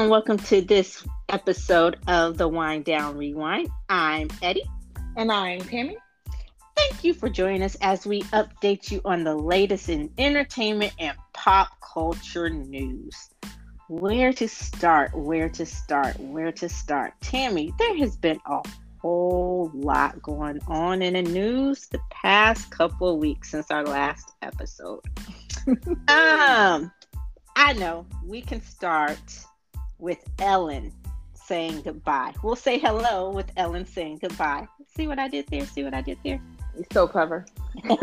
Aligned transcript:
And 0.00 0.08
welcome 0.08 0.38
to 0.38 0.62
this 0.62 1.06
episode 1.28 1.98
of 2.06 2.38
the 2.38 2.48
Wine 2.48 2.82
Down 2.82 3.18
ReWine. 3.18 3.70
I'm 3.90 4.30
Eddie. 4.40 4.64
And 5.18 5.30
I'm 5.30 5.60
Tammy. 5.60 5.98
Thank 6.74 7.04
you 7.04 7.12
for 7.12 7.28
joining 7.28 7.62
us 7.62 7.76
as 7.82 8.06
we 8.06 8.22
update 8.32 8.90
you 8.90 9.02
on 9.04 9.24
the 9.24 9.34
latest 9.34 9.90
in 9.90 10.10
entertainment 10.16 10.94
and 10.98 11.14
pop 11.34 11.68
culture 11.82 12.48
news. 12.48 13.14
Where 13.90 14.32
to 14.32 14.48
start? 14.48 15.14
Where 15.14 15.50
to 15.50 15.66
start? 15.66 16.18
Where 16.18 16.50
to 16.52 16.70
start? 16.70 17.12
Tammy, 17.20 17.70
there 17.78 17.98
has 17.98 18.16
been 18.16 18.40
a 18.46 18.62
whole 19.02 19.70
lot 19.74 20.22
going 20.22 20.60
on 20.66 21.02
in 21.02 21.12
the 21.12 21.30
news 21.30 21.88
the 21.88 22.00
past 22.08 22.70
couple 22.70 23.12
of 23.12 23.18
weeks 23.18 23.50
since 23.50 23.70
our 23.70 23.84
last 23.84 24.32
episode. 24.40 25.00
um, 26.08 26.90
I 27.54 27.74
know 27.74 28.06
we 28.24 28.40
can 28.40 28.62
start 28.62 29.18
with 30.00 30.18
Ellen 30.38 30.92
saying 31.34 31.82
goodbye. 31.82 32.32
We'll 32.42 32.56
say 32.56 32.78
hello 32.78 33.30
with 33.30 33.50
Ellen 33.56 33.84
saying 33.84 34.18
goodbye. 34.22 34.66
See 34.96 35.06
what 35.06 35.18
I 35.18 35.28
did 35.28 35.46
there? 35.48 35.66
See 35.66 35.82
what 35.82 35.94
I 35.94 36.00
did 36.00 36.18
there? 36.24 36.40
You're 36.76 36.86
so 36.92 37.08
clever. 37.08 37.44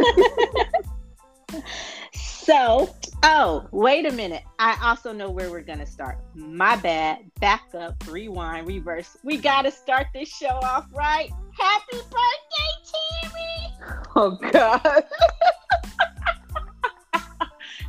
so, 2.14 2.94
oh, 3.24 3.68
wait 3.72 4.06
a 4.06 4.12
minute. 4.12 4.44
I 4.60 4.78
also 4.84 5.14
know 5.14 5.30
where 5.30 5.50
we're 5.50 5.62
going 5.62 5.80
to 5.80 5.86
start. 5.86 6.20
My 6.36 6.76
bad. 6.76 7.20
Back 7.40 7.70
up, 7.74 7.96
rewind, 8.10 8.68
reverse. 8.68 9.16
We 9.24 9.38
got 9.38 9.62
to 9.64 9.72
start 9.72 10.08
this 10.14 10.30
show 10.30 10.48
off 10.48 10.88
right. 10.94 11.30
Happy 11.58 11.98
birthday, 11.98 12.92
Tammy! 13.24 14.08
Oh, 14.16 14.38
God. 14.52 15.04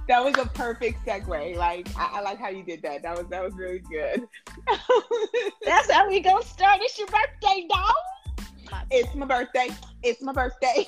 that 0.08 0.24
was 0.24 0.34
a 0.38 0.46
perfect 0.48 1.06
segue. 1.06 1.56
Like 1.56 1.86
I, 1.96 2.18
I, 2.18 2.20
like 2.22 2.38
how 2.38 2.48
you 2.48 2.64
did 2.64 2.82
that. 2.82 3.02
That 3.02 3.16
was 3.16 3.26
that 3.28 3.44
was 3.44 3.54
really 3.54 3.80
good. 3.80 4.26
That's 5.64 5.90
how 5.90 6.08
we 6.08 6.20
gonna 6.20 6.42
start. 6.42 6.80
It's 6.82 6.98
your 6.98 7.06
birthday, 7.08 7.66
dog. 7.68 8.80
It's 8.90 9.14
my 9.14 9.26
birthday. 9.26 9.68
It's 10.02 10.22
my 10.22 10.32
birthday. 10.32 10.86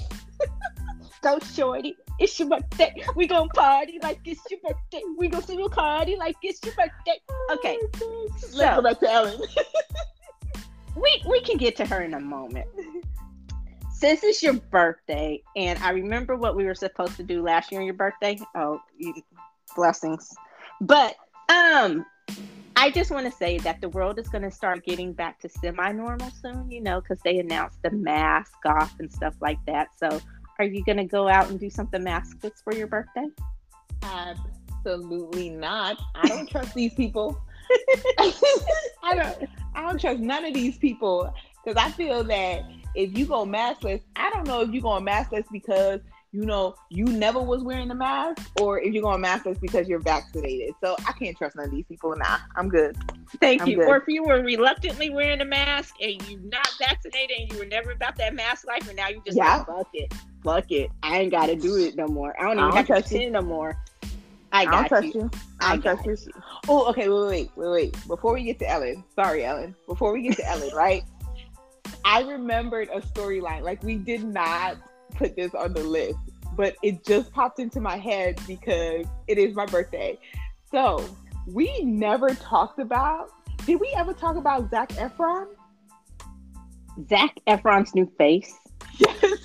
Go 1.23 1.39
shorty. 1.39 1.97
It's 2.19 2.39
your 2.39 2.49
birthday. 2.49 2.95
We 3.15 3.27
gonna 3.27 3.49
party 3.51 3.99
like 4.03 4.21
it's 4.25 4.41
your 4.51 4.61
birthday. 4.61 5.03
We 5.19 5.29
gonna 5.29 5.45
sing 5.45 5.63
a 5.63 5.69
party 5.69 6.17
like 6.17 6.37
it's 6.43 6.61
your 6.65 6.75
birthday. 6.75 7.21
Oh, 7.31 7.57
okay. 7.59 7.79
Oh 8.03 8.29
Let's 8.33 8.57
so, 8.57 8.77
go 8.77 8.83
back 8.83 9.01
to 9.01 9.13
Ellen. 9.13 9.41
we 10.97 11.23
we 11.29 11.43
can 11.43 11.59
get 11.59 11.77
to 11.77 11.87
her 11.87 12.01
in 12.03 12.15
a 12.15 12.21
moment 12.21 12.67
since 14.01 14.25
it's 14.25 14.43
your 14.43 14.55
birthday, 14.55 15.43
and 15.57 15.79
I 15.81 15.91
remember 15.91 16.35
what 16.35 16.57
we 16.57 16.65
were 16.65 16.75
supposed 16.75 17.17
to 17.17 17.23
do 17.23 17.43
last 17.43 17.71
year 17.71 17.83
on 17.83 17.87
your 17.87 17.95
birthday. 17.95 18.39
Oh, 18.55 18.81
blessings. 19.77 20.35
But 20.81 21.17
um, 21.51 22.07
I 22.77 22.91
just 22.91 23.11
want 23.11 23.27
to 23.27 23.33
say 23.33 23.59
that 23.59 23.83
the 23.83 23.91
world 23.91 24.19
is 24.19 24.27
going 24.29 24.43
to 24.43 24.51
start 24.51 24.87
getting 24.87 25.13
back 25.13 25.39
to 25.41 25.51
semi-normal 25.51 26.31
soon. 26.31 26.71
You 26.71 26.81
know, 26.81 27.03
because 27.03 27.21
they 27.23 27.39
announced 27.39 27.83
the 27.83 27.91
mask 27.91 28.57
off 28.65 28.99
and 29.01 29.13
stuff 29.13 29.35
like 29.43 29.59
that. 29.67 29.89
So, 29.99 30.19
are 30.59 30.65
you 30.65 30.83
going 30.83 30.99
to 30.99 31.05
go 31.05 31.29
out 31.29 31.51
and 31.51 31.61
do 31.61 31.69
something 31.69 32.03
maskless 32.03 32.65
for 32.65 32.75
your 32.75 32.87
birthday? 32.87 33.27
Absolutely 34.03 35.51
not. 35.51 35.99
I 36.15 36.27
don't 36.27 36.49
trust 36.49 36.75
these 36.75 36.95
people. 36.95 37.39
I 38.19 39.15
don't. 39.15 39.49
I 39.75 39.83
don't 39.83 40.01
trust 40.01 40.21
none 40.21 40.47
of 40.47 40.55
these 40.55 40.79
people 40.79 41.35
because 41.63 41.77
I 41.77 41.91
feel 41.91 42.25
that 42.25 42.63
if 42.95 43.17
you 43.17 43.27
go 43.27 43.45
maskless, 43.45 44.01
I 44.17 44.31
don't 44.31 44.47
know 44.47 44.61
if 44.63 44.71
you're 44.71 44.83
going 44.83 45.05
maskless 45.05 45.45
because 45.51 46.01
you 46.33 46.47
know 46.47 46.77
you 46.91 47.05
never 47.05 47.41
was 47.41 47.63
wearing 47.63 47.91
a 47.91 47.95
mask, 47.95 48.51
or 48.61 48.81
if 48.81 48.93
you're 48.93 49.03
going 49.03 49.23
maskless 49.23 49.61
because 49.61 49.89
you're 49.89 50.01
vaccinated. 50.01 50.75
So 50.83 50.97
I 51.07 51.13
can't 51.13 51.37
trust 51.37 51.57
none 51.57 51.67
of 51.67 51.71
these 51.71 51.87
people. 51.87 52.15
Nah, 52.17 52.39
I'm 52.57 52.69
good. 52.69 52.97
Thank 53.41 53.63
I'm 53.63 53.69
you. 53.69 53.77
good. 53.77 53.89
Or 53.89 53.97
if 53.97 54.05
you 54.07 54.25
were 54.25 54.43
reluctantly 54.43 55.11
wearing 55.11 55.41
a 55.41 55.45
mask 55.45 55.97
and 56.01 56.23
you're 56.29 56.41
not 56.41 56.69
vaccinated 56.79 57.37
and 57.39 57.53
you 57.53 57.59
were 57.59 57.67
never 57.67 57.93
about 57.93 58.17
that 58.17 58.35
mask 58.35 58.67
life, 58.67 58.87
and 58.87 58.97
now 58.97 59.09
you 59.09 59.23
just 59.25 59.37
yeah. 59.37 59.59
like, 59.59 59.67
fuck 59.67 59.89
it, 59.95 60.15
fuck 60.45 60.71
it. 60.71 60.91
I 61.03 61.21
ain't 61.21 61.31
got 61.31 61.47
to 61.47 61.57
do 61.57 61.77
it 61.77 61.97
no 61.97 62.07
more. 62.07 62.35
I 62.41 62.45
don't 62.45 62.59
even 62.59 62.65
I 62.65 62.69
don't 62.69 62.77
have 62.77 62.87
to 62.87 63.09
pretend 63.09 63.33
no 63.33 63.43
more. 63.43 63.77
I 64.53 64.65
got 64.65 64.75
I 64.75 64.79
don't 64.79 64.89
trust 64.89 65.15
you. 65.15 65.21
you. 65.21 65.31
I, 65.61 65.75
I 65.75 65.77
trust 65.79 66.07
you. 66.07 66.13
you. 66.13 66.43
Oh, 66.69 66.89
okay. 66.91 67.09
Wait, 67.09 67.29
wait, 67.29 67.51
wait, 67.57 67.71
wait. 67.71 68.07
Before 68.09 68.35
we 68.35 68.43
get 68.43 68.59
to 68.61 68.69
Ellen, 68.69 69.05
sorry, 69.15 69.45
Ellen. 69.45 69.75
Before 69.87 70.13
we 70.13 70.23
get 70.23 70.37
to 70.37 70.49
Ellen, 70.49 70.71
right? 70.75 71.05
I 72.05 72.23
remembered 72.23 72.89
a 72.93 73.01
storyline. 73.01 73.63
Like 73.63 73.83
we 73.83 73.97
did 73.97 74.25
not 74.25 74.79
put 75.15 75.37
this 75.37 75.55
on 75.55 75.73
the 75.73 75.83
list, 75.83 76.19
but 76.57 76.77
it 76.83 77.05
just 77.05 77.33
popped 77.33 77.59
into 77.59 77.81
my 77.81 77.97
head 77.97 78.41
because 78.47 79.07
it 79.27 79.39
is 79.39 79.55
my 79.55 79.67
birthday. 79.67 80.19
So 80.71 81.05
we 81.47 81.83
never 81.83 82.35
talked 82.35 82.79
about. 82.79 83.31
Did 83.67 83.81
we 83.81 83.93
ever 83.97 84.13
talk 84.13 84.37
about 84.37 84.71
Zac 84.71 84.91
Efron? 84.91 85.47
Zac 87.09 87.39
Efron's 87.47 87.95
new 87.95 88.11
face. 88.19 88.53
Yes. 88.99 89.45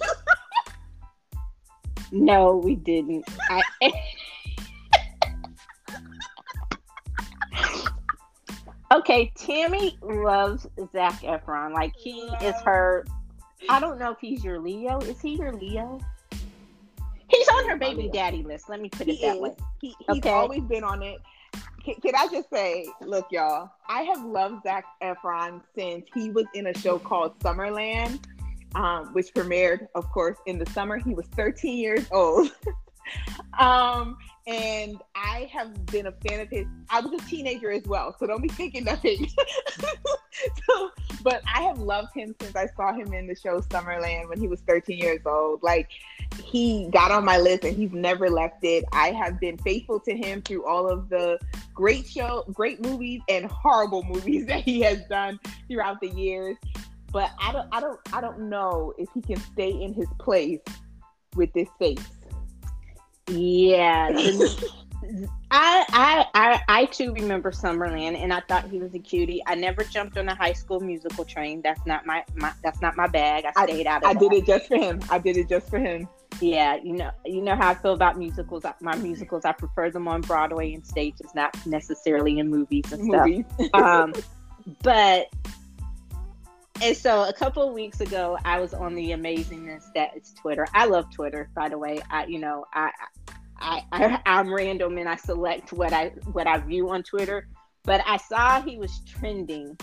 no, 2.12 2.58
we 2.58 2.76
didn't. 2.76 3.26
I, 3.50 3.62
Okay, 8.96 9.34
Tammy 9.36 9.98
loves 10.02 10.68
Zac 10.94 11.22
Efron. 11.22 11.74
Like 11.74 11.94
he 11.98 12.22
is 12.42 12.56
her. 12.64 13.06
I 13.68 13.82
don't 13.82 14.00
know 14.00 14.12
if 14.12 14.20
he's 14.20 14.42
your 14.42 14.60
Leo. 14.60 15.00
Is 15.02 15.20
he 15.20 15.36
your 15.36 15.52
Leo? 15.52 16.00
He's 17.28 17.48
on 17.50 17.68
her 17.68 17.76
baby 17.76 18.10
daddy 18.14 18.42
list. 18.42 18.70
Let 18.70 18.80
me 18.80 18.88
put 18.88 19.10
it 19.10 19.16
he 19.16 19.26
that 19.26 19.36
is. 19.36 19.42
way. 19.42 19.56
He, 19.82 19.96
he's 20.00 20.18
okay. 20.20 20.30
always 20.30 20.62
been 20.62 20.86
on 20.86 21.04
it. 21.04 21.18
Can, 21.84 21.96
can, 21.96 22.16
I 22.16 22.28
just 22.32 22.50
say, 22.50 22.88
look, 23.02 23.28
y'all, 23.32 23.70
I 23.90 24.04
have 24.04 24.24
loved 24.24 24.64
Zac 24.64 24.86
Efron 25.04 25.62
since 25.76 26.06
he 26.14 26.30
was 26.30 26.46
in 26.54 26.68
a 26.68 26.78
show 26.78 26.98
called 26.98 27.38
Summerland, 27.40 28.24
um, 28.76 29.08
which 29.14 29.34
premiered, 29.34 29.88
of 29.96 30.10
course, 30.12 30.38
in 30.46 30.58
the 30.58 30.66
summer. 30.72 30.98
He 30.98 31.14
was 31.14 31.26
13 31.36 31.78
years 31.78 32.08
old. 32.12 32.50
um, 33.60 34.18
and 34.48 35.02
I 35.16 35.50
have 35.52 35.86
been 35.88 36.06
a 36.06 36.12
fan 36.12 36.40
of 36.40 36.50
his. 36.50 36.68
I 36.90 37.00
was 37.00 37.20
a 37.20 37.26
teenager 37.26 37.72
as 37.72 37.84
well, 37.86 38.16
so 38.20 38.28
don't 38.28 38.42
be 38.42 38.50
thinking 38.50 38.84
nothing. 38.84 39.28
so, 40.68 40.92
but 41.24 41.42
I 41.52 41.64
have 41.64 41.80
loved 41.80 42.14
him 42.14 42.36
since 42.40 42.56
I 42.56 42.68
saw 42.76 42.94
him 42.94 43.12
in 43.14 43.26
the 43.26 43.36
show 43.36 43.60
Summerland 43.62 44.30
when 44.30 44.40
he 44.40 44.48
was 44.48 44.62
13 44.62 45.00
years 45.00 45.22
old. 45.26 45.64
Like 45.64 45.90
he 46.44 46.90
got 46.92 47.12
on 47.12 47.26
my 47.26 47.38
list 47.38 47.64
and 47.64 47.76
he's 47.76 47.92
never 47.92 48.30
left 48.30 48.64
it. 48.64 48.86
I 48.92 49.12
have 49.12 49.40
been 49.40 49.58
faithful 49.58 50.00
to 50.02 50.16
him 50.16 50.44
through 50.44 50.66
all 50.68 50.88
of 50.88 51.10
the 51.10 51.40
great 51.74 52.06
show, 52.08 52.44
great 52.54 52.82
movies 52.82 53.22
and 53.28 53.46
horrible 53.46 54.04
movies 54.08 54.46
that 54.46 54.62
he 54.62 54.82
has 54.82 55.02
done 55.10 55.40
throughout 55.68 56.00
the 56.02 56.10
years. 56.10 56.56
But 57.12 57.32
I 57.40 57.52
don't, 57.52 57.68
I 57.72 57.80
don't, 57.80 58.00
I 58.14 58.22
don't 58.22 58.50
know 58.50 58.94
if 58.98 59.10
he 59.14 59.22
can 59.22 59.38
stay 59.38 59.72
in 59.72 59.94
his 59.94 60.08
place 60.20 60.60
with 61.36 61.52
this 61.54 61.70
face. 61.80 62.06
Yeah. 63.28 64.10
I, 65.52 65.86
I 65.90 66.26
I 66.34 66.62
I 66.68 66.86
too 66.86 67.14
remember 67.14 67.52
Summerland 67.52 68.18
and 68.18 68.34
I 68.34 68.42
thought 68.42 68.70
he 68.70 68.80
was 68.80 68.94
a 68.96 69.00
cutie. 69.00 69.42
I 69.46 69.56
never 69.56 69.84
jumped 69.84 70.18
on 70.18 70.28
a 70.28 70.36
high 70.36 70.54
school 70.54 70.80
musical 70.80 71.24
train. 71.24 71.62
That's 71.62 71.86
not 71.86 72.06
my, 72.06 72.24
my 72.36 72.52
that's 72.64 72.82
not 72.82 72.98
my 72.98 73.08
bag. 73.08 73.46
I 73.46 73.66
stayed 73.66 73.88
I, 73.88 73.92
out 73.92 74.04
of 74.04 74.10
it. 74.10 74.10
I 74.10 74.14
that. 74.14 74.20
did 74.20 74.34
it 74.34 74.46
just 74.46 74.68
for 74.68 74.78
him. 74.78 75.00
I 75.10 75.20
did 75.20 75.38
it 75.38 75.48
just 75.48 75.70
for 75.70 75.80
him. 75.80 76.08
Yeah, 76.42 76.76
you 76.84 76.94
know 76.94 77.12
you 77.24 77.42
know 77.42 77.56
how 77.56 77.70
I 77.70 77.76
feel 77.76 77.94
about 77.94 78.18
musicals. 78.18 78.66
My 78.82 78.96
musicals 78.96 79.46
I 79.46 79.52
prefer 79.54 79.90
them 79.92 80.08
on 80.08 80.22
Broadway 80.22 80.74
and 80.74 80.86
stages, 80.86 81.34
not 81.36 81.56
necessarily 81.66 82.40
in 82.40 82.50
movies 82.50 82.92
and 82.92 83.04
movies. 83.04 83.46
stuff. 83.54 83.74
um 83.74 84.14
but 84.82 85.28
and 86.82 86.98
so 86.98 87.24
a 87.30 87.34
couple 87.34 87.66
of 87.66 87.74
weeks 87.74 88.02
ago 88.02 88.38
I 88.44 88.60
was 88.60 88.74
on 88.74 88.96
the 88.96 89.12
amazingness 89.12 89.94
that 89.94 90.18
is 90.18 90.34
Twitter. 90.34 90.68
I 90.74 90.86
love 90.86 91.10
Twitter, 91.12 91.50
by 91.56 91.70
the 91.70 91.78
way. 91.78 92.02
I 92.10 92.26
you 92.26 92.40
know, 92.40 92.66
I 92.74 92.92
I, 93.58 93.84
I 93.92 94.22
I'm 94.26 94.54
random 94.54 94.98
and 94.98 95.08
I 95.08 95.16
select 95.16 95.74
what 95.74 95.94
I 95.94 96.10
what 96.32 96.48
I 96.48 96.60
view 96.60 96.90
on 96.90 97.04
Twitter. 97.04 97.48
But 97.84 98.02
I 98.06 98.18
saw 98.18 98.62
he 98.62 98.78
was 98.78 99.02
trending, 99.06 99.78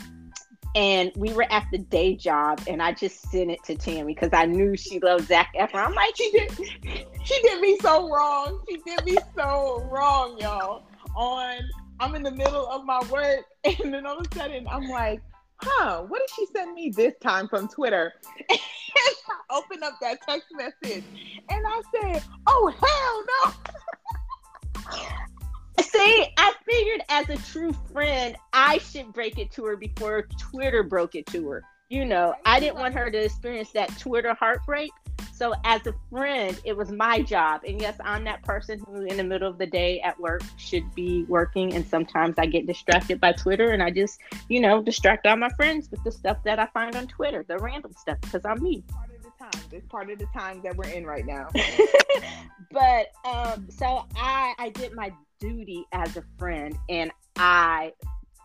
and 0.75 1.13
we 1.17 1.33
were 1.33 1.47
at 1.51 1.67
the 1.71 1.79
day 1.79 2.17
job, 2.17 2.61
and 2.67 2.83
I 2.83 2.93
just 2.93 3.31
sent 3.31 3.51
it 3.51 3.63
to 3.65 3.77
Tammy 3.77 4.15
because 4.15 4.31
I 4.33 4.47
knew 4.47 4.77
she 4.77 4.99
loved 4.99 5.29
Zac 5.29 5.55
Efron. 5.55 5.87
I'm 5.87 5.95
like, 5.95 6.17
she 6.17 6.31
did, 6.33 6.51
she 7.25 7.43
did 7.43 7.61
me 7.61 7.79
so 7.81 8.11
wrong. 8.11 8.61
She 8.69 8.79
did 8.79 9.05
me 9.05 9.17
so 9.37 9.89
wrong, 9.91 10.37
y'all. 10.39 10.85
On 11.15 11.59
I'm 12.01 12.15
in 12.15 12.23
the 12.23 12.33
middle 12.33 12.67
of 12.67 12.85
my 12.85 13.01
work, 13.11 13.45
and 13.65 13.95
then 13.95 14.07
all 14.07 14.19
of 14.19 14.27
a 14.31 14.35
sudden 14.35 14.67
I'm 14.69 14.89
like, 14.89 15.23
huh, 15.57 16.03
what 16.03 16.21
did 16.21 16.31
she 16.35 16.47
send 16.47 16.75
me 16.75 16.91
this 16.91 17.15
time 17.23 17.49
from 17.49 17.69
Twitter? 17.69 18.13
and 18.51 18.59
opened 19.53 19.85
up 19.85 19.99
that 20.01 20.19
text 20.29 20.49
message 20.53 21.05
and 21.49 21.65
I 21.67 21.83
said, 22.01 22.23
oh, 22.47 22.73
hell 22.81 23.25
no. 23.45 25.03
See, 25.81 26.27
I 26.39 26.53
figured 26.69 27.03
as 27.09 27.29
a 27.29 27.37
true 27.51 27.73
friend, 27.93 28.37
I 28.53 28.79
should 28.79 29.13
break 29.13 29.39
it 29.39 29.51
to 29.53 29.65
her 29.67 29.77
before 29.77 30.27
Twitter 30.39 30.83
broke 30.83 31.15
it 31.15 31.27
to 31.27 31.49
her. 31.51 31.63
You 31.89 32.07
know, 32.07 32.35
I 32.47 32.59
didn't 32.61 32.77
want 32.77 32.95
her 32.95 33.11
to 33.11 33.25
experience 33.25 33.71
that 33.73 33.99
Twitter 33.99 34.33
heartbreak. 34.35 34.91
so 35.35 35.53
as 35.65 35.87
a 35.87 35.95
friend, 36.11 36.59
it 36.65 36.75
was 36.77 36.91
my 36.91 37.21
job. 37.21 37.63
And 37.67 37.81
yes, 37.81 37.97
I'm 38.03 38.25
that 38.25 38.43
person 38.43 38.81
who 38.87 39.03
in 39.03 39.17
the 39.19 39.25
middle 39.25 39.49
of 39.51 39.59
the 39.59 39.67
day 39.67 40.01
at 40.01 40.19
work 40.19 40.43
should 40.57 40.95
be 40.95 41.25
working. 41.25 41.75
And 41.75 41.87
sometimes 41.87 42.37
I 42.39 42.47
get 42.47 42.67
distracted 42.67 43.21
by 43.21 43.33
Twitter 43.33 43.71
and 43.71 43.83
I 43.83 43.91
just, 43.91 44.21
you 44.49 44.61
know, 44.61 44.83
distract 44.83 45.27
all 45.27 45.37
my 45.37 45.51
friends 45.51 45.91
with 45.91 46.03
the 46.05 46.13
stuff 46.13 46.39
that 46.45 46.59
I 46.59 46.67
find 46.67 46.97
on 46.97 47.07
Twitter, 47.07 47.45
the 47.47 47.59
random 47.59 47.93
stuff, 47.99 48.21
because 48.23 48.45
I'm 48.47 48.63
me. 48.63 48.85
Part 48.91 49.12
of 49.55 49.61
time. 49.61 49.71
It's 49.73 49.87
part 49.89 50.11
of 50.11 50.19
the 50.19 50.27
time 50.27 50.61
that 50.63 50.77
we're 50.77 50.89
in 50.89 51.05
right 51.05 51.27
now. 51.27 51.49
but 52.71 53.13
um, 53.25 53.69
so 53.71 54.07
I 54.17 54.55
I 54.59 54.71
did 54.71 54.95
my 54.95 55.13
duty 55.39 55.85
as 55.93 56.17
a 56.17 56.25
friend 56.39 56.77
and 56.89 57.11
I 57.37 57.93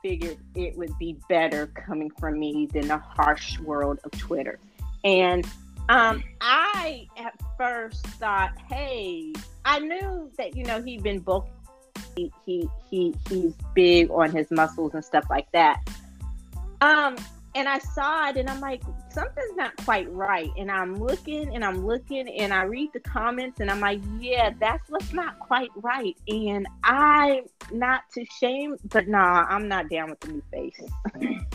figured 0.01 0.38
it 0.56 0.77
would 0.77 0.98
be 0.98 1.18
better 1.27 1.68
coming 1.68 2.09
from 2.19 2.39
me 2.39 2.68
than 2.71 2.88
the 2.88 2.98
harsh 2.98 3.59
world 3.59 4.00
of 4.04 4.12
Twitter. 4.12 4.59
And 5.04 5.45
um, 5.89 6.24
I 6.42 7.07
at 7.18 7.33
first 7.57 8.06
thought, 8.06 8.57
hey, 8.69 9.33
I 9.65 9.80
knew 9.80 10.31
that 10.38 10.56
you 10.56 10.63
know 10.63 10.81
he'd 10.81 11.04
been 11.04 11.19
booked. 11.19 11.51
He, 12.15 12.31
he 12.45 12.69
he 12.89 13.15
he's 13.30 13.54
big 13.75 14.09
on 14.09 14.31
his 14.31 14.50
muscles 14.50 14.94
and 14.94 15.04
stuff 15.04 15.25
like 15.30 15.51
that. 15.51 15.88
Um, 16.81 17.15
and 17.57 17.68
I 17.68 17.80
saw 17.80 18.30
it, 18.30 18.38
and 18.38 18.48
I'm 18.48 18.59
like, 18.59 18.83
something's 19.09 19.56
not 19.56 19.75
quite 19.77 20.12
right. 20.13 20.51
And 20.57 20.69
I'm 20.69 20.95
looking, 20.95 21.56
and 21.56 21.65
I'm 21.65 21.83
looking, 21.88 22.30
and 22.30 22.54
I 22.54 22.63
read 22.63 22.92
the 22.94 23.00
comments, 23.00 23.59
and 23.59 23.71
I'm 23.71 23.80
like, 23.80 24.00
yeah, 24.19 24.51
that's 24.59 24.88
what's 24.89 25.12
not 25.12 25.39
quite 25.39 25.71
right. 25.77 26.15
And 26.27 26.68
I'm 26.83 27.45
not 27.71 28.04
to 28.13 28.24
shame, 28.39 28.75
but 28.86 29.07
nah, 29.07 29.48
I'm 29.50 29.68
not 29.68 29.89
down 29.89 30.12
with 30.12 30.19
the 30.19 30.33
new 30.33 30.44
face. 30.51 30.80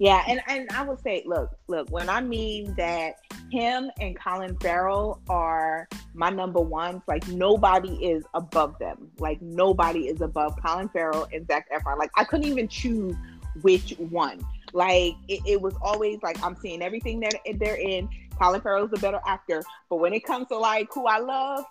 Yeah, 0.00 0.24
and, 0.26 0.40
and 0.48 0.68
I 0.72 0.82
will 0.82 0.96
say, 0.96 1.22
look, 1.24 1.56
look, 1.68 1.88
when 1.90 2.08
I 2.08 2.20
mean 2.20 2.74
that 2.76 3.14
him 3.52 3.92
and 4.00 4.18
Colin 4.18 4.56
Farrell 4.58 5.22
are 5.28 5.88
my 6.14 6.30
number 6.30 6.58
ones, 6.60 7.00
like 7.06 7.26
nobody 7.28 7.94
is 8.04 8.24
above 8.34 8.76
them. 8.80 9.12
Like 9.20 9.40
nobody 9.40 10.08
is 10.08 10.20
above 10.20 10.60
Colin 10.60 10.88
Farrell 10.88 11.28
and 11.32 11.46
Zac 11.46 11.70
Efron. 11.70 11.96
Like 11.96 12.10
I 12.16 12.24
couldn't 12.24 12.46
even 12.46 12.66
choose 12.66 13.14
which 13.62 13.94
one. 13.98 14.44
Like 14.74 15.14
it, 15.28 15.40
it 15.46 15.60
was 15.62 15.74
always 15.80 16.18
like 16.22 16.42
I'm 16.42 16.56
seeing 16.56 16.82
everything 16.82 17.20
that 17.20 17.34
they're 17.58 17.76
in. 17.76 18.08
Colin 18.38 18.60
Farrell's 18.60 18.92
a 18.92 18.98
better 18.98 19.20
actor, 19.24 19.62
but 19.88 19.96
when 19.96 20.12
it 20.12 20.24
comes 20.24 20.48
to 20.48 20.58
like 20.58 20.88
who 20.92 21.06
I 21.06 21.18
love, 21.20 21.64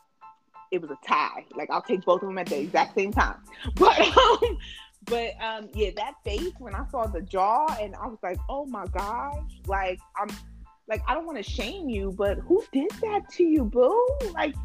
it 0.72 0.82
was 0.82 0.90
a 0.90 0.98
tie. 1.06 1.46
Like 1.54 1.70
I'll 1.70 1.82
take 1.82 2.06
both 2.06 2.22
of 2.22 2.30
them 2.30 2.38
at 2.38 2.48
the 2.48 2.60
exact 2.60 2.96
same 2.96 3.12
time. 3.12 3.36
But 3.76 4.00
um, 4.00 4.58
but 5.06 5.32
um, 5.42 5.70
yeah, 5.74 5.90
that 5.98 6.14
face 6.24 6.54
when 6.60 6.74
I 6.74 6.86
saw 6.90 7.06
the 7.06 7.22
jaw 7.22 7.68
and 7.80 7.94
I 7.96 8.08
was 8.08 8.20
like, 8.24 8.38
oh 8.48 8.66
my 8.66 8.86
gosh, 8.88 9.52
like 9.68 10.00
I'm 10.18 10.30
like 10.88 11.02
I 11.06 11.14
don't 11.14 11.26
want 11.26 11.38
to 11.38 11.44
shame 11.44 11.90
you, 11.90 12.14
but 12.18 12.38
who 12.40 12.64
did 12.72 12.90
that 13.02 13.30
to 13.34 13.44
you, 13.44 13.66
boo? 13.66 14.08
Like, 14.34 14.56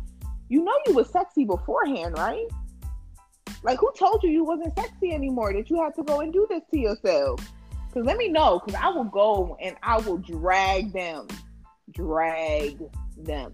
you 0.48 0.62
know 0.62 0.78
you 0.86 0.94
was 0.94 1.10
sexy 1.10 1.44
beforehand, 1.44 2.16
right? 2.16 2.46
Like 3.64 3.80
who 3.80 3.90
told 3.98 4.22
you 4.22 4.30
you 4.30 4.44
wasn't 4.44 4.78
sexy 4.78 5.10
anymore? 5.10 5.52
That 5.52 5.68
you 5.68 5.82
had 5.82 5.96
to 5.96 6.04
go 6.04 6.20
and 6.20 6.32
do 6.32 6.46
this 6.48 6.62
to 6.70 6.78
yourself? 6.78 7.40
Cause 7.98 8.06
let 8.06 8.16
me 8.16 8.28
know, 8.28 8.60
cause 8.60 8.76
I 8.76 8.90
will 8.90 9.02
go 9.02 9.56
and 9.60 9.76
I 9.82 9.98
will 9.98 10.18
drag 10.18 10.92
them, 10.92 11.26
drag 11.90 12.78
them. 13.16 13.52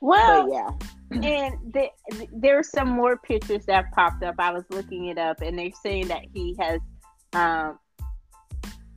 Well, 0.00 0.46
but 0.46 0.52
yeah 0.52 0.70
and 1.10 1.72
the, 1.72 1.88
there's 2.32 2.70
some 2.70 2.88
more 2.88 3.16
pictures 3.16 3.64
that 3.66 3.90
popped 3.90 4.22
up. 4.22 4.36
I 4.38 4.52
was 4.52 4.62
looking 4.70 5.06
it 5.06 5.18
up, 5.18 5.40
and 5.40 5.58
they're 5.58 5.72
saying 5.82 6.06
that 6.08 6.22
he 6.32 6.54
has, 6.60 6.80
um, 7.32 7.80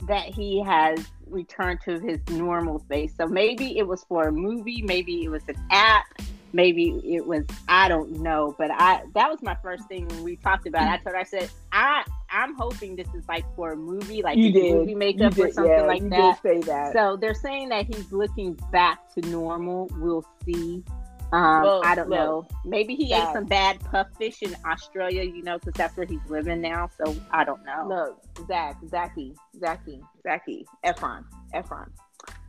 that 0.08 0.26
he 0.26 0.62
has 0.62 1.04
returned 1.26 1.80
to 1.86 2.00
his 2.00 2.20
normal 2.30 2.80
face. 2.88 3.16
So 3.18 3.26
maybe 3.26 3.80
it 3.80 3.88
was 3.88 4.04
for 4.04 4.28
a 4.28 4.32
movie, 4.32 4.84
maybe 4.84 5.24
it 5.24 5.30
was 5.30 5.42
an 5.48 5.56
app, 5.72 6.06
maybe 6.54 7.02
it 7.04 7.26
was 7.26 7.46
I 7.68 7.88
don't 7.88 8.12
know. 8.20 8.54
But 8.60 8.70
I 8.72 9.06
that 9.16 9.28
was 9.28 9.42
my 9.42 9.58
first 9.64 9.88
thing 9.88 10.08
when 10.08 10.24
we 10.24 10.36
talked 10.36 10.68
about. 10.68 10.84
It. 10.84 10.90
I 10.90 10.98
told 10.98 11.16
her 11.16 11.18
I 11.18 11.24
said 11.24 11.50
I 11.72 12.04
I'm 12.32 12.56
hoping 12.56 12.96
this 12.96 13.08
is 13.14 13.28
like 13.28 13.46
for 13.56 13.74
a 13.74 13.76
movie, 13.76 14.22
like 14.22 14.38
you 14.38 14.52
did. 14.52 14.76
movie 14.76 14.96
makeup 14.96 15.36
did, 15.36 15.46
or 15.46 15.52
something 15.52 15.72
yeah, 15.72 15.82
like 15.84 16.02
you 16.02 16.10
that. 16.10 16.42
Did 16.42 16.64
say 16.64 16.68
that. 16.68 16.94
So 16.94 17.18
they're 17.18 17.34
saying 17.34 17.70
that 17.70 17.94
he's 17.94 18.12
looking 18.12 18.54
back 18.72 19.14
to 19.16 19.22
normal. 19.30 19.90
We'll 19.98 20.26
see. 20.46 20.84
Um, 21.34 21.64
look, 21.64 21.86
I 21.86 21.96
don't 21.96 22.10
look, 22.10 22.20
know. 22.20 22.48
Maybe 22.66 22.96
he 22.96 23.14
ate 23.14 23.28
some 23.34 23.46
bad 23.46 23.80
puff 23.80 24.08
fish 24.18 24.42
in 24.42 24.56
Australia, 24.66 25.24
you 25.24 25.44
know, 25.44 25.60
because 25.60 25.74
that's 25.74 25.96
where 25.96 26.06
he's 26.06 26.20
living 26.28 26.62
now. 26.62 26.90
So 26.98 27.16
I 27.32 27.44
don't 27.44 27.64
know. 27.66 27.88
Look, 27.88 28.48
Zac, 28.48 28.78
Zachy, 28.90 29.34
Zachy, 29.60 30.02
Zachy, 30.24 30.66
Efron, 30.86 31.24
Efron. 31.54 31.90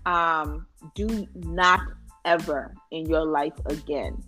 Um, 0.04 0.66
do 0.94 1.28
not 1.34 1.80
ever 2.24 2.74
in 2.90 3.06
your 3.08 3.24
life 3.24 3.54
again 3.66 4.20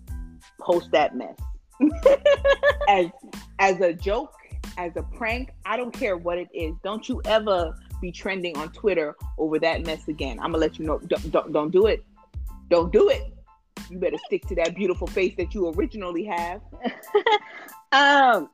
post 0.61 0.91
that 0.93 1.17
mess. 1.17 1.37
as 2.89 3.07
as 3.59 3.81
a 3.81 3.93
joke, 3.93 4.35
as 4.77 4.93
a 4.97 5.03
prank, 5.03 5.51
I 5.65 5.77
don't 5.77 5.93
care 5.93 6.17
what 6.17 6.39
it 6.39 6.49
is. 6.53 6.75
Don't 6.83 7.09
you 7.09 7.21
ever 7.25 7.75
be 8.01 8.11
trending 8.13 8.57
on 8.57 8.71
Twitter 8.73 9.15
over 9.39 9.59
that 9.59 9.85
mess 9.85 10.09
again. 10.09 10.39
I'm 10.39 10.53
gonna 10.53 10.59
let 10.59 10.79
you 10.79 10.87
know. 10.87 10.99
Don't 10.99 11.31
don't, 11.31 11.53
don't 11.53 11.71
do 11.71 11.87
it. 11.87 12.05
Don't 12.69 12.93
do 12.93 13.09
it 13.09 13.35
you 13.91 13.99
better 13.99 14.19
stick 14.27 14.47
to 14.47 14.55
that 14.57 14.75
beautiful 14.75 15.07
face 15.07 15.35
that 15.37 15.55
you 15.55 15.69
originally 15.71 16.25
have. 16.25 16.61
um, 17.93 18.49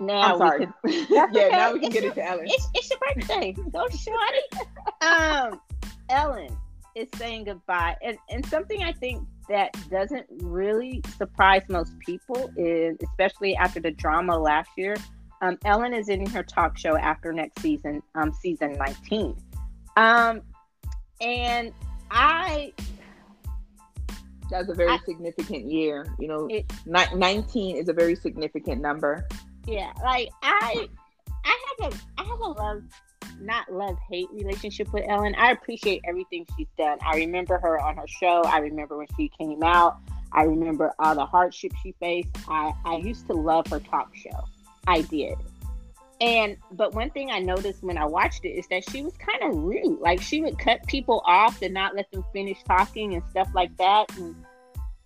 now 0.00 0.34
I'm 0.34 0.38
sorry. 0.38 0.66
Can, 0.66 0.74
yeah, 1.10 1.48
now 1.48 1.72
we 1.72 1.80
can 1.80 1.90
get 1.90 2.04
into 2.04 2.24
Ellen. 2.24 2.46
It's, 2.46 2.68
it's 2.74 2.90
your 2.90 2.98
birthday. 3.00 3.52
Go 3.52 3.86
shorty. 3.88 4.64
um, 5.02 5.60
Ellen 6.08 6.56
is 6.94 7.08
saying 7.16 7.44
goodbye, 7.44 7.96
and 8.02 8.16
and 8.30 8.44
something 8.46 8.82
I 8.82 8.92
think 8.92 9.26
that 9.48 9.74
doesn't 9.90 10.26
really 10.30 11.02
surprise 11.16 11.62
most 11.68 11.98
people 12.00 12.50
is, 12.56 12.96
especially 13.02 13.56
after 13.56 13.80
the 13.80 13.90
drama 13.90 14.36
last 14.36 14.70
year. 14.76 14.96
Um, 15.42 15.58
Ellen 15.64 15.92
is 15.92 16.08
in 16.08 16.26
her 16.26 16.42
talk 16.42 16.78
show 16.78 16.96
after 16.96 17.32
next 17.32 17.60
season, 17.60 18.02
um, 18.14 18.32
season 18.32 18.72
19. 18.72 19.36
Um, 19.96 20.42
and 21.20 21.72
I 22.10 22.72
that's 24.50 24.68
a 24.68 24.74
very 24.74 24.90
I, 24.90 24.98
significant 25.04 25.70
year. 25.70 26.06
You 26.18 26.28
know, 26.28 26.48
it, 26.50 26.70
19 26.86 27.76
is 27.76 27.88
a 27.88 27.92
very 27.92 28.14
significant 28.14 28.80
number. 28.80 29.26
Yeah, 29.66 29.92
like 30.02 30.28
I, 30.42 30.88
I 31.44 31.74
have 31.80 31.92
a, 31.92 31.96
I 32.18 32.24
have 32.24 32.38
a 32.38 32.48
love, 32.48 32.82
not 33.40 33.72
love 33.72 33.96
hate 34.08 34.28
relationship 34.32 34.92
with 34.92 35.04
Ellen. 35.08 35.34
I 35.36 35.50
appreciate 35.50 36.02
everything 36.06 36.46
she's 36.56 36.66
done. 36.78 36.98
I 37.04 37.16
remember 37.16 37.58
her 37.58 37.80
on 37.80 37.96
her 37.96 38.06
show. 38.06 38.42
I 38.42 38.58
remember 38.58 38.96
when 38.96 39.06
she 39.16 39.30
came 39.38 39.62
out. 39.62 39.98
I 40.32 40.42
remember 40.42 40.92
all 40.98 41.14
the 41.14 41.24
hardships 41.24 41.76
she 41.82 41.94
faced. 42.00 42.30
I, 42.48 42.72
I 42.84 42.96
used 42.96 43.26
to 43.28 43.32
love 43.32 43.66
her 43.68 43.80
talk 43.80 44.14
show. 44.14 44.44
I 44.86 45.02
did. 45.02 45.36
And 46.20 46.56
but 46.72 46.94
one 46.94 47.10
thing 47.10 47.30
I 47.30 47.40
noticed 47.40 47.82
when 47.82 47.98
I 47.98 48.06
watched 48.06 48.44
it 48.44 48.50
is 48.50 48.66
that 48.68 48.88
she 48.90 49.02
was 49.02 49.12
kind 49.18 49.42
of 49.42 49.62
rude. 49.62 50.00
Like 50.00 50.22
she 50.22 50.40
would 50.40 50.58
cut 50.58 50.86
people 50.86 51.22
off 51.26 51.60
and 51.60 51.74
not 51.74 51.94
let 51.94 52.10
them 52.10 52.24
finish 52.32 52.62
talking 52.64 53.14
and 53.14 53.22
stuff 53.30 53.48
like 53.54 53.76
that. 53.76 54.16
And 54.16 54.34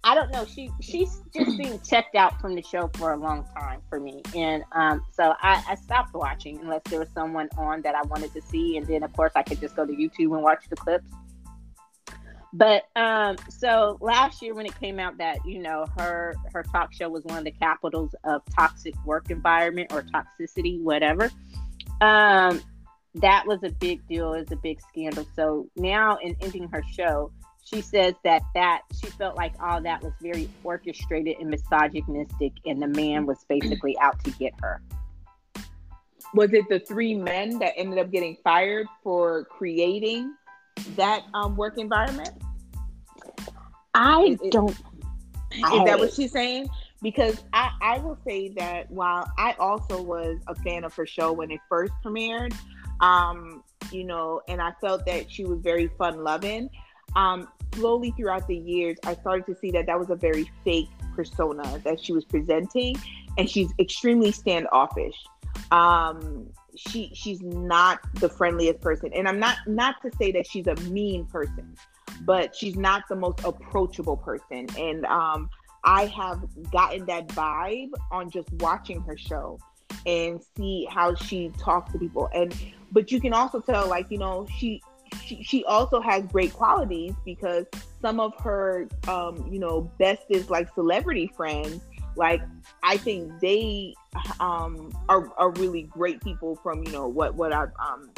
I 0.02 0.14
don't 0.14 0.32
know. 0.32 0.46
She 0.46 0.70
she's 0.80 1.20
just 1.34 1.58
being 1.58 1.78
checked 1.80 2.14
out 2.14 2.40
from 2.40 2.54
the 2.54 2.62
show 2.62 2.90
for 2.94 3.12
a 3.12 3.16
long 3.16 3.44
time 3.54 3.80
for 3.90 4.00
me. 4.00 4.22
And 4.34 4.64
um, 4.72 5.04
so 5.12 5.34
I, 5.42 5.62
I 5.68 5.74
stopped 5.74 6.14
watching 6.14 6.58
unless 6.60 6.82
there 6.88 7.00
was 7.00 7.10
someone 7.10 7.48
on 7.58 7.82
that 7.82 7.94
I 7.94 8.02
wanted 8.02 8.32
to 8.32 8.40
see. 8.40 8.78
And 8.78 8.86
then 8.86 9.02
of 9.02 9.12
course 9.12 9.32
I 9.36 9.42
could 9.42 9.60
just 9.60 9.76
go 9.76 9.84
to 9.84 9.92
YouTube 9.92 10.34
and 10.34 10.42
watch 10.42 10.64
the 10.70 10.76
clips. 10.76 11.04
But 12.52 12.84
um, 12.96 13.36
so 13.48 13.98
last 14.00 14.40
year 14.42 14.54
when 14.54 14.66
it 14.66 14.78
came 14.80 14.98
out 14.98 15.18
that 15.18 15.38
you 15.44 15.60
know 15.60 15.86
her 15.98 16.34
her 16.52 16.62
talk 16.62 16.94
show 16.94 17.08
was 17.10 17.24
one 17.24 17.38
of 17.38 17.44
the 17.44 17.52
capitals 17.52 18.14
of 18.24 18.42
toxic 18.56 18.94
work 19.04 19.30
environment 19.30 19.92
or 19.92 20.02
toxicity, 20.02 20.80
whatever. 20.80 21.30
Um, 22.00 22.62
that 23.16 23.46
was 23.46 23.62
a 23.64 23.70
big 23.70 24.06
deal. 24.08 24.32
It 24.32 24.40
was 24.40 24.52
a 24.52 24.56
big 24.56 24.80
scandal. 24.80 25.26
So 25.36 25.68
now 25.76 26.16
in 26.22 26.36
ending 26.40 26.68
her 26.68 26.82
show, 26.92 27.32
she 27.64 27.80
says 27.80 28.14
that 28.24 28.42
that 28.54 28.82
she 29.00 29.06
felt 29.08 29.36
like 29.36 29.54
all 29.60 29.80
that 29.82 30.02
was 30.02 30.12
very 30.20 30.48
orchestrated 30.64 31.36
and 31.38 31.50
misogynistic, 31.50 32.52
and 32.66 32.82
the 32.82 32.88
man 32.88 33.26
was 33.26 33.44
basically 33.48 33.98
out 33.98 34.22
to 34.24 34.30
get 34.32 34.52
her. 34.62 34.80
Was 36.34 36.52
it 36.52 36.68
the 36.68 36.78
three 36.80 37.14
men 37.14 37.58
that 37.58 37.72
ended 37.76 37.98
up 37.98 38.10
getting 38.10 38.36
fired 38.42 38.86
for 39.02 39.44
creating 39.44 40.34
that 40.96 41.24
um, 41.34 41.56
work 41.56 41.78
environment? 41.78 42.30
I 43.94 44.36
is, 44.42 44.50
don't. 44.50 44.70
Is 44.70 45.84
that 45.84 45.98
what 45.98 46.12
she's 46.12 46.32
saying? 46.32 46.68
Because 47.02 47.42
I, 47.52 47.70
I 47.80 47.98
will 47.98 48.18
say 48.26 48.50
that 48.50 48.90
while 48.90 49.30
I 49.38 49.54
also 49.58 50.00
was 50.00 50.38
a 50.46 50.54
fan 50.54 50.84
of 50.84 50.94
her 50.94 51.06
show 51.06 51.32
when 51.32 51.50
it 51.50 51.60
first 51.68 51.92
premiered, 52.04 52.54
um, 53.00 53.64
you 53.90 54.04
know, 54.04 54.42
and 54.48 54.60
I 54.60 54.72
felt 54.80 55.06
that 55.06 55.30
she 55.30 55.44
was 55.44 55.60
very 55.60 55.88
fun 55.98 56.22
loving. 56.22 56.70
Um, 57.16 57.48
slowly 57.74 58.12
throughout 58.16 58.46
the 58.46 58.56
years, 58.56 58.96
I 59.04 59.14
started 59.14 59.46
to 59.46 59.58
see 59.58 59.70
that 59.72 59.86
that 59.86 59.98
was 59.98 60.10
a 60.10 60.16
very 60.16 60.50
fake 60.64 60.88
persona 61.14 61.80
that 61.84 62.02
she 62.02 62.12
was 62.12 62.24
presenting, 62.24 62.96
and 63.38 63.48
she's 63.48 63.72
extremely 63.78 64.32
standoffish. 64.32 65.16
Um, 65.70 66.48
she 66.76 67.10
she's 67.14 67.42
not 67.42 67.98
the 68.14 68.28
friendliest 68.28 68.80
person 68.80 69.10
and 69.12 69.28
i'm 69.28 69.40
not 69.40 69.56
not 69.66 69.96
to 70.00 70.10
say 70.16 70.30
that 70.30 70.46
she's 70.46 70.68
a 70.68 70.74
mean 70.76 71.26
person 71.26 71.76
but 72.22 72.54
she's 72.54 72.76
not 72.76 73.08
the 73.08 73.16
most 73.16 73.40
approachable 73.44 74.16
person. 74.16 74.66
And 74.78 75.04
um, 75.06 75.50
I 75.84 76.06
have 76.06 76.42
gotten 76.70 77.06
that 77.06 77.28
vibe 77.28 77.90
on 78.10 78.30
just 78.30 78.52
watching 78.54 79.00
her 79.02 79.16
show 79.16 79.58
and 80.06 80.40
see 80.56 80.86
how 80.90 81.14
she 81.14 81.50
talks 81.58 81.92
to 81.92 81.98
people. 81.98 82.28
And 82.34 82.54
but 82.92 83.12
you 83.12 83.20
can 83.20 83.32
also 83.32 83.60
tell, 83.60 83.88
like 83.88 84.10
you 84.10 84.18
know, 84.18 84.46
she 84.58 84.82
she, 85.24 85.42
she 85.42 85.64
also 85.64 86.00
has 86.00 86.24
great 86.26 86.52
qualities 86.52 87.14
because 87.24 87.66
some 88.00 88.20
of 88.20 88.32
her 88.40 88.88
um, 89.08 89.48
you 89.50 89.58
know 89.58 89.90
bestest 89.98 90.50
like 90.50 90.72
celebrity 90.74 91.30
friends. 91.36 91.80
Like 92.16 92.42
i 92.82 92.96
think 92.96 93.38
they 93.40 93.94
um, 94.40 94.92
are, 95.08 95.32
are 95.38 95.52
really 95.52 95.82
great 95.82 96.20
people 96.20 96.56
from 96.56 96.82
you 96.84 96.90
know 96.90 97.06
what 97.06 97.36
what 97.36 97.52
i've 97.52 97.70
um, 97.78 98.10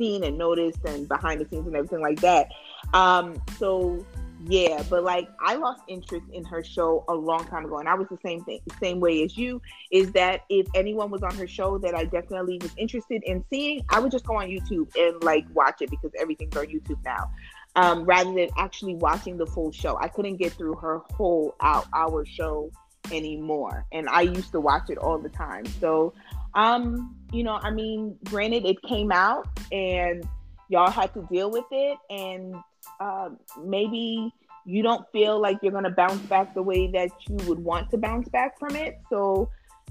seen 0.00 0.24
and 0.24 0.38
noticed 0.38 0.78
and 0.86 1.06
behind 1.06 1.40
the 1.40 1.48
scenes 1.48 1.66
and 1.66 1.76
everything 1.76 2.00
like 2.00 2.20
that. 2.20 2.48
Um, 2.94 3.40
so 3.58 4.04
yeah 4.46 4.82
but 4.88 5.04
like 5.04 5.28
i 5.40 5.54
lost 5.54 5.82
interest 5.88 6.24
in 6.32 6.44
her 6.44 6.64
show 6.64 7.04
a 7.08 7.14
long 7.14 7.44
time 7.46 7.64
ago 7.64 7.78
and 7.78 7.88
i 7.88 7.94
was 7.94 8.06
the 8.08 8.18
same 8.24 8.42
thing 8.44 8.60
same 8.80 8.98
way 9.00 9.22
as 9.22 9.36
you 9.36 9.60
is 9.90 10.12
that 10.12 10.44
if 10.48 10.66
anyone 10.74 11.10
was 11.10 11.22
on 11.22 11.34
her 11.34 11.46
show 11.46 11.76
that 11.78 11.94
i 11.94 12.04
definitely 12.04 12.58
was 12.62 12.72
interested 12.76 13.22
in 13.24 13.44
seeing 13.50 13.84
i 13.90 14.00
would 14.00 14.10
just 14.10 14.24
go 14.24 14.36
on 14.36 14.48
youtube 14.48 14.88
and 14.96 15.22
like 15.22 15.44
watch 15.52 15.82
it 15.82 15.90
because 15.90 16.10
everything's 16.18 16.56
on 16.56 16.66
youtube 16.66 16.98
now 17.04 17.30
um, 17.76 18.04
rather 18.04 18.32
than 18.32 18.48
actually 18.58 18.96
watching 18.96 19.36
the 19.36 19.46
full 19.46 19.70
show. 19.70 19.96
I 19.96 20.08
couldn't 20.08 20.38
get 20.38 20.52
through 20.54 20.74
her 20.74 21.02
whole 21.14 21.54
hour, 21.60 21.84
hour 21.94 22.26
show 22.26 22.72
anymore 23.12 23.86
and 23.92 24.08
i 24.08 24.20
used 24.20 24.52
to 24.52 24.60
watch 24.60 24.90
it 24.90 24.98
all 24.98 25.18
the 25.18 25.28
time. 25.30 25.64
So 25.66 26.12
um 26.54 27.16
you 27.32 27.44
know 27.44 27.58
i 27.62 27.70
mean 27.70 28.16
granted 28.24 28.64
it 28.66 28.80
came 28.82 29.12
out 29.12 29.48
and 29.70 30.28
y'all 30.68 30.90
had 30.90 31.12
to 31.14 31.26
deal 31.30 31.50
with 31.50 31.64
it 31.70 31.98
and 32.10 32.54
uh, 33.00 33.30
maybe 33.62 34.32
you 34.64 34.82
don't 34.82 35.04
feel 35.10 35.40
like 35.40 35.58
you're 35.62 35.72
going 35.72 35.84
to 35.84 35.90
bounce 35.90 36.20
back 36.22 36.54
the 36.54 36.62
way 36.62 36.90
that 36.92 37.10
you 37.28 37.36
would 37.48 37.58
want 37.58 37.90
to 37.90 37.98
bounce 37.98 38.28
back 38.28 38.58
from 38.58 38.76
it. 38.76 39.00
So 39.08 39.50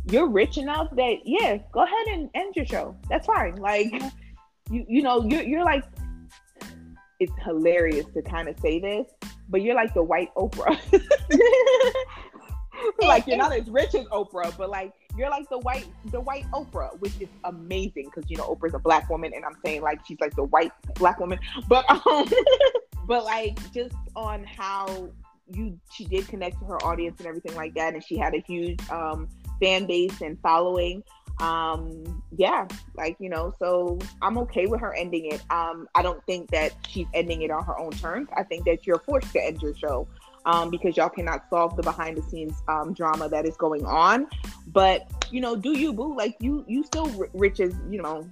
you're 0.10 0.28
rich 0.28 0.58
enough 0.58 0.96
that 0.96 1.18
yeah, 1.26 1.58
go 1.72 1.84
ahead 1.84 2.08
and 2.08 2.30
end 2.36 2.56
your 2.56 2.66
show. 2.66 2.96
That's 3.10 3.26
fine. 3.26 3.56
Like 3.56 3.92
you 4.72 4.86
you 4.88 5.02
know, 5.02 5.24
you're 5.24 5.44
you're 5.44 5.66
like 5.66 5.84
it's 7.20 7.34
hilarious 7.44 8.06
to 8.14 8.22
kind 8.22 8.48
of 8.48 8.58
say 8.60 8.80
this, 8.80 9.08
but 9.50 9.62
you're 9.62 9.76
like 9.76 9.94
the 9.94 10.04
white 10.04 10.34
Oprah. 10.36 10.80
like 13.02 13.28
you're 13.28 13.38
not 13.38 13.54
as 13.54 13.70
rich 13.70 13.96
as 13.96 14.06
Oprah, 14.08 14.56
but 14.58 14.70
like 14.70 14.94
you're 15.18 15.30
like 15.30 15.50
the 15.50 15.60
white 15.60 15.88
the 16.12 16.20
white 16.20 16.46
Oprah, 16.52 16.98
which 17.00 17.14
is 17.20 17.30
amazing 17.44 18.06
because 18.06 18.30
you 18.30 18.38
know 18.38 18.56
Oprah's 18.56 18.74
a 18.74 18.80
black 18.80 19.10
woman, 19.10 19.32
and 19.36 19.44
I'm 19.46 19.56
saying 19.66 19.82
like 19.82 20.00
she's 20.06 20.20
like 20.20 20.36
the 20.36 20.46
white 20.46 20.72
black 20.96 21.20
woman, 21.20 21.40
but 21.68 21.90
um, 21.90 22.26
but 23.10 23.26
like 23.26 23.58
just 23.74 23.96
on 24.16 24.44
how 24.46 25.10
you 25.52 25.78
she 25.92 26.06
did 26.06 26.28
connect 26.28 26.60
to 26.60 26.66
her 26.66 26.78
audience 26.86 27.20
and 27.20 27.28
everything 27.28 27.56
like 27.56 27.74
that 27.74 27.96
and 27.96 28.04
she 28.04 28.16
had 28.16 28.34
a 28.36 28.40
huge 28.48 28.80
um 28.92 29.28
fan 29.60 29.88
base 29.88 30.22
and 30.22 30.40
following 30.42 31.04
um 31.40 32.22
yeah 32.38 32.68
like 32.96 33.16
you 33.20 33.30
know 33.30 33.52
so 33.58 33.98
i'm 34.22 34.38
okay 34.38 34.68
with 34.68 34.80
her 34.80 34.94
ending 34.94 35.26
it. 35.26 35.42
Um 35.50 35.88
i 35.96 36.02
don't 36.04 36.24
think 36.26 36.52
that 36.52 36.74
she's 36.88 37.08
ending 37.14 37.42
it 37.42 37.50
on 37.50 37.64
her 37.66 37.78
own 37.80 37.92
terms. 37.92 38.30
I 38.38 38.44
think 38.44 38.66
that 38.66 38.86
you're 38.86 39.00
forced 39.00 39.32
to 39.34 39.44
end 39.44 39.62
your 39.62 39.76
show 39.76 40.08
um 40.46 40.70
because 40.70 40.96
y'all 40.96 41.10
cannot 41.10 41.50
solve 41.50 41.76
the 41.76 41.84
behind 41.84 42.16
the 42.16 42.22
scenes 42.22 42.62
um 42.68 42.94
drama 42.94 43.28
that 43.30 43.46
is 43.48 43.58
going 43.58 43.86
on. 43.86 44.28
But 44.68 45.10
you 45.32 45.42
know 45.42 45.56
do 45.56 45.76
you 45.78 45.94
boo? 45.94 46.16
Like 46.16 46.36
you 46.40 46.64
you 46.68 46.84
still 46.84 47.08
rich 47.34 47.60
as 47.60 47.74
you 47.90 48.02
know 48.04 48.30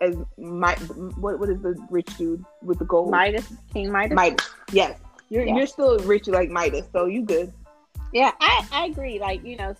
as 0.00 0.16
my 0.38 0.74
what 1.16 1.38
what 1.38 1.48
is 1.48 1.60
the 1.60 1.74
rich 1.90 2.16
dude 2.16 2.44
with 2.62 2.78
the 2.78 2.84
gold? 2.84 3.10
Midas, 3.10 3.52
King 3.72 3.92
Midas. 3.92 4.16
Midas, 4.16 4.50
yes. 4.72 4.98
You're 5.28 5.44
yeah. 5.44 5.56
you're 5.56 5.66
still 5.66 5.98
rich 6.00 6.26
like 6.26 6.50
Midas, 6.50 6.86
so 6.92 7.06
you 7.06 7.22
good. 7.22 7.52
Yeah, 8.12 8.32
I 8.40 8.66
I 8.72 8.86
agree. 8.86 9.20
Like 9.20 9.44
you 9.44 9.56
know, 9.56 9.74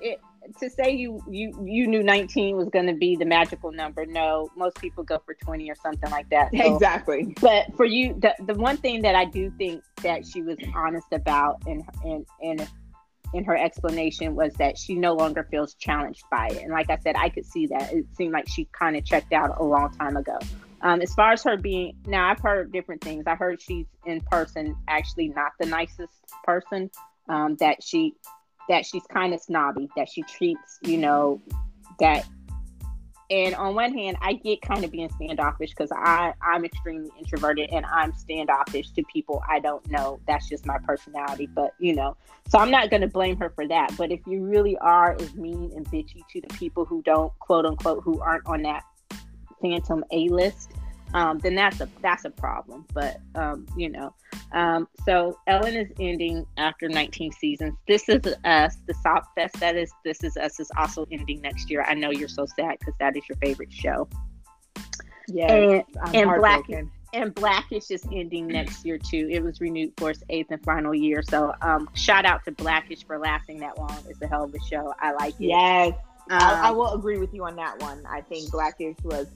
it, 0.00 0.20
to 0.60 0.70
say 0.70 0.90
you 0.90 1.22
you 1.28 1.52
you 1.64 1.86
knew 1.86 2.02
19 2.02 2.56
was 2.56 2.68
going 2.68 2.86
to 2.86 2.92
be 2.92 3.16
the 3.16 3.24
magical 3.24 3.72
number. 3.72 4.06
No, 4.06 4.50
most 4.56 4.80
people 4.80 5.02
go 5.02 5.20
for 5.24 5.34
20 5.34 5.70
or 5.70 5.74
something 5.74 6.10
like 6.10 6.28
that. 6.30 6.50
So, 6.56 6.74
exactly. 6.74 7.34
But 7.40 7.74
for 7.76 7.84
you, 7.84 8.14
the 8.20 8.34
the 8.46 8.54
one 8.54 8.76
thing 8.76 9.02
that 9.02 9.14
I 9.14 9.24
do 9.24 9.50
think 9.58 9.82
that 10.02 10.26
she 10.26 10.42
was 10.42 10.58
honest 10.74 11.08
about 11.12 11.62
and 11.66 11.82
and 12.04 12.26
and 12.42 12.68
in 13.34 13.44
her 13.44 13.56
explanation 13.56 14.34
was 14.34 14.54
that 14.54 14.78
she 14.78 14.94
no 14.94 15.14
longer 15.14 15.46
feels 15.50 15.74
challenged 15.74 16.22
by 16.30 16.46
it. 16.48 16.62
And 16.62 16.70
like 16.72 16.88
I 16.88 16.98
said, 16.98 17.16
I 17.16 17.28
could 17.28 17.44
see 17.44 17.66
that. 17.66 17.92
It 17.92 18.06
seemed 18.16 18.32
like 18.32 18.48
she 18.48 18.68
kind 18.78 18.96
of 18.96 19.04
checked 19.04 19.32
out 19.32 19.60
a 19.60 19.64
long 19.64 19.90
time 19.90 20.16
ago. 20.16 20.38
Um, 20.80 21.00
as 21.00 21.12
far 21.14 21.32
as 21.32 21.42
her 21.42 21.56
being, 21.56 21.96
now 22.06 22.30
I've 22.30 22.40
heard 22.40 22.72
different 22.72 23.02
things. 23.02 23.24
I 23.26 23.34
heard 23.34 23.60
she's 23.60 23.86
in 24.06 24.20
person 24.20 24.76
actually 24.86 25.28
not 25.28 25.52
the 25.58 25.66
nicest 25.66 26.12
person. 26.44 26.90
Um, 27.26 27.56
that 27.56 27.82
she 27.82 28.14
that 28.68 28.84
she's 28.84 29.02
kind 29.10 29.32
of 29.32 29.40
snobby. 29.40 29.88
That 29.96 30.10
she 30.10 30.22
treats 30.22 30.78
you 30.82 30.98
know 30.98 31.40
that 32.00 32.26
and 33.30 33.54
on 33.54 33.74
one 33.74 33.94
hand, 33.94 34.18
I 34.20 34.34
get 34.34 34.60
kind 34.60 34.84
of 34.84 34.90
being 34.90 35.10
standoffish 35.10 35.70
because 35.70 35.90
I 35.92 36.34
I'm 36.42 36.64
extremely 36.64 37.10
introverted 37.18 37.70
and 37.72 37.86
I'm 37.86 38.12
standoffish 38.12 38.90
to 38.90 39.02
people 39.12 39.42
I 39.48 39.60
don't 39.60 39.88
know. 39.90 40.20
That's 40.26 40.48
just 40.48 40.66
my 40.66 40.78
personality. 40.78 41.46
But 41.46 41.74
you 41.78 41.94
know, 41.94 42.16
so 42.48 42.58
I'm 42.58 42.70
not 42.70 42.90
going 42.90 43.00
to 43.00 43.08
blame 43.08 43.36
her 43.38 43.50
for 43.50 43.66
that. 43.68 43.94
But 43.96 44.12
if 44.12 44.20
you 44.26 44.44
really 44.44 44.76
are 44.78 45.16
as 45.18 45.34
mean 45.34 45.72
and 45.74 45.86
bitchy 45.86 46.26
to 46.32 46.40
the 46.40 46.54
people 46.54 46.84
who 46.84 47.02
don't 47.02 47.32
quote 47.38 47.64
unquote 47.64 48.02
who 48.04 48.20
aren't 48.20 48.46
on 48.46 48.62
that 48.62 48.84
phantom 49.62 50.04
A 50.10 50.28
list, 50.28 50.72
um, 51.14 51.38
then 51.38 51.54
that's 51.54 51.80
a 51.80 51.88
that's 52.02 52.24
a 52.24 52.30
problem. 52.30 52.84
But 52.92 53.20
um, 53.36 53.66
you 53.76 53.88
know, 53.88 54.12
um, 54.52 54.88
so 55.06 55.38
Ellen 55.46 55.74
is 55.74 55.88
ending 55.98 56.44
after 56.58 56.88
19 56.88 57.32
seasons. 57.32 57.74
This 57.86 58.08
is 58.08 58.20
us. 58.44 58.76
The 58.86 58.94
Sop 58.94 59.32
Fest 59.34 59.58
that 59.60 59.76
is 59.76 59.92
This 60.04 60.22
Is 60.24 60.36
Us 60.36 60.58
is 60.58 60.70
also 60.76 61.06
ending 61.10 61.40
next 61.40 61.70
year. 61.70 61.84
I 61.86 61.94
know 61.94 62.10
you're 62.10 62.28
so 62.28 62.46
sad 62.46 62.78
because 62.80 62.94
that 62.98 63.16
is 63.16 63.22
your 63.28 63.36
favorite 63.36 63.72
show. 63.72 64.08
Yeah, 65.28 65.52
and, 65.52 65.84
and 66.12 66.30
Black 66.36 66.64
and 67.14 67.32
Blackish 67.32 67.92
is 67.92 68.04
ending 68.12 68.48
next 68.48 68.84
year 68.84 68.98
too. 68.98 69.28
It 69.30 69.40
was 69.40 69.60
renewed 69.60 69.92
for 69.96 70.10
its 70.10 70.24
eighth 70.30 70.50
and 70.50 70.62
final 70.64 70.92
year. 70.92 71.22
So 71.22 71.54
um, 71.62 71.88
shout 71.94 72.26
out 72.26 72.44
to 72.46 72.52
Blackish 72.52 73.06
for 73.06 73.18
lasting 73.18 73.60
that 73.60 73.78
long. 73.78 73.96
It's 74.08 74.20
a 74.20 74.26
hell 74.26 74.42
of 74.42 74.52
a 74.52 74.60
show. 74.68 74.92
I 74.98 75.12
like 75.12 75.34
it. 75.34 75.46
Yes. 75.46 75.92
Um, 76.30 76.38
I, 76.40 76.68
I, 76.68 76.70
will 76.70 76.94
agree 76.94 77.18
with 77.18 77.34
you 77.34 77.44
on 77.44 77.54
that 77.56 77.80
one. 77.82 78.02
I 78.08 78.22
think 78.22 78.50
Blackish 78.50 78.96
was 79.04 79.26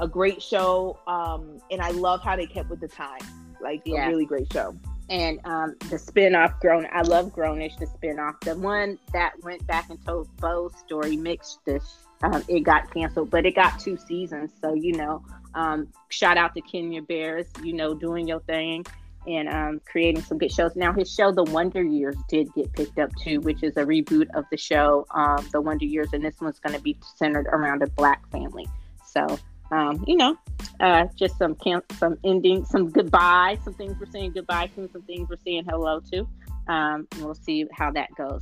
a 0.00 0.08
great 0.08 0.42
show. 0.42 0.98
Um, 1.06 1.60
and 1.70 1.80
I 1.80 1.90
love 1.90 2.22
how 2.22 2.36
they 2.36 2.46
kept 2.46 2.70
with 2.70 2.80
the 2.80 2.88
time. 2.88 3.20
Like 3.60 3.82
yeah. 3.84 4.06
a 4.06 4.08
really 4.08 4.24
great 4.26 4.52
show. 4.52 4.76
And 5.08 5.40
um, 5.44 5.76
the 5.90 5.96
spinoff 5.96 6.58
Grown, 6.60 6.86
I 6.92 7.02
love 7.02 7.34
Grownish, 7.34 7.78
the 7.78 7.86
spinoff. 7.86 8.40
The 8.40 8.56
one 8.56 8.98
that 9.12 9.32
went 9.42 9.66
back 9.66 9.90
and 9.90 10.02
told 10.04 10.34
Bow's 10.38 10.74
story, 10.78 11.16
mixed-ish, 11.16 11.82
um, 12.22 12.42
it 12.48 12.60
got 12.60 12.92
canceled, 12.92 13.30
but 13.30 13.44
it 13.44 13.54
got 13.54 13.78
two 13.78 13.96
seasons. 13.96 14.52
So, 14.60 14.74
you 14.74 14.96
know, 14.96 15.22
um, 15.54 15.88
shout 16.08 16.38
out 16.38 16.54
to 16.54 16.60
Kenya 16.62 17.02
Barris, 17.02 17.48
you 17.62 17.74
know, 17.74 17.94
doing 17.94 18.26
your 18.26 18.40
thing 18.40 18.86
and 19.26 19.48
um, 19.48 19.80
creating 19.86 20.22
some 20.22 20.38
good 20.38 20.50
shows. 20.50 20.74
Now, 20.76 20.92
his 20.92 21.12
show, 21.12 21.30
The 21.30 21.44
Wonder 21.44 21.82
Years, 21.82 22.16
did 22.28 22.52
get 22.54 22.72
picked 22.72 22.98
up 22.98 23.10
too, 23.22 23.40
which 23.40 23.62
is 23.62 23.76
a 23.76 23.84
reboot 23.84 24.28
of 24.34 24.44
the 24.50 24.56
show, 24.56 25.06
um, 25.10 25.46
The 25.52 25.60
Wonder 25.60 25.84
Years, 25.84 26.08
and 26.12 26.24
this 26.24 26.40
one's 26.40 26.58
going 26.58 26.74
to 26.74 26.82
be 26.82 26.96
centered 27.16 27.46
around 27.46 27.82
a 27.82 27.86
black 27.88 28.28
family. 28.30 28.66
So 29.04 29.38
um, 29.72 30.04
you 30.06 30.16
know, 30.16 30.36
uh, 30.80 31.06
just 31.16 31.38
some 31.38 31.54
camp, 31.54 31.84
some 31.98 32.18
ending, 32.24 32.64
some 32.66 32.90
goodbye, 32.90 33.58
some 33.64 33.72
things 33.72 33.96
we're 33.98 34.10
saying 34.10 34.32
goodbye 34.32 34.66
to, 34.76 34.88
some 34.92 35.02
things 35.02 35.28
we're 35.28 35.36
saying 35.44 35.64
hello 35.68 35.98
to. 36.12 36.28
Um, 36.68 37.08
we'll 37.18 37.34
see 37.34 37.66
how 37.72 37.90
that 37.92 38.10
goes. 38.14 38.40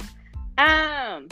Um, 0.58 1.28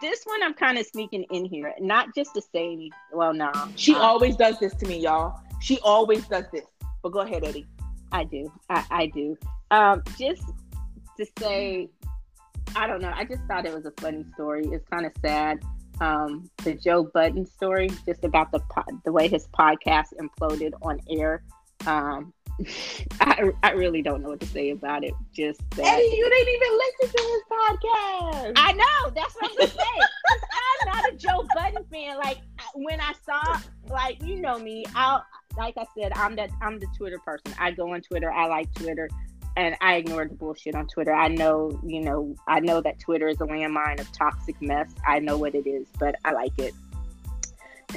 this 0.00 0.24
one 0.24 0.42
I'm 0.42 0.54
kind 0.54 0.78
of 0.78 0.86
sneaking 0.86 1.26
in 1.30 1.44
here, 1.44 1.74
not 1.78 2.14
just 2.14 2.34
to 2.34 2.40
say 2.40 2.72
any. 2.72 2.90
Well, 3.12 3.34
no, 3.34 3.52
she 3.76 3.94
um, 3.94 4.00
always 4.00 4.34
does 4.36 4.58
this 4.58 4.74
to 4.76 4.86
me, 4.86 4.98
y'all. 4.98 5.38
She 5.60 5.78
always 5.80 6.26
does 6.26 6.44
this. 6.52 6.64
But 7.02 7.10
go 7.10 7.20
ahead, 7.20 7.44
Eddie. 7.44 7.66
I 8.12 8.24
do. 8.24 8.50
I, 8.70 8.84
I 8.90 9.06
do. 9.06 9.36
Um, 9.70 10.02
just 10.18 10.42
to 11.18 11.26
say, 11.38 11.90
I 12.74 12.86
don't 12.86 13.02
know. 13.02 13.12
I 13.14 13.24
just 13.24 13.42
thought 13.44 13.66
it 13.66 13.74
was 13.74 13.84
a 13.84 13.92
funny 14.00 14.24
story. 14.34 14.66
It's 14.72 14.88
kind 14.88 15.04
of 15.04 15.12
sad 15.20 15.62
um, 16.00 16.50
the 16.64 16.74
Joe 16.74 17.04
Budden 17.04 17.46
story, 17.46 17.90
just 18.06 18.24
about 18.24 18.50
the 18.52 18.60
the 19.04 19.12
way 19.12 19.28
his 19.28 19.46
podcast 19.48 20.14
imploded 20.20 20.72
on 20.82 21.00
air. 21.10 21.42
Um, 21.86 22.32
I, 23.20 23.50
I 23.62 23.70
really 23.72 24.02
don't 24.02 24.22
know 24.22 24.30
what 24.30 24.40
to 24.40 24.46
say 24.46 24.70
about 24.70 25.04
it. 25.04 25.14
Just 25.32 25.60
that. 25.70 25.86
Eddie, 25.86 26.16
you 26.16 26.28
didn't 26.28 26.54
even 26.54 26.78
listen 26.78 27.16
to 27.16 27.22
his 27.22 27.42
podcast. 27.50 28.52
I 28.56 28.72
know. 28.72 29.10
That's 29.14 29.34
what 29.34 29.50
I'm 29.50 29.56
gonna 29.56 29.70
say. 29.70 29.82
I'm 30.86 30.94
not 30.94 31.12
a 31.12 31.16
Joe 31.16 31.46
Budden 31.54 31.84
fan. 31.90 32.18
Like 32.18 32.38
when 32.74 33.00
I 33.00 33.12
saw, 33.24 33.60
like 33.88 34.22
you 34.22 34.40
know 34.40 34.58
me, 34.58 34.84
I'll 34.94 35.24
like 35.56 35.74
I 35.76 35.86
said, 35.98 36.12
I'm 36.14 36.36
that 36.36 36.50
I'm 36.60 36.78
the 36.78 36.86
Twitter 36.96 37.18
person. 37.18 37.54
I 37.58 37.70
go 37.70 37.92
on 37.92 38.00
Twitter. 38.02 38.30
I 38.30 38.46
like 38.46 38.72
Twitter 38.74 39.08
and 39.56 39.76
I 39.80 39.96
ignored 39.96 40.30
the 40.30 40.34
bullshit 40.34 40.74
on 40.74 40.86
Twitter. 40.86 41.12
I 41.12 41.28
know, 41.28 41.78
you 41.84 42.00
know, 42.00 42.34
I 42.48 42.60
know 42.60 42.80
that 42.80 42.98
Twitter 42.98 43.28
is 43.28 43.40
a 43.40 43.44
landmine 43.44 44.00
of 44.00 44.10
toxic 44.12 44.60
mess. 44.62 44.90
I 45.06 45.18
know 45.18 45.36
what 45.36 45.54
it 45.54 45.66
is, 45.66 45.86
but 45.98 46.16
I 46.24 46.32
like 46.32 46.58
it. 46.58 46.74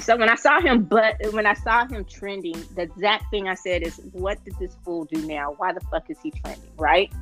so 0.00 0.16
when 0.16 0.28
I 0.28 0.34
saw 0.34 0.60
him, 0.60 0.84
but 0.84 1.16
when 1.32 1.46
I 1.46 1.54
saw 1.54 1.86
him 1.86 2.04
trending, 2.04 2.62
the 2.74 2.82
exact 2.82 3.30
thing 3.30 3.48
I 3.48 3.54
said 3.54 3.82
is, 3.82 4.00
"What 4.12 4.44
did 4.44 4.58
this 4.58 4.76
fool 4.84 5.06
do 5.06 5.26
now? 5.26 5.54
Why 5.56 5.72
the 5.72 5.80
fuck 5.80 6.10
is 6.10 6.18
he 6.22 6.30
trending?" 6.30 6.70
Right. 6.76 7.12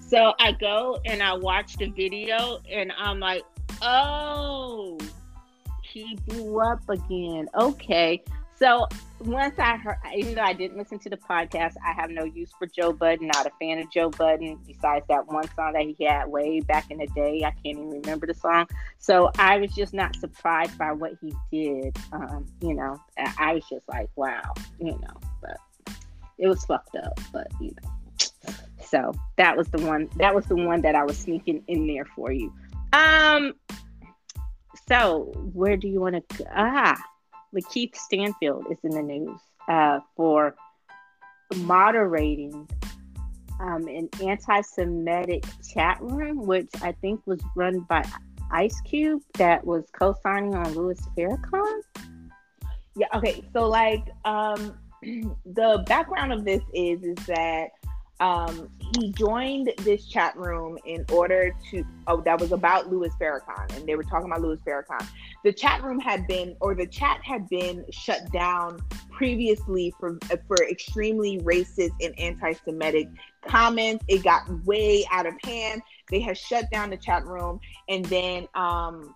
So 0.00 0.34
I 0.38 0.52
go 0.52 1.00
and 1.04 1.22
I 1.22 1.34
watch 1.34 1.76
the 1.76 1.90
video, 1.90 2.60
and 2.70 2.92
I'm 2.96 3.18
like, 3.18 3.42
"Oh, 3.82 4.98
he 5.82 6.16
blew 6.26 6.60
up 6.60 6.88
again." 6.88 7.48
Okay, 7.54 8.22
so 8.58 8.88
once 9.20 9.58
I 9.58 9.76
heard, 9.76 9.96
even 10.16 10.34
though 10.34 10.42
I 10.42 10.52
didn't 10.52 10.76
listen 10.76 10.98
to 11.00 11.10
the 11.10 11.16
podcast, 11.16 11.74
I 11.84 11.92
have 11.92 12.10
no 12.10 12.24
use 12.24 12.52
for 12.56 12.66
Joe 12.66 12.92
Budden. 12.92 13.26
Not 13.28 13.46
a 13.46 13.50
fan 13.60 13.78
of 13.78 13.90
Joe 13.90 14.10
Budden. 14.10 14.58
Besides 14.66 15.04
that 15.08 15.26
one 15.26 15.48
song 15.54 15.72
that 15.72 15.82
he 15.82 16.04
had 16.04 16.28
way 16.28 16.60
back 16.60 16.90
in 16.90 16.98
the 16.98 17.06
day, 17.08 17.42
I 17.44 17.50
can't 17.50 17.78
even 17.78 17.90
remember 17.90 18.26
the 18.26 18.34
song. 18.34 18.68
So 18.98 19.30
I 19.38 19.58
was 19.58 19.72
just 19.74 19.92
not 19.92 20.14
surprised 20.16 20.78
by 20.78 20.92
what 20.92 21.12
he 21.20 21.32
did. 21.50 21.96
Um, 22.12 22.46
you 22.60 22.74
know, 22.74 23.00
I 23.38 23.54
was 23.54 23.64
just 23.68 23.88
like, 23.88 24.08
wow, 24.16 24.54
you 24.80 24.92
know. 24.92 25.20
But 25.40 25.58
it 26.38 26.46
was 26.46 26.64
fucked 26.64 26.96
up. 26.96 27.18
But 27.32 27.48
you 27.60 27.74
know, 27.82 28.54
so 28.80 29.12
that 29.36 29.56
was 29.56 29.68
the 29.68 29.84
one. 29.84 30.08
That 30.16 30.34
was 30.34 30.46
the 30.46 30.56
one 30.56 30.82
that 30.82 30.94
I 30.94 31.04
was 31.04 31.18
sneaking 31.18 31.64
in 31.66 31.86
there 31.86 32.04
for 32.04 32.32
you. 32.32 32.52
Um. 32.92 33.54
So 34.88 35.32
where 35.52 35.76
do 35.76 35.88
you 35.88 36.00
want 36.00 36.28
to? 36.28 36.46
Ah 36.54 36.96
Lakeith 37.54 37.96
Stanfield 37.96 38.66
is 38.70 38.78
in 38.82 38.90
the 38.90 39.02
news 39.02 39.40
uh, 39.68 40.00
for 40.16 40.54
moderating 41.56 42.68
um, 43.60 43.88
an 43.88 44.08
anti-Semitic 44.22 45.44
chat 45.72 45.98
room, 46.00 46.46
which 46.46 46.70
I 46.82 46.92
think 46.92 47.20
was 47.26 47.40
run 47.56 47.80
by 47.80 48.04
Ice 48.50 48.80
Cube, 48.82 49.22
that 49.34 49.64
was 49.64 49.84
co-signing 49.92 50.54
on 50.54 50.72
Louis 50.74 51.00
Farrakhan. 51.16 51.80
Yeah. 52.96 53.06
Okay. 53.14 53.44
So, 53.52 53.68
like, 53.68 54.04
um, 54.24 54.78
the 55.02 55.84
background 55.86 56.32
of 56.32 56.44
this 56.44 56.62
is 56.74 57.02
is 57.02 57.26
that 57.26 57.68
um, 58.20 58.68
he 58.96 59.12
joined 59.12 59.72
this 59.78 60.06
chat 60.06 60.36
room 60.36 60.78
in 60.84 61.04
order 61.12 61.54
to 61.70 61.84
oh 62.06 62.20
that 62.22 62.40
was 62.40 62.52
about 62.52 62.90
Louis 62.90 63.10
Farrakhan 63.20 63.76
and 63.76 63.86
they 63.86 63.96
were 63.96 64.02
talking 64.02 64.26
about 64.26 64.40
Louis 64.40 64.58
Farrakhan. 64.66 65.06
The 65.44 65.52
chat 65.52 65.82
room 65.82 65.98
had 65.98 66.26
been 66.26 66.56
or 66.60 66.74
the 66.74 66.86
chat 66.86 67.20
had 67.22 67.48
been 67.48 67.84
shut 67.90 68.30
down 68.32 68.80
previously 69.10 69.92
for 69.98 70.18
for 70.46 70.56
extremely 70.68 71.38
racist 71.40 71.92
and 72.00 72.18
anti-Semitic 72.18 73.08
comments. 73.46 74.04
It 74.08 74.22
got 74.22 74.48
way 74.64 75.04
out 75.10 75.26
of 75.26 75.34
hand. 75.44 75.82
They 76.10 76.20
had 76.20 76.38
shut 76.38 76.70
down 76.70 76.90
the 76.90 76.96
chat 76.96 77.26
room 77.26 77.60
and 77.88 78.04
then 78.06 78.48
um, 78.54 79.14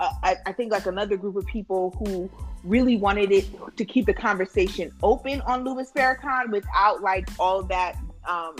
I, 0.00 0.36
I 0.46 0.52
think 0.52 0.72
like 0.72 0.86
another 0.86 1.16
group 1.16 1.36
of 1.36 1.46
people 1.46 1.94
who 1.98 2.30
really 2.64 2.96
wanted 2.96 3.32
it 3.32 3.46
to 3.76 3.84
keep 3.84 4.06
the 4.06 4.14
conversation 4.14 4.92
open 5.02 5.40
on 5.42 5.64
Louis 5.64 5.90
Farrakhan 5.92 6.50
without 6.50 7.02
like 7.02 7.28
all 7.38 7.62
that 7.64 7.96
um, 8.28 8.54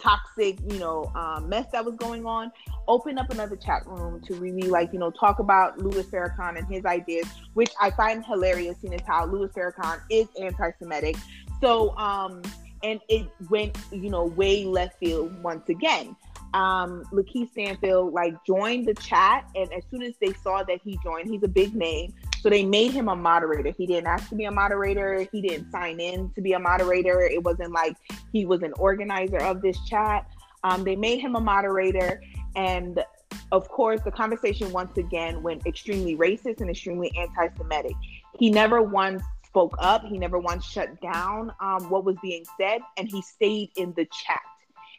toxic, 0.00 0.58
you 0.70 0.78
know, 0.78 1.10
um, 1.14 1.48
mess 1.48 1.66
that 1.72 1.84
was 1.84 1.94
going 1.96 2.26
on, 2.26 2.50
open 2.88 3.18
up 3.18 3.30
another 3.30 3.56
chat 3.56 3.86
room 3.86 4.20
to 4.22 4.34
really 4.34 4.68
like, 4.68 4.92
you 4.92 4.98
know, 4.98 5.10
talk 5.10 5.38
about 5.38 5.78
Louis 5.78 6.04
Farrakhan 6.04 6.58
and 6.58 6.66
his 6.66 6.84
ideas, 6.84 7.26
which 7.54 7.70
I 7.80 7.90
find 7.90 8.24
hilarious, 8.24 8.76
seeing 8.80 8.94
as 8.94 9.00
how 9.06 9.26
Louis 9.26 9.48
Farrakhan 9.48 10.00
is 10.10 10.28
anti-Semitic. 10.40 11.16
So, 11.60 11.96
um, 11.96 12.42
and 12.82 13.00
it 13.08 13.26
went, 13.48 13.76
you 13.92 14.10
know, 14.10 14.24
way 14.24 14.64
left 14.64 14.98
field 14.98 15.42
once 15.42 15.68
again. 15.68 16.16
Um, 16.52 17.04
Lakeith 17.12 17.52
Stanfield 17.52 18.12
like 18.12 18.34
joined 18.44 18.88
the 18.88 18.94
chat, 18.94 19.48
and 19.54 19.72
as 19.72 19.84
soon 19.90 20.02
as 20.02 20.14
they 20.20 20.32
saw 20.32 20.64
that 20.64 20.80
he 20.82 20.98
joined, 21.02 21.28
he's 21.28 21.42
a 21.44 21.48
big 21.48 21.74
name. 21.74 22.12
So 22.40 22.48
they 22.48 22.64
made 22.64 22.92
him 22.92 23.08
a 23.08 23.16
moderator. 23.16 23.70
He 23.76 23.86
didn't 23.86 24.06
ask 24.06 24.30
to 24.30 24.34
be 24.34 24.44
a 24.46 24.50
moderator. 24.50 25.28
He 25.30 25.42
didn't 25.42 25.70
sign 25.70 26.00
in 26.00 26.30
to 26.30 26.40
be 26.40 26.54
a 26.54 26.58
moderator. 26.58 27.20
It 27.20 27.42
wasn't 27.42 27.72
like 27.72 27.96
he 28.32 28.46
was 28.46 28.62
an 28.62 28.72
organizer 28.78 29.42
of 29.42 29.60
this 29.60 29.78
chat. 29.86 30.26
Um, 30.64 30.82
they 30.82 30.96
made 30.96 31.20
him 31.20 31.36
a 31.36 31.40
moderator. 31.40 32.22
And 32.56 33.04
of 33.52 33.68
course, 33.68 34.00
the 34.02 34.10
conversation 34.10 34.72
once 34.72 34.96
again 34.96 35.42
went 35.42 35.66
extremely 35.66 36.16
racist 36.16 36.62
and 36.62 36.70
extremely 36.70 37.12
anti 37.18 37.54
Semitic. 37.58 37.96
He 38.38 38.48
never 38.48 38.80
once 38.80 39.22
spoke 39.44 39.74
up, 39.78 40.04
he 40.04 40.16
never 40.16 40.38
once 40.38 40.64
shut 40.64 40.98
down 41.02 41.52
um, 41.60 41.90
what 41.90 42.04
was 42.04 42.16
being 42.22 42.44
said, 42.56 42.80
and 42.96 43.06
he 43.06 43.20
stayed 43.20 43.70
in 43.76 43.92
the 43.94 44.06
chat 44.06 44.40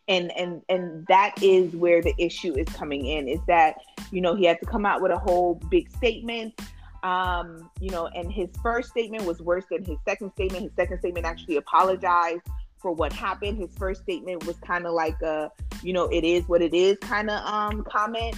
and 0.07 0.31
and 0.35 0.61
and 0.67 1.05
that 1.07 1.33
is 1.41 1.75
where 1.75 2.01
the 2.01 2.13
issue 2.17 2.53
is 2.57 2.67
coming 2.69 3.05
in 3.05 3.27
is 3.27 3.39
that 3.47 3.75
you 4.11 4.19
know 4.19 4.35
he 4.35 4.45
had 4.45 4.59
to 4.59 4.65
come 4.65 4.85
out 4.85 5.01
with 5.01 5.11
a 5.11 5.17
whole 5.17 5.55
big 5.69 5.89
statement 5.91 6.59
um, 7.03 7.69
you 7.79 7.89
know, 7.89 8.07
and 8.07 8.31
his 8.31 8.49
first 8.61 8.89
statement 8.89 9.25
was 9.25 9.41
worse 9.41 9.65
than 9.69 9.83
his 9.83 9.97
second 10.07 10.31
statement. 10.33 10.63
His 10.63 10.71
second 10.75 10.99
statement 10.99 11.25
actually 11.25 11.57
apologized 11.57 12.41
for 12.81 12.91
what 12.91 13.13
happened. 13.13 13.57
His 13.57 13.73
first 13.77 14.01
statement 14.01 14.45
was 14.45 14.57
kind 14.57 14.85
of 14.85 14.93
like 14.93 15.21
a, 15.21 15.51
you 15.83 15.93
know, 15.93 16.05
it 16.05 16.23
is 16.23 16.47
what 16.47 16.61
it 16.61 16.73
is 16.73 16.97
kind 16.99 17.29
of 17.29 17.45
um 17.45 17.83
comment. 17.89 18.35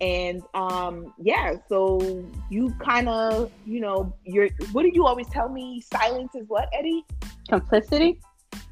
And 0.00 0.42
um 0.54 1.12
yeah, 1.20 1.54
so 1.68 2.24
you 2.50 2.74
kind 2.80 3.08
of, 3.08 3.50
you 3.66 3.80
know, 3.80 4.14
you're 4.24 4.48
what 4.72 4.82
did 4.82 4.94
you 4.94 5.06
always 5.06 5.28
tell 5.28 5.48
me? 5.48 5.80
Silence 5.80 6.34
is 6.34 6.44
what, 6.48 6.68
Eddie? 6.72 7.04
Complicity? 7.48 8.20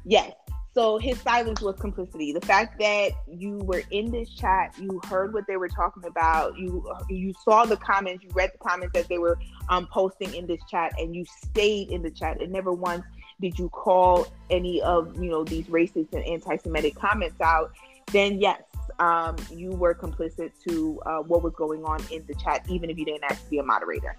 Yes. 0.05 0.33
So 0.77 0.99
his 0.99 1.19
silence 1.21 1.59
was 1.59 1.75
complicity. 1.77 2.33
The 2.33 2.41
fact 2.41 2.77
that 2.77 3.13
you 3.27 3.57
were 3.63 3.81
in 3.89 4.11
this 4.11 4.29
chat, 4.29 4.75
you 4.79 5.01
heard 5.09 5.33
what 5.33 5.47
they 5.47 5.57
were 5.57 5.69
talking 5.69 6.05
about, 6.05 6.55
you 6.55 6.87
you 7.09 7.33
saw 7.43 7.65
the 7.65 7.77
comments, 7.77 8.23
you 8.23 8.29
read 8.35 8.51
the 8.53 8.59
comments 8.59 8.93
that 8.93 9.07
they 9.07 9.17
were 9.17 9.39
um, 9.69 9.87
posting 9.87 10.35
in 10.35 10.45
this 10.45 10.59
chat, 10.69 10.93
and 10.99 11.15
you 11.15 11.25
stayed 11.25 11.89
in 11.89 12.03
the 12.03 12.11
chat. 12.11 12.39
And 12.43 12.51
never 12.51 12.71
once 12.71 13.03
did 13.41 13.57
you 13.57 13.69
call 13.69 14.27
any 14.51 14.79
of 14.83 15.15
you 15.15 15.31
know 15.31 15.43
these 15.43 15.65
racist 15.65 16.13
and 16.13 16.23
anti-Semitic 16.23 16.93
comments 16.93 17.41
out. 17.41 17.71
Then 18.11 18.39
yes, 18.39 18.61
um, 18.99 19.35
you 19.51 19.71
were 19.71 19.95
complicit 19.95 20.51
to 20.67 21.01
uh, 21.07 21.23
what 21.23 21.41
was 21.41 21.53
going 21.55 21.85
on 21.85 22.05
in 22.11 22.23
the 22.27 22.35
chat, 22.35 22.63
even 22.69 22.91
if 22.91 22.99
you 22.99 23.05
didn't 23.05 23.27
to 23.27 23.49
be 23.49 23.57
a 23.57 23.63
moderator. 23.63 24.15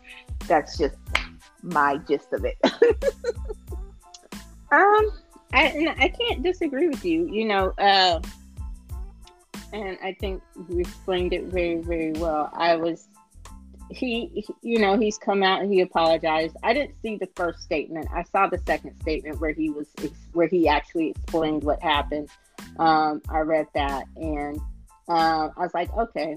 That's 0.49 0.77
just 0.77 0.97
my 1.63 1.99
gist 1.99 2.33
of 2.33 2.45
it. 2.45 2.59
um 4.73 5.13
I, 5.53 5.95
I 5.99 6.09
can't 6.09 6.43
disagree 6.43 6.89
with 6.89 7.05
you. 7.05 7.27
You 7.27 7.47
know, 7.47 7.73
uh, 7.79 8.21
and 9.73 9.99
I 10.03 10.17
think 10.19 10.43
you 10.69 10.81
explained 10.81 11.33
it 11.33 11.45
very, 11.45 11.77
very 11.77 12.13
well. 12.13 12.51
I 12.55 12.77
was, 12.77 13.09
he, 13.91 14.45
you 14.63 14.79
know, 14.79 14.99
he's 14.99 15.19
come 15.19 15.43
out 15.43 15.63
and 15.63 15.73
he 15.73 15.81
apologized. 15.81 16.57
I 16.63 16.73
didn't 16.73 16.95
see 17.03 17.17
the 17.17 17.29
first 17.37 17.63
statement. 17.63 18.09
I 18.15 18.25
saw 18.25 18.47
the 18.47 18.61
second 18.67 19.01
statement 19.01 19.41
where 19.41 19.53
he 19.53 19.71
was, 19.71 19.89
where 20.33 20.49
he 20.49 20.69
actually 20.69 21.11
explained 21.11 21.65
what 21.65 21.83
happened. 21.83 22.29
Um, 22.79 23.23
I 23.29 23.39
read 23.41 23.67
that 23.75 24.05
and 24.17 24.59
uh, 25.09 25.49
I 25.57 25.61
was 25.61 25.73
like, 25.75 25.93
okay, 25.97 26.37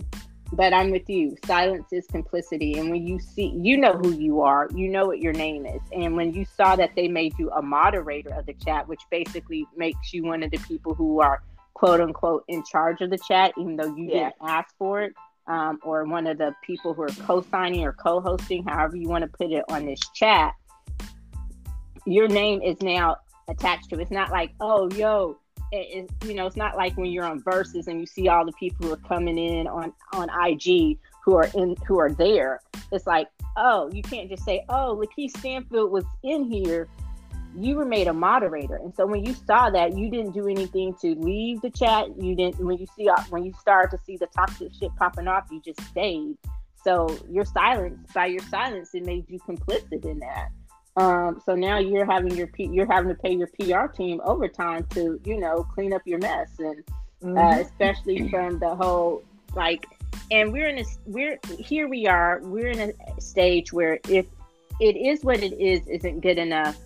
but 0.53 0.73
I'm 0.73 0.91
with 0.91 1.09
you. 1.09 1.35
Silence 1.45 1.91
is 1.91 2.05
complicity. 2.07 2.77
And 2.77 2.89
when 2.89 3.07
you 3.07 3.19
see, 3.19 3.53
you 3.55 3.77
know 3.77 3.93
who 3.93 4.11
you 4.11 4.41
are, 4.41 4.67
you 4.75 4.89
know 4.89 5.05
what 5.05 5.19
your 5.19 5.33
name 5.33 5.65
is. 5.65 5.81
And 5.93 6.15
when 6.15 6.33
you 6.33 6.45
saw 6.45 6.75
that 6.75 6.91
they 6.95 7.07
made 7.07 7.33
you 7.39 7.49
a 7.51 7.61
moderator 7.61 8.33
of 8.33 8.45
the 8.45 8.53
chat, 8.53 8.87
which 8.87 9.01
basically 9.09 9.65
makes 9.75 10.13
you 10.13 10.23
one 10.23 10.43
of 10.43 10.51
the 10.51 10.57
people 10.59 10.93
who 10.93 11.21
are 11.21 11.41
quote 11.73 12.01
unquote 12.01 12.43
in 12.47 12.63
charge 12.63 13.01
of 13.01 13.09
the 13.09 13.17
chat, 13.17 13.53
even 13.57 13.77
though 13.77 13.95
you 13.95 14.09
yeah. 14.09 14.13
didn't 14.13 14.35
ask 14.41 14.75
for 14.77 15.01
it, 15.01 15.13
um, 15.47 15.79
or 15.83 16.03
one 16.05 16.27
of 16.27 16.37
the 16.37 16.53
people 16.63 16.93
who 16.93 17.03
are 17.03 17.09
co 17.09 17.41
signing 17.49 17.83
or 17.83 17.93
co 17.93 18.19
hosting, 18.19 18.63
however 18.63 18.97
you 18.97 19.07
want 19.07 19.23
to 19.23 19.29
put 19.29 19.51
it 19.51 19.63
on 19.69 19.85
this 19.85 19.99
chat, 20.13 20.53
your 22.05 22.27
name 22.27 22.61
is 22.61 22.79
now 22.81 23.17
attached 23.47 23.89
to 23.89 23.99
it. 23.99 24.01
It's 24.01 24.11
not 24.11 24.31
like, 24.31 24.51
oh, 24.59 24.89
yo, 24.91 25.37
you 25.71 26.33
know, 26.33 26.45
it's 26.45 26.57
not 26.57 26.75
like 26.75 26.97
when 26.97 27.11
you're 27.11 27.25
on 27.25 27.41
Verzuz 27.41 27.87
and 27.87 27.99
you 27.99 28.05
see 28.05 28.27
all 28.27 28.45
the 28.45 28.51
people 28.53 28.85
who 28.85 28.93
are 28.93 28.97
coming 28.97 29.37
in 29.37 29.67
on 29.67 29.93
on 30.13 30.29
IG 30.29 30.97
who 31.23 31.35
are 31.35 31.49
in 31.55 31.75
who 31.87 31.99
are 31.99 32.11
there. 32.11 32.61
It's 32.91 33.07
like, 33.07 33.27
oh, 33.55 33.89
you 33.93 34.01
can't 34.03 34.29
just 34.29 34.43
say, 34.43 34.65
oh, 34.69 35.01
Lakeith 35.01 35.37
Stanfield 35.37 35.91
was 35.91 36.03
in 36.23 36.43
here. 36.43 36.87
You 37.55 37.75
were 37.75 37.85
made 37.85 38.07
a 38.07 38.13
moderator, 38.13 38.77
and 38.77 38.95
so 38.95 39.05
when 39.05 39.25
you 39.25 39.33
saw 39.33 39.69
that, 39.69 39.97
you 39.97 40.09
didn't 40.09 40.31
do 40.31 40.47
anything 40.47 40.95
to 41.01 41.15
leave 41.15 41.61
the 41.61 41.69
chat. 41.69 42.07
You 42.17 42.33
didn't. 42.33 42.65
When 42.65 42.77
you 42.77 42.87
see 42.95 43.09
when 43.29 43.43
you 43.43 43.53
start 43.59 43.91
to 43.91 43.97
see 43.97 44.15
the 44.15 44.27
toxic 44.27 44.73
shit 44.73 44.95
popping 44.95 45.27
off, 45.27 45.47
you 45.51 45.61
just 45.61 45.81
stayed. 45.81 46.37
So 46.83 47.15
your 47.29 47.45
silence, 47.45 48.11
by 48.13 48.27
your 48.27 48.41
silence, 48.43 48.91
it 48.93 49.05
made 49.05 49.29
you 49.29 49.39
complicit 49.39 50.05
in 50.05 50.19
that. 50.19 50.49
Um, 50.97 51.41
so 51.45 51.55
now 51.55 51.79
you're 51.79 52.05
having 52.05 52.35
your 52.35 52.47
P- 52.47 52.69
you're 52.71 52.91
having 52.91 53.09
to 53.09 53.15
pay 53.15 53.33
your 53.33 53.47
PR 53.47 53.91
team 53.91 54.21
overtime 54.25 54.85
to 54.91 55.19
you 55.23 55.39
know 55.39 55.63
clean 55.63 55.93
up 55.93 56.01
your 56.05 56.19
mess, 56.19 56.49
and 56.59 56.83
uh, 57.23 57.25
mm-hmm. 57.25 57.37
uh, 57.37 57.59
especially 57.59 58.29
from 58.29 58.59
the 58.59 58.75
whole 58.75 59.23
like, 59.55 59.85
and 60.31 60.51
we're 60.51 60.67
in 60.67 60.79
a 60.79 60.83
we're 61.05 61.39
here 61.59 61.87
we 61.87 62.07
are 62.07 62.41
we're 62.43 62.67
in 62.67 62.79
a 62.79 63.21
stage 63.21 63.71
where 63.71 63.99
if 64.09 64.25
it 64.81 64.97
is 64.97 65.23
what 65.23 65.41
it 65.41 65.53
is 65.53 65.87
isn't 65.87 66.19
good 66.19 66.37
enough 66.37 66.77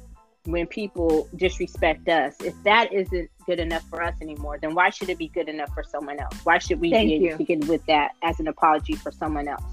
when 0.46 0.68
people 0.68 1.28
disrespect 1.36 2.08
us. 2.08 2.36
If 2.42 2.54
that 2.64 2.94
isn't 2.94 3.32
good 3.48 3.60
enough 3.60 3.84
for 3.90 4.04
us 4.04 4.16
anymore 4.22 4.60
then 4.62 4.76
why 4.76 4.92
should 4.92 5.10
it 5.10 5.18
be 5.18 5.30
good 5.30 5.50
enough 5.50 5.74
for 5.74 5.84
someone 5.84 6.20
else? 6.20 6.36
Why 6.44 6.60
should 6.60 6.80
we 6.80 6.92
Thank 6.92 7.10
be 7.10 7.46
get 7.46 7.68
with 7.68 7.84
that 7.88 8.12
as 8.22 8.40
an 8.40 8.48
apology 8.48 8.94
for 8.94 9.12
someone 9.12 9.48
else 9.48 9.64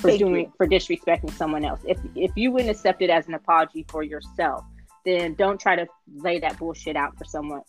for 0.00 0.16
doing 0.16 0.52
for 0.56 0.66
disrespecting 0.66 1.32
someone 1.32 1.64
else. 1.64 1.80
If 1.86 1.98
if 2.14 2.32
you 2.36 2.50
wouldn't 2.50 2.70
accept 2.70 3.02
it 3.02 3.10
as 3.10 3.28
an 3.28 3.34
apology 3.34 3.84
for 3.88 4.02
yourself, 4.02 4.64
then 5.04 5.34
don't 5.34 5.60
try 5.60 5.76
to 5.76 5.86
lay 6.16 6.38
that 6.40 6.58
bullshit 6.58 6.96
out 6.96 7.16
for 7.16 7.24
someone 7.24 7.62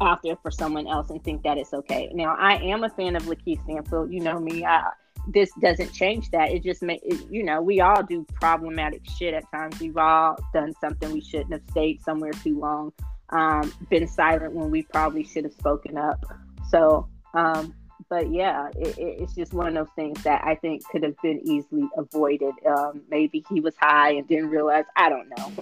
out 0.00 0.22
there 0.22 0.36
for 0.36 0.50
someone 0.50 0.86
else 0.86 1.10
and 1.10 1.22
think 1.24 1.42
that 1.42 1.58
it's 1.58 1.74
okay. 1.74 2.08
Now, 2.12 2.36
I 2.38 2.54
am 2.56 2.84
a 2.84 2.90
fan 2.90 3.16
of 3.16 3.24
Lakeith 3.24 3.62
Stanfield. 3.64 4.12
You 4.12 4.20
know 4.20 4.38
me. 4.38 4.64
I, 4.64 4.90
this 5.26 5.50
doesn't 5.60 5.92
change 5.92 6.30
that. 6.30 6.50
It 6.50 6.62
just 6.62 6.82
make 6.82 7.02
you 7.30 7.42
know 7.42 7.60
we 7.60 7.80
all 7.80 8.02
do 8.02 8.24
problematic 8.40 9.02
shit 9.16 9.34
at 9.34 9.50
times. 9.50 9.78
We've 9.80 9.96
all 9.96 10.36
done 10.54 10.72
something 10.80 11.12
we 11.12 11.20
shouldn't 11.20 11.52
have 11.52 11.62
stayed 11.70 12.00
somewhere 12.02 12.32
too 12.32 12.58
long, 12.58 12.92
um, 13.30 13.72
been 13.90 14.06
silent 14.06 14.52
when 14.52 14.70
we 14.70 14.82
probably 14.82 15.24
should 15.24 15.44
have 15.44 15.52
spoken 15.52 15.98
up. 15.98 16.24
So, 16.70 17.08
um, 17.34 17.74
but 18.08 18.32
yeah, 18.32 18.68
it, 18.76 18.96
it's 18.98 19.34
just 19.34 19.52
one 19.52 19.68
of 19.68 19.74
those 19.74 19.94
things 19.94 20.22
that 20.22 20.42
I 20.44 20.54
think 20.54 20.82
could 20.88 21.02
have 21.02 21.16
been 21.22 21.40
easily 21.44 21.88
avoided. 21.96 22.54
Um, 22.66 23.02
maybe 23.10 23.44
he 23.48 23.60
was 23.60 23.74
high 23.76 24.12
and 24.12 24.26
didn't 24.26 24.50
realize. 24.50 24.84
I 24.96 25.08
don't 25.08 25.28
know 25.36 25.52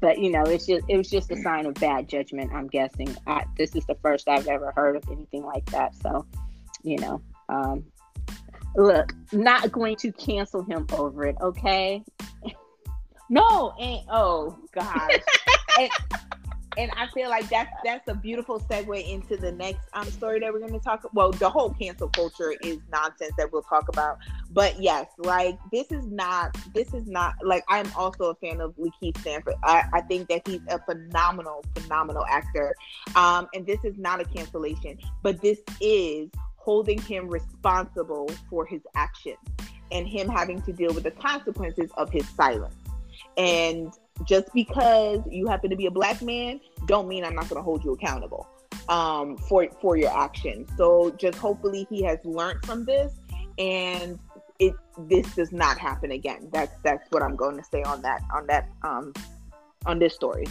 but 0.00 0.18
you 0.18 0.30
know 0.30 0.42
it's 0.42 0.66
just 0.66 0.84
it 0.88 0.96
was 0.96 1.08
just 1.08 1.30
a 1.30 1.36
sign 1.36 1.66
of 1.66 1.74
bad 1.74 2.08
judgment 2.08 2.50
i'm 2.52 2.66
guessing 2.66 3.14
I, 3.26 3.44
this 3.56 3.74
is 3.74 3.84
the 3.86 3.94
first 3.96 4.28
i've 4.28 4.46
ever 4.46 4.72
heard 4.72 4.96
of 4.96 5.04
anything 5.10 5.44
like 5.44 5.64
that 5.66 5.94
so 5.96 6.26
you 6.82 6.98
know 6.98 7.20
um, 7.48 7.84
look 8.76 9.12
not 9.32 9.72
going 9.72 9.96
to 9.96 10.12
cancel 10.12 10.62
him 10.62 10.86
over 10.92 11.26
it 11.26 11.36
okay 11.40 12.02
no 13.30 13.72
and 13.80 14.00
oh 14.10 14.58
gosh 14.72 15.20
and, 15.80 15.90
and 16.76 16.90
I 16.96 17.06
feel 17.08 17.28
like 17.30 17.48
that's 17.48 17.72
that's 17.84 18.06
a 18.08 18.14
beautiful 18.14 18.60
segue 18.60 19.08
into 19.08 19.36
the 19.36 19.52
next 19.52 19.80
um 19.92 20.10
story 20.10 20.40
that 20.40 20.52
we're 20.52 20.60
going 20.60 20.72
to 20.72 20.78
talk. 20.78 21.08
Well, 21.12 21.32
the 21.32 21.48
whole 21.48 21.70
cancel 21.70 22.08
culture 22.08 22.54
is 22.62 22.78
nonsense 22.92 23.32
that 23.38 23.52
we'll 23.52 23.62
talk 23.62 23.88
about. 23.88 24.18
But 24.50 24.80
yes, 24.80 25.06
like 25.18 25.58
this 25.72 25.90
is 25.90 26.06
not 26.06 26.56
this 26.74 26.92
is 26.94 27.06
not 27.06 27.34
like 27.42 27.64
I'm 27.68 27.90
also 27.96 28.30
a 28.30 28.34
fan 28.36 28.60
of 28.60 28.74
Lakeith 28.76 29.18
Stanford. 29.18 29.54
I, 29.62 29.84
I 29.92 30.00
think 30.02 30.28
that 30.28 30.46
he's 30.46 30.60
a 30.68 30.78
phenomenal 30.78 31.64
phenomenal 31.74 32.24
actor. 32.28 32.74
Um, 33.14 33.48
and 33.54 33.66
this 33.66 33.84
is 33.84 33.96
not 33.98 34.20
a 34.20 34.24
cancellation, 34.24 34.98
but 35.22 35.40
this 35.40 35.60
is 35.80 36.30
holding 36.56 37.00
him 37.00 37.28
responsible 37.28 38.28
for 38.50 38.66
his 38.66 38.80
actions 38.94 39.38
and 39.92 40.06
him 40.06 40.28
having 40.28 40.60
to 40.62 40.72
deal 40.72 40.92
with 40.92 41.04
the 41.04 41.12
consequences 41.12 41.90
of 41.96 42.10
his 42.10 42.28
silence. 42.30 42.74
And 43.36 43.92
just 44.24 44.52
because 44.54 45.20
you 45.30 45.46
happen 45.46 45.70
to 45.70 45.76
be 45.76 45.86
a 45.86 45.90
black 45.90 46.22
man 46.22 46.60
don't 46.86 47.08
mean 47.08 47.24
i'm 47.24 47.34
not 47.34 47.48
going 47.48 47.58
to 47.58 47.62
hold 47.62 47.84
you 47.84 47.92
accountable 47.92 48.48
um, 48.88 49.36
for 49.36 49.68
for 49.80 49.96
your 49.96 50.16
actions. 50.16 50.68
So 50.76 51.10
just 51.18 51.38
hopefully 51.38 51.86
he 51.90 52.02
has 52.04 52.18
learned 52.24 52.64
from 52.64 52.84
this 52.84 53.12
and 53.58 54.18
it 54.58 54.74
this 54.98 55.34
does 55.34 55.52
not 55.52 55.78
happen 55.78 56.12
again. 56.12 56.48
That's 56.52 56.74
that's 56.82 57.10
what 57.10 57.22
i'm 57.22 57.36
going 57.36 57.56
to 57.56 57.64
say 57.64 57.82
on 57.82 58.02
that 58.02 58.22
on 58.32 58.46
that 58.46 58.68
um 58.82 59.12
on 59.84 59.98
this 59.98 60.14
story. 60.14 60.46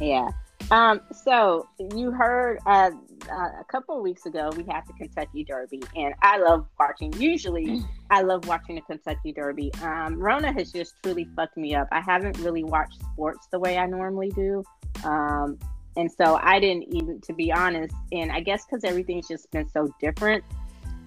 Yeah 0.00 0.30
um, 0.70 1.00
so 1.24 1.68
you 1.94 2.10
heard 2.10 2.58
uh, 2.66 2.90
uh, 3.30 3.48
a 3.60 3.64
couple 3.68 3.96
of 3.96 4.02
weeks 4.02 4.26
ago 4.26 4.50
we 4.56 4.64
had 4.64 4.82
the 4.86 4.92
Kentucky 4.92 5.44
Derby, 5.44 5.82
and 5.96 6.14
I 6.22 6.38
love 6.38 6.66
watching. 6.78 7.12
Usually, 7.14 7.82
I 8.10 8.22
love 8.22 8.46
watching 8.46 8.76
the 8.76 8.82
Kentucky 8.82 9.32
Derby. 9.32 9.72
Um, 9.82 10.18
Rona 10.18 10.52
has 10.52 10.72
just 10.72 10.94
truly 11.02 11.28
fucked 11.36 11.56
me 11.56 11.74
up. 11.74 11.88
I 11.90 12.00
haven't 12.00 12.38
really 12.38 12.64
watched 12.64 13.00
sports 13.00 13.48
the 13.50 13.58
way 13.58 13.78
I 13.78 13.86
normally 13.86 14.30
do, 14.30 14.62
um, 15.04 15.58
and 15.96 16.10
so 16.10 16.38
I 16.40 16.60
didn't 16.60 16.94
even, 16.94 17.20
to 17.22 17.32
be 17.32 17.52
honest. 17.52 17.94
And 18.12 18.30
I 18.30 18.40
guess 18.40 18.64
because 18.64 18.84
everything's 18.84 19.28
just 19.28 19.50
been 19.50 19.68
so 19.68 19.92
different, 20.00 20.44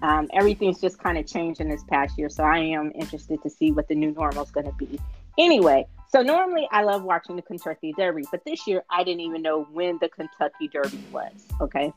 um, 0.02 0.28
everything's 0.34 0.82
just 0.82 1.00
kind 1.00 1.18
of 1.18 1.26
changed 1.26 1.62
in 1.62 1.70
this 1.70 1.84
past 1.86 2.18
year. 2.18 2.30
So 2.30 2.44
I 2.44 2.58
am 2.60 2.92
interested 2.96 3.42
to 3.44 3.50
see 3.50 3.72
what 3.72 3.88
the 3.88 3.96
new 3.96 4.12
normal 4.12 4.44
is 4.44 4.52
going 4.52 4.66
to 4.66 4.74
be. 4.74 5.00
Anyway, 5.38 5.86
so 6.14 6.22
normally 6.22 6.68
I 6.72 6.84
love 6.84 7.02
watching 7.02 7.36
the 7.36 7.42
Kentucky 7.42 7.92
Derby, 7.98 8.24
but 8.30 8.46
this 8.46 8.68
year 8.68 8.84
I 8.92 9.04
didn't 9.04 9.22
even 9.22 9.42
know 9.42 9.64
when 9.72 9.98
the 10.00 10.10
Kentucky 10.10 10.68
Derby 10.68 11.04
was. 11.12 11.32
Okay. 11.60 11.92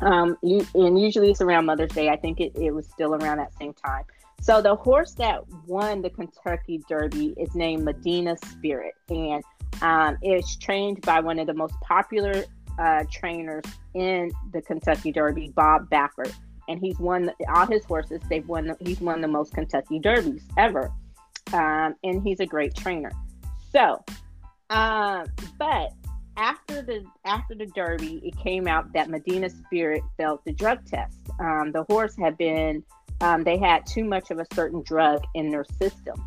Um, 0.00 0.38
and 0.42 0.98
usually 0.98 1.30
it's 1.30 1.42
around 1.42 1.66
Mother's 1.66 1.92
Day. 1.92 2.08
I 2.08 2.16
think 2.16 2.40
it, 2.40 2.52
it 2.56 2.70
was 2.70 2.86
still 2.86 3.14
around 3.14 3.36
that 3.36 3.52
same 3.58 3.74
time. 3.74 4.04
So 4.40 4.62
the 4.62 4.74
horse 4.74 5.12
that 5.14 5.42
won 5.66 6.00
the 6.00 6.08
Kentucky 6.08 6.82
Derby 6.88 7.34
is 7.36 7.54
named 7.54 7.84
Medina 7.84 8.38
Spirit, 8.46 8.94
and 9.10 9.44
um, 9.82 10.16
it's 10.22 10.56
trained 10.56 11.02
by 11.02 11.20
one 11.20 11.38
of 11.38 11.46
the 11.48 11.54
most 11.54 11.74
popular 11.82 12.44
uh, 12.78 13.04
trainers 13.12 13.64
in 13.92 14.30
the 14.54 14.62
Kentucky 14.62 15.12
Derby, 15.12 15.52
Bob 15.54 15.90
Baffert, 15.90 16.32
and 16.68 16.80
he's 16.80 16.98
won 16.98 17.30
all 17.52 17.66
his 17.66 17.84
horses. 17.84 18.22
They've 18.30 18.46
won. 18.48 18.74
He's 18.80 19.02
won 19.02 19.20
the 19.20 19.28
most 19.28 19.52
Kentucky 19.52 19.98
Derbies 19.98 20.44
ever 20.56 20.90
um, 21.52 21.94
and 22.02 22.22
he's 22.22 22.40
a 22.40 22.46
great 22.46 22.74
trainer. 22.74 23.12
So, 23.72 24.04
um, 24.70 25.26
but 25.58 25.92
after 26.36 26.82
the 26.82 27.04
after 27.24 27.54
the 27.54 27.66
Derby, 27.66 28.20
it 28.24 28.36
came 28.38 28.66
out 28.66 28.92
that 28.92 29.10
Medina 29.10 29.50
Spirit 29.50 30.02
failed 30.16 30.40
the 30.44 30.52
drug 30.52 30.84
test. 30.86 31.18
Um, 31.40 31.72
the 31.72 31.84
horse 31.84 32.14
had 32.16 32.38
been 32.38 32.84
um, 33.20 33.44
they 33.44 33.58
had 33.58 33.86
too 33.86 34.04
much 34.04 34.30
of 34.30 34.38
a 34.38 34.46
certain 34.54 34.82
drug 34.82 35.22
in 35.34 35.50
their 35.50 35.64
system, 35.64 36.24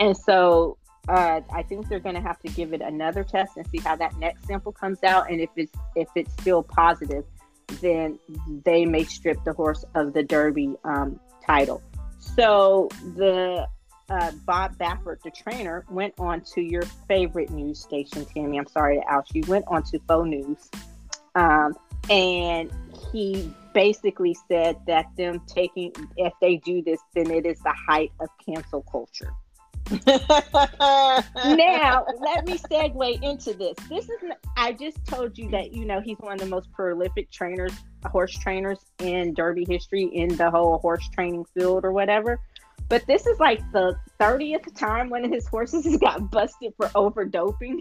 and 0.00 0.16
so 0.16 0.78
uh, 1.08 1.40
I 1.52 1.62
think 1.62 1.88
they're 1.88 2.00
going 2.00 2.14
to 2.14 2.20
have 2.20 2.38
to 2.40 2.48
give 2.48 2.72
it 2.72 2.80
another 2.80 3.24
test 3.24 3.52
and 3.56 3.66
see 3.68 3.78
how 3.78 3.96
that 3.96 4.16
next 4.18 4.46
sample 4.46 4.72
comes 4.72 5.02
out. 5.02 5.30
And 5.30 5.40
if 5.40 5.50
it's 5.56 5.72
if 5.96 6.08
it's 6.14 6.32
still 6.34 6.62
positive, 6.62 7.24
then 7.80 8.18
they 8.64 8.84
may 8.84 9.04
strip 9.04 9.42
the 9.44 9.52
horse 9.52 9.84
of 9.94 10.12
the 10.12 10.22
Derby 10.22 10.74
um, 10.84 11.20
title. 11.44 11.82
So 12.18 12.88
the 13.16 13.66
uh, 14.12 14.30
Bob 14.44 14.76
Baffert, 14.76 15.22
the 15.22 15.30
trainer, 15.30 15.86
went 15.90 16.12
on 16.18 16.42
to 16.42 16.60
your 16.60 16.82
favorite 17.08 17.50
news 17.50 17.80
station, 17.80 18.26
Tammy. 18.26 18.58
I'm 18.58 18.66
sorry 18.66 18.98
to 18.98 19.08
out 19.08 19.26
you. 19.34 19.42
Went 19.48 19.64
on 19.68 19.82
to 19.84 19.98
Faux 20.00 20.28
News, 20.28 20.70
um, 21.34 21.74
and 22.10 22.70
he 23.10 23.50
basically 23.72 24.36
said 24.48 24.76
that 24.86 25.06
them 25.16 25.40
taking, 25.46 25.92
if 26.18 26.34
they 26.42 26.58
do 26.58 26.82
this, 26.82 27.00
then 27.14 27.30
it 27.30 27.46
is 27.46 27.58
the 27.60 27.72
height 27.72 28.12
of 28.20 28.28
cancel 28.44 28.82
culture. 28.82 29.32
now 30.06 32.06
let 32.20 32.46
me 32.46 32.56
segue 32.56 33.22
into 33.22 33.52
this. 33.54 33.74
This 33.88 34.04
is 34.04 34.18
I 34.56 34.72
just 34.72 35.04
told 35.06 35.36
you 35.36 35.50
that 35.50 35.72
you 35.72 35.84
know 35.84 36.00
he's 36.00 36.18
one 36.18 36.34
of 36.34 36.38
the 36.38 36.46
most 36.46 36.70
prolific 36.72 37.30
trainers, 37.30 37.72
horse 38.06 38.32
trainers 38.38 38.78
in 39.00 39.34
Derby 39.34 39.66
history 39.68 40.04
in 40.04 40.36
the 40.36 40.50
whole 40.50 40.78
horse 40.78 41.06
training 41.08 41.44
field 41.54 41.84
or 41.84 41.92
whatever. 41.92 42.40
But 42.92 43.06
this 43.06 43.26
is 43.26 43.40
like 43.40 43.58
the 43.72 43.96
30th 44.20 44.76
time 44.76 45.08
one 45.08 45.24
of 45.24 45.30
his 45.30 45.46
horses 45.46 45.86
has 45.86 45.96
got 45.96 46.30
busted 46.30 46.74
for 46.76 46.90
over 46.94 47.24
doping. 47.24 47.80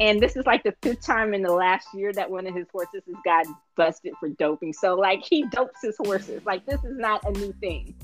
And 0.00 0.22
this 0.22 0.36
is 0.36 0.46
like 0.46 0.62
the 0.62 0.74
fifth 0.80 1.02
time 1.02 1.34
in 1.34 1.42
the 1.42 1.52
last 1.52 1.88
year 1.92 2.14
that 2.14 2.30
one 2.30 2.46
of 2.46 2.54
his 2.54 2.66
horses 2.72 3.02
has 3.06 3.16
got 3.26 3.44
busted 3.76 4.14
for 4.18 4.30
doping. 4.30 4.72
So 4.72 4.94
like 4.94 5.22
he 5.22 5.44
dopes 5.48 5.82
his 5.82 5.98
horses. 5.98 6.40
Like 6.46 6.64
this 6.64 6.82
is 6.82 6.96
not 6.96 7.22
a 7.28 7.32
new 7.32 7.52
thing. 7.60 7.94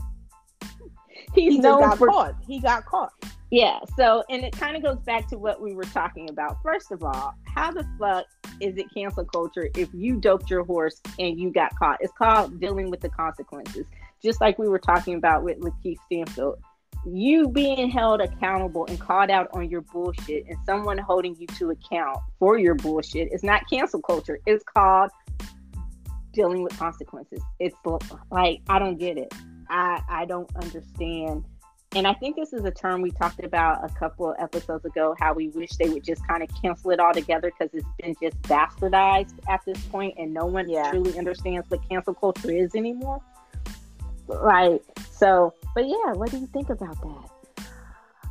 He's 1.35 1.55
he 1.55 1.59
known 1.61 1.97
for 1.97 2.09
caught. 2.09 2.35
He 2.47 2.61
got 2.61 2.85
caught. 2.85 3.15
Yeah. 3.51 3.79
So 3.97 4.23
and 4.29 4.45
it 4.45 4.53
kind 4.53 4.77
of 4.77 4.83
goes 4.83 4.99
back 5.07 5.29
to 5.29 5.39
what 5.39 5.63
we 5.63 5.75
were 5.75 5.85
talking 5.85 6.29
about. 6.29 6.59
First 6.63 6.93
of 6.93 7.03
all, 7.05 7.37
how 7.47 7.71
the 7.71 7.87
fuck 7.99 8.27
is 8.61 8.77
it 8.77 8.93
cancel 8.93 9.25
culture 9.25 9.71
if 9.75 9.89
you 9.95 10.21
doped 10.21 10.51
your 10.51 10.65
horse 10.65 11.01
and 11.19 11.41
you 11.41 11.51
got 11.51 11.75
caught? 11.79 11.97
It's 12.03 12.13
called 12.13 12.61
dealing 12.61 12.91
with 12.91 13.01
the 13.01 13.09
consequences 13.09 13.87
just 14.23 14.41
like 14.41 14.59
we 14.59 14.69
were 14.69 14.79
talking 14.79 15.15
about 15.15 15.43
with 15.43 15.59
Lakeith 15.61 15.99
Stanfield, 16.07 16.59
you 17.07 17.49
being 17.49 17.91
held 17.91 18.21
accountable 18.21 18.87
and 18.87 18.99
called 18.99 19.31
out 19.31 19.49
on 19.53 19.69
your 19.71 19.83
bullshit 19.83 20.47
and 20.49 20.57
someone 20.67 20.99
holding 20.99 21.37
you 21.37 21.47
to 21.47 21.71
account 21.71 22.19
for 22.39 22.59
your 22.59 22.75
bullshit 22.75 23.33
is 23.33 23.43
not 23.43 23.63
cancel 23.71 24.01
culture. 24.03 24.39
It's 24.47 24.65
called 24.65 25.11
dealing 26.33 26.63
with 26.63 26.77
consequences. 26.79 27.41
It's 27.59 27.77
like 28.31 28.61
I 28.69 28.79
don't 28.79 28.99
get 28.99 29.17
it. 29.17 29.33
I 29.69 30.01
I 30.09 30.25
don't 30.25 30.51
understand. 30.57 31.45
And 31.95 32.07
I 32.07 32.13
think 32.13 32.37
this 32.37 32.53
is 32.53 32.65
a 32.65 32.71
term 32.71 33.01
we 33.01 33.11
talked 33.11 33.43
about 33.43 33.83
a 33.83 33.89
couple 33.95 34.31
of 34.31 34.37
episodes 34.39 34.85
ago 34.85 35.17
how 35.19 35.33
we 35.33 35.49
wish 35.49 35.71
they 35.79 35.89
would 35.89 36.05
just 36.05 36.27
kind 36.27 36.43
of 36.43 36.51
cancel 36.61 36.91
it 36.91 37.01
all 37.01 37.15
together 37.15 37.51
because 37.51 37.73
it's 37.73 37.89
been 37.99 38.15
just 38.21 38.41
bastardized 38.43 39.39
at 39.49 39.61
this 39.65 39.83
point 39.87 40.15
and 40.19 40.35
no 40.35 40.45
one 40.45 40.69
yeah. 40.69 40.91
truly 40.91 41.19
understands 41.19 41.69
what 41.71 41.81
cancel 41.89 42.13
culture 42.13 42.51
is 42.51 42.75
anymore. 42.75 43.23
Like 44.29 44.83
so, 45.11 45.55
but 45.75 45.87
yeah, 45.87 46.13
what 46.13 46.31
do 46.31 46.39
you 46.39 46.47
think 46.47 46.71
about 46.71 46.97
that? 47.03 47.65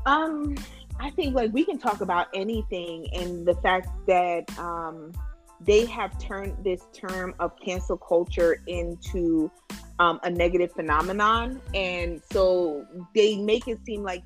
Um, 0.05 0.55
I 0.99 1.10
think 1.12 1.36
like 1.36 1.51
we 1.53 1.65
can 1.65 1.77
talk 1.77 2.01
about 2.01 2.27
anything, 2.33 3.07
and 3.13 3.45
the 3.45 3.55
fact 3.55 3.89
that 4.07 4.57
um, 4.60 5.12
they 5.60 5.86
have 5.86 6.17
turned 6.19 6.63
this 6.63 6.83
term 6.93 7.33
of 7.39 7.51
cancel 7.60 7.97
culture 7.97 8.62
into 8.67 9.51
um, 9.99 10.19
a 10.23 10.29
negative 10.29 10.71
phenomenon, 10.71 11.62
and 11.73 12.21
so 12.31 12.86
they 13.15 13.38
make 13.38 13.67
it 13.67 13.79
seem 13.86 14.03
like 14.03 14.23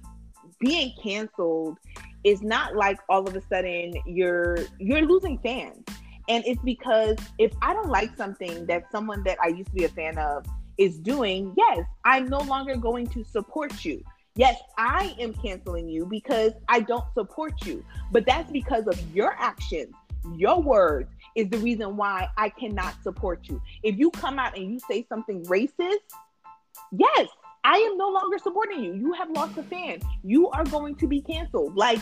being 0.59 0.93
canceled 1.01 1.77
is 2.23 2.41
not 2.41 2.75
like 2.75 2.99
all 3.09 3.27
of 3.27 3.35
a 3.35 3.41
sudden 3.41 3.93
you're 4.05 4.59
you're 4.79 5.01
losing 5.01 5.37
fans. 5.39 5.83
And 6.29 6.43
it's 6.45 6.61
because 6.61 7.17
if 7.39 7.51
i 7.61 7.73
don't 7.73 7.89
like 7.89 8.15
something 8.15 8.65
that 8.67 8.89
someone 8.91 9.23
that 9.23 9.37
i 9.43 9.47
used 9.47 9.69
to 9.69 9.75
be 9.75 9.85
a 9.85 9.89
fan 9.89 10.17
of 10.17 10.45
is 10.77 10.97
doing, 10.99 11.53
yes, 11.57 11.85
I'm 12.05 12.27
no 12.27 12.39
longer 12.39 12.75
going 12.75 13.07
to 13.07 13.23
support 13.23 13.83
you. 13.85 14.03
Yes, 14.35 14.57
I 14.77 15.13
am 15.19 15.33
canceling 15.33 15.89
you 15.89 16.05
because 16.05 16.53
I 16.69 16.79
don't 16.79 17.05
support 17.13 17.65
you, 17.65 17.83
but 18.11 18.25
that's 18.25 18.49
because 18.49 18.87
of 18.87 18.97
your 19.13 19.35
actions, 19.37 19.93
your 20.37 20.61
words 20.61 21.09
is 21.35 21.49
the 21.49 21.57
reason 21.57 21.97
why 21.97 22.29
I 22.37 22.49
cannot 22.49 22.95
support 23.03 23.49
you. 23.49 23.61
If 23.83 23.97
you 23.97 24.09
come 24.11 24.39
out 24.39 24.57
and 24.57 24.71
you 24.71 24.79
say 24.79 25.05
something 25.09 25.43
racist, 25.45 25.97
yes, 26.91 27.27
I 27.63 27.75
am 27.77 27.97
no 27.97 28.09
longer 28.09 28.39
supporting 28.39 28.83
you. 28.83 28.93
You 28.93 29.13
have 29.13 29.29
lost 29.31 29.57
a 29.57 29.63
fan. 29.63 29.99
You 30.23 30.49
are 30.49 30.63
going 30.63 30.95
to 30.95 31.07
be 31.07 31.21
canceled. 31.21 31.75
Like 31.75 31.99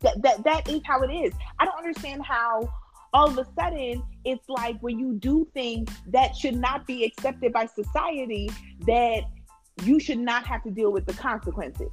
that 0.00 0.20
that 0.22 0.44
that 0.44 0.68
is 0.68 0.80
how 0.84 1.02
it 1.02 1.12
is. 1.12 1.32
I 1.58 1.64
don't 1.64 1.78
understand 1.78 2.22
how 2.24 2.68
all 3.12 3.28
of 3.28 3.38
a 3.38 3.46
sudden 3.58 4.02
it's 4.24 4.48
like 4.48 4.78
when 4.80 4.98
you 4.98 5.14
do 5.14 5.46
things 5.54 5.90
that 6.06 6.36
should 6.36 6.56
not 6.56 6.86
be 6.86 7.04
accepted 7.04 7.52
by 7.52 7.66
society 7.66 8.50
that 8.86 9.22
you 9.84 9.98
should 9.98 10.18
not 10.18 10.46
have 10.46 10.62
to 10.62 10.70
deal 10.70 10.92
with 10.92 11.06
the 11.06 11.14
consequences. 11.14 11.90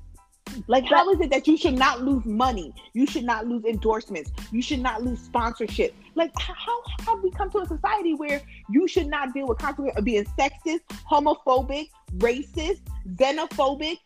Like, 0.67 0.85
how 0.85 1.09
is 1.11 1.19
it 1.19 1.29
that 1.31 1.47
you 1.47 1.57
should 1.57 1.77
not 1.77 2.01
lose 2.01 2.25
money? 2.25 2.73
You 2.93 3.05
should 3.05 3.25
not 3.25 3.45
lose 3.47 3.65
endorsements. 3.65 4.31
You 4.51 4.61
should 4.61 4.79
not 4.79 5.03
lose 5.03 5.19
sponsorship. 5.19 5.93
Like, 6.15 6.31
how 6.39 6.81
have 7.05 7.21
we 7.21 7.31
come 7.31 7.51
to 7.51 7.59
a 7.59 7.67
society 7.67 8.13
where 8.13 8.41
you 8.69 8.87
should 8.87 9.07
not 9.07 9.33
deal 9.33 9.45
with 9.45 9.57
consequences 9.57 9.97
of 9.97 10.05
being 10.05 10.25
sexist, 10.39 10.81
homophobic, 11.09 11.89
racist, 12.17 12.81
xenophobic, 13.15 13.99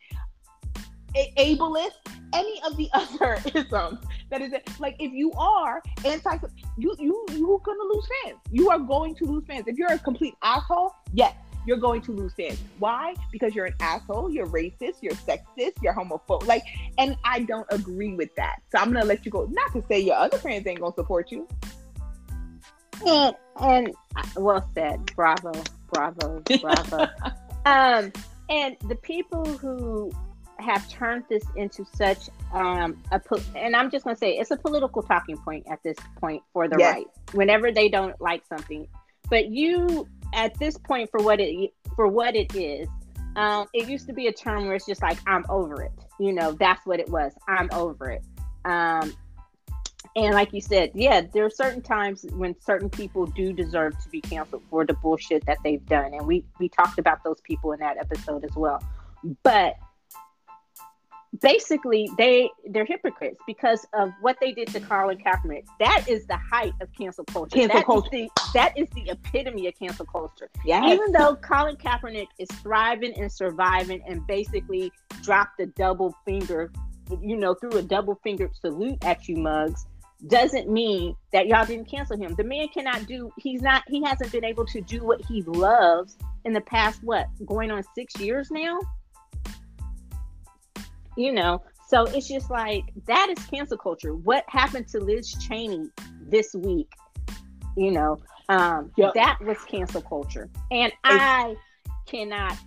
ableist, 1.16 1.92
any 2.34 2.62
of 2.66 2.78
the 2.78 2.90
other 2.94 3.38
isms? 3.54 4.00
That 4.30 4.42
is. 4.42 4.54
Like, 4.80 4.96
if 5.00 5.12
you 5.12 5.32
are 5.34 5.82
anti, 6.06 6.38
you 6.78 6.96
you 7.00 7.26
you're 7.32 7.60
gonna 7.60 7.84
lose 7.94 8.08
fans. 8.24 8.40
You 8.52 8.70
are 8.70 8.80
going 8.80 9.16
to 9.16 9.26
lose 9.26 9.44
fans. 9.46 9.66
If 9.68 9.78
you're 9.78 9.92
a 9.92 10.00
complete 10.00 10.36
asshole, 10.42 10.96
yes, 11.14 11.36
you're 11.66 11.78
going 11.78 12.02
to 12.04 12.12
lose 12.12 12.34
fans. 12.34 12.62
Why? 12.80 13.14
Because 13.32 13.54
you're 13.54 13.66
an 13.66 13.76
asshole, 13.80 14.32
you're 14.32 14.48
racist, 14.48 14.96
you're 15.02 15.14
sexist, 15.14 15.82
you're 15.82 15.94
homophobic. 15.94 16.48
Like, 16.48 16.64
and 16.98 17.16
I 17.24 17.42
don't 17.42 17.68
agree 17.70 18.16
with 18.16 18.34
that. 18.36 18.62
So 18.72 18.80
I'm 18.80 18.92
gonna 18.92 19.06
let 19.06 19.26
you 19.26 19.32
go. 19.32 19.46
Not 19.46 19.72
to 19.74 19.84
say 19.88 20.00
your 20.00 20.16
other 20.16 20.38
friends 20.38 20.66
ain't 20.68 20.80
gonna 20.80 20.96
support 20.96 21.32
you. 21.32 21.48
And, 23.06 23.36
and 23.60 23.94
uh, 24.16 24.24
well 24.38 24.70
said. 24.74 25.06
Bravo, 25.16 25.52
bravo, 25.92 26.42
bravo. 26.62 27.08
um, 27.66 28.12
and 28.50 28.78
the 28.88 28.98
people 29.02 29.46
who 29.46 30.12
have 30.62 30.88
turned 30.90 31.24
this 31.30 31.44
into 31.56 31.86
such 31.94 32.30
um, 32.54 33.02
a 33.12 33.20
po- 33.20 33.42
and 33.56 33.76
I'm 33.76 33.90
just 33.92 34.06
going 34.06 34.16
to 34.16 34.20
say 34.20 34.38
it's 34.38 34.52
a 34.52 34.58
political 34.58 35.02
talking 35.02 35.38
point 35.38 35.66
at 35.70 35.82
this 35.84 35.98
point 36.20 36.44
for 36.54 36.68
the 36.68 36.78
yes. 36.80 36.96
right. 36.96 37.08
Whenever 37.34 37.72
they 37.72 37.90
don't 37.90 38.20
like 38.22 38.46
something, 38.46 38.88
but 39.30 39.48
you 39.48 40.08
at 40.34 40.58
this 40.60 40.78
point 40.78 41.10
for 41.10 41.22
what 41.22 41.40
it 41.40 41.74
for 41.96 42.08
what 42.08 42.36
it 42.36 42.56
is 42.56 42.88
um, 43.36 43.68
it 43.74 43.88
used 43.88 44.08
to 44.08 44.14
be 44.14 44.28
a 44.28 44.34
term 44.34 44.66
where 44.66 44.76
it's 44.76 44.86
just 44.86 45.02
like 45.02 45.18
i'm 45.28 45.46
over 45.50 45.82
it. 45.82 45.92
You 46.20 46.34
know 46.34 46.52
that's 46.52 46.86
what 46.86 47.00
it 47.00 47.10
was. 47.10 47.34
I'm 47.48 47.70
over 47.72 48.12
it. 48.12 48.24
Um, 48.66 49.14
and 50.16 50.34
like 50.34 50.52
you 50.52 50.60
said 50.60 50.92
yeah 50.94 51.22
there 51.22 51.46
are 51.46 51.50
certain 51.50 51.82
times 51.82 52.26
when 52.34 52.60
certain 52.60 52.90
people 52.90 53.26
do 53.26 53.54
deserve 53.54 53.98
to 54.04 54.10
be 54.10 54.20
canceled 54.20 54.64
for 54.70 54.86
the 54.86 54.94
bullshit 54.96 55.46
that 55.46 55.58
they've 55.64 55.86
done. 55.86 56.14
And 56.14 56.28
we 56.28 56.44
we 56.60 56.70
talked 56.70 57.00
about 57.00 57.24
those 57.24 57.40
people 57.42 57.72
in 57.72 57.80
that 57.80 57.98
episode 57.98 58.44
as 58.44 58.56
well. 58.56 58.84
But 59.44 59.76
basically 61.40 62.10
they 62.18 62.50
they're 62.72 62.86
hypocrites 62.86 63.40
because 63.48 63.86
of 63.94 64.12
what 64.22 64.38
they 64.42 64.52
did 64.52 64.68
to 64.70 64.80
Colin 64.82 65.18
Kaepernick. 65.18 65.66
That 65.80 66.06
is 66.08 66.26
the 66.28 66.38
height 66.38 66.74
of 66.82 66.90
cancel 66.98 67.24
culture. 67.26 67.56
Cancel 67.56 67.80
that 67.80 67.86
culture. 67.86 68.10
Is 68.14 68.30
the, 68.36 68.50
that 68.54 68.78
is 68.78 68.90
the 68.90 69.10
epitome 69.10 69.68
of 69.68 69.74
cancel 69.80 70.06
culture. 70.06 70.50
Yes. 70.66 70.94
Even 70.94 71.12
though 71.12 71.36
Colin 71.38 71.78
Kaepernick 71.78 72.28
is 72.38 72.50
thriving 72.62 73.14
and 73.20 73.32
surviving 73.32 74.02
and 74.08 74.26
basically 74.28 74.92
dropped 75.22 75.60
a 75.60 75.68
double 75.68 76.16
finger, 76.26 76.72
you 77.22 77.38
know, 77.38 77.54
through 77.54 77.78
a 77.78 77.84
double 77.84 78.20
fingered 78.24 78.56
salute 78.56 79.04
at 79.04 79.28
you 79.28 79.38
mugs, 79.38 79.86
doesn't 80.28 80.70
mean 80.70 81.16
that 81.34 81.48
y'all 81.48 81.66
didn't 81.66 81.90
cancel 81.90 82.18
him. 82.18 82.36
The 82.36 82.44
man 82.44 82.68
cannot 82.68 83.08
do, 83.08 83.32
he's 83.38 83.62
not, 83.62 83.84
he 83.88 84.04
hasn't 84.04 84.32
been 84.32 84.46
able 84.46 84.66
to 84.68 84.82
do 84.82 85.04
what 85.04 85.20
he 85.26 85.42
loves 85.44 86.18
in 86.46 86.54
the 86.54 86.62
past, 86.62 87.04
what, 87.04 87.28
going 87.46 87.72
on 87.72 87.84
six 87.96 88.20
years 88.20 88.52
now? 88.52 88.80
You 91.22 91.32
know? 91.32 91.62
So 91.88 92.04
it's 92.04 92.28
just 92.28 92.50
like 92.50 92.86
that 93.06 93.30
is 93.30 93.46
cancel 93.48 93.78
culture. 93.78 94.16
What 94.16 94.46
happened 94.48 94.88
to 94.90 95.00
liz 95.00 95.34
cheney 95.34 95.90
this 96.28 96.54
week? 96.54 96.92
You 97.78 97.92
know 97.92 98.18
um 98.50 98.92
yep. 98.98 99.14
that 99.14 99.40
was 99.42 99.58
cancel 99.70 100.02
culture. 100.02 100.50
And 100.72 100.92
i 101.04 101.56
cannot 102.06 102.58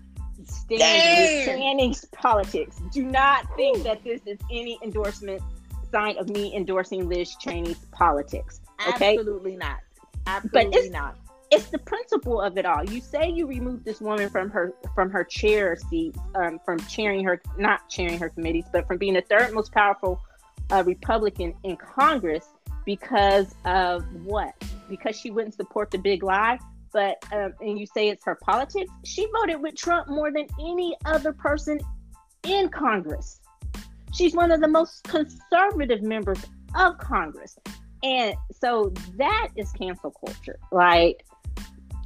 stand 0.45 0.81
Liz 0.81 1.47
Cheney's 1.47 2.05
politics. 2.07 2.81
Do 2.93 3.05
not 3.05 3.47
think 3.57 3.83
that 3.83 4.03
this 4.05 4.21
is 4.27 4.38
any 4.51 4.79
endorsement 4.83 5.43
sign 5.90 6.17
of 6.19 6.29
me 6.29 6.55
endorsing 6.57 7.09
liz 7.09 7.37
cheney's 7.37 7.79
politics 7.93 8.61
okay? 8.88 9.17
Absolutely 9.19 9.57
not. 9.57 9.79
Absolutely 10.27 10.71
but 10.71 10.77
it's, 10.77 10.90
not 10.90 11.17
it's 11.55 11.71
the 11.71 11.79
principle 11.79 12.40
of 12.40 12.59
it 12.59 12.67
all. 12.67 12.85
You 12.85 13.01
say 13.01 13.31
you 13.31 13.47
remove 13.47 13.85
this 13.85 14.01
woman 14.01 14.29
from 14.29 14.51
her 14.51 14.75
from 14.95 15.09
her 15.11 15.23
chair 15.23 15.77
seat, 15.77 16.17
um, 16.35 16.59
from 16.64 16.79
chairing 16.81 17.25
her, 17.25 17.40
not 17.57 17.88
chairing 17.88 18.19
her 18.19 18.29
committees, 18.29 18.64
but 18.73 18.87
from 18.88 18.99
being 18.99 19.14
the 19.14 19.23
third 19.23 19.53
most 19.53 19.71
powerful 19.73 20.21
uh, 20.71 20.83
Republican 20.85 21.55
in 21.62 21.77
Congress 21.77 22.49
because 22.85 23.55
of 23.64 24.05
what? 24.25 24.53
Because 24.88 25.19
she 25.19 25.31
wouldn't 25.31 25.55
support 25.55 25.93
the 25.93 25.99
big 25.99 26.25
lie. 26.25 26.59
But 26.93 27.25
um, 27.33 27.55
and 27.61 27.79
you 27.79 27.87
say 27.87 28.09
it's 28.09 28.25
her 28.25 28.35
politics. 28.35 28.90
She 29.05 29.27
voted 29.33 29.61
with 29.62 29.77
Trump 29.77 30.09
more 30.09 30.33
than 30.33 30.47
any 30.61 30.97
other 31.05 31.33
person 31.33 31.79
in 32.43 32.69
Congress. 32.69 33.40
She's 34.12 34.35
one 34.35 34.51
of 34.51 34.61
the 34.61 34.69
most 34.69 35.05
conservative 35.05 36.03
members 36.03 36.38
of 36.77 36.99
Congress. 36.99 37.57
And 38.03 38.35
so 38.53 38.93
that 39.17 39.49
is 39.57 39.73
cancel 39.73 40.11
culture. 40.11 40.59
Like 40.71 41.25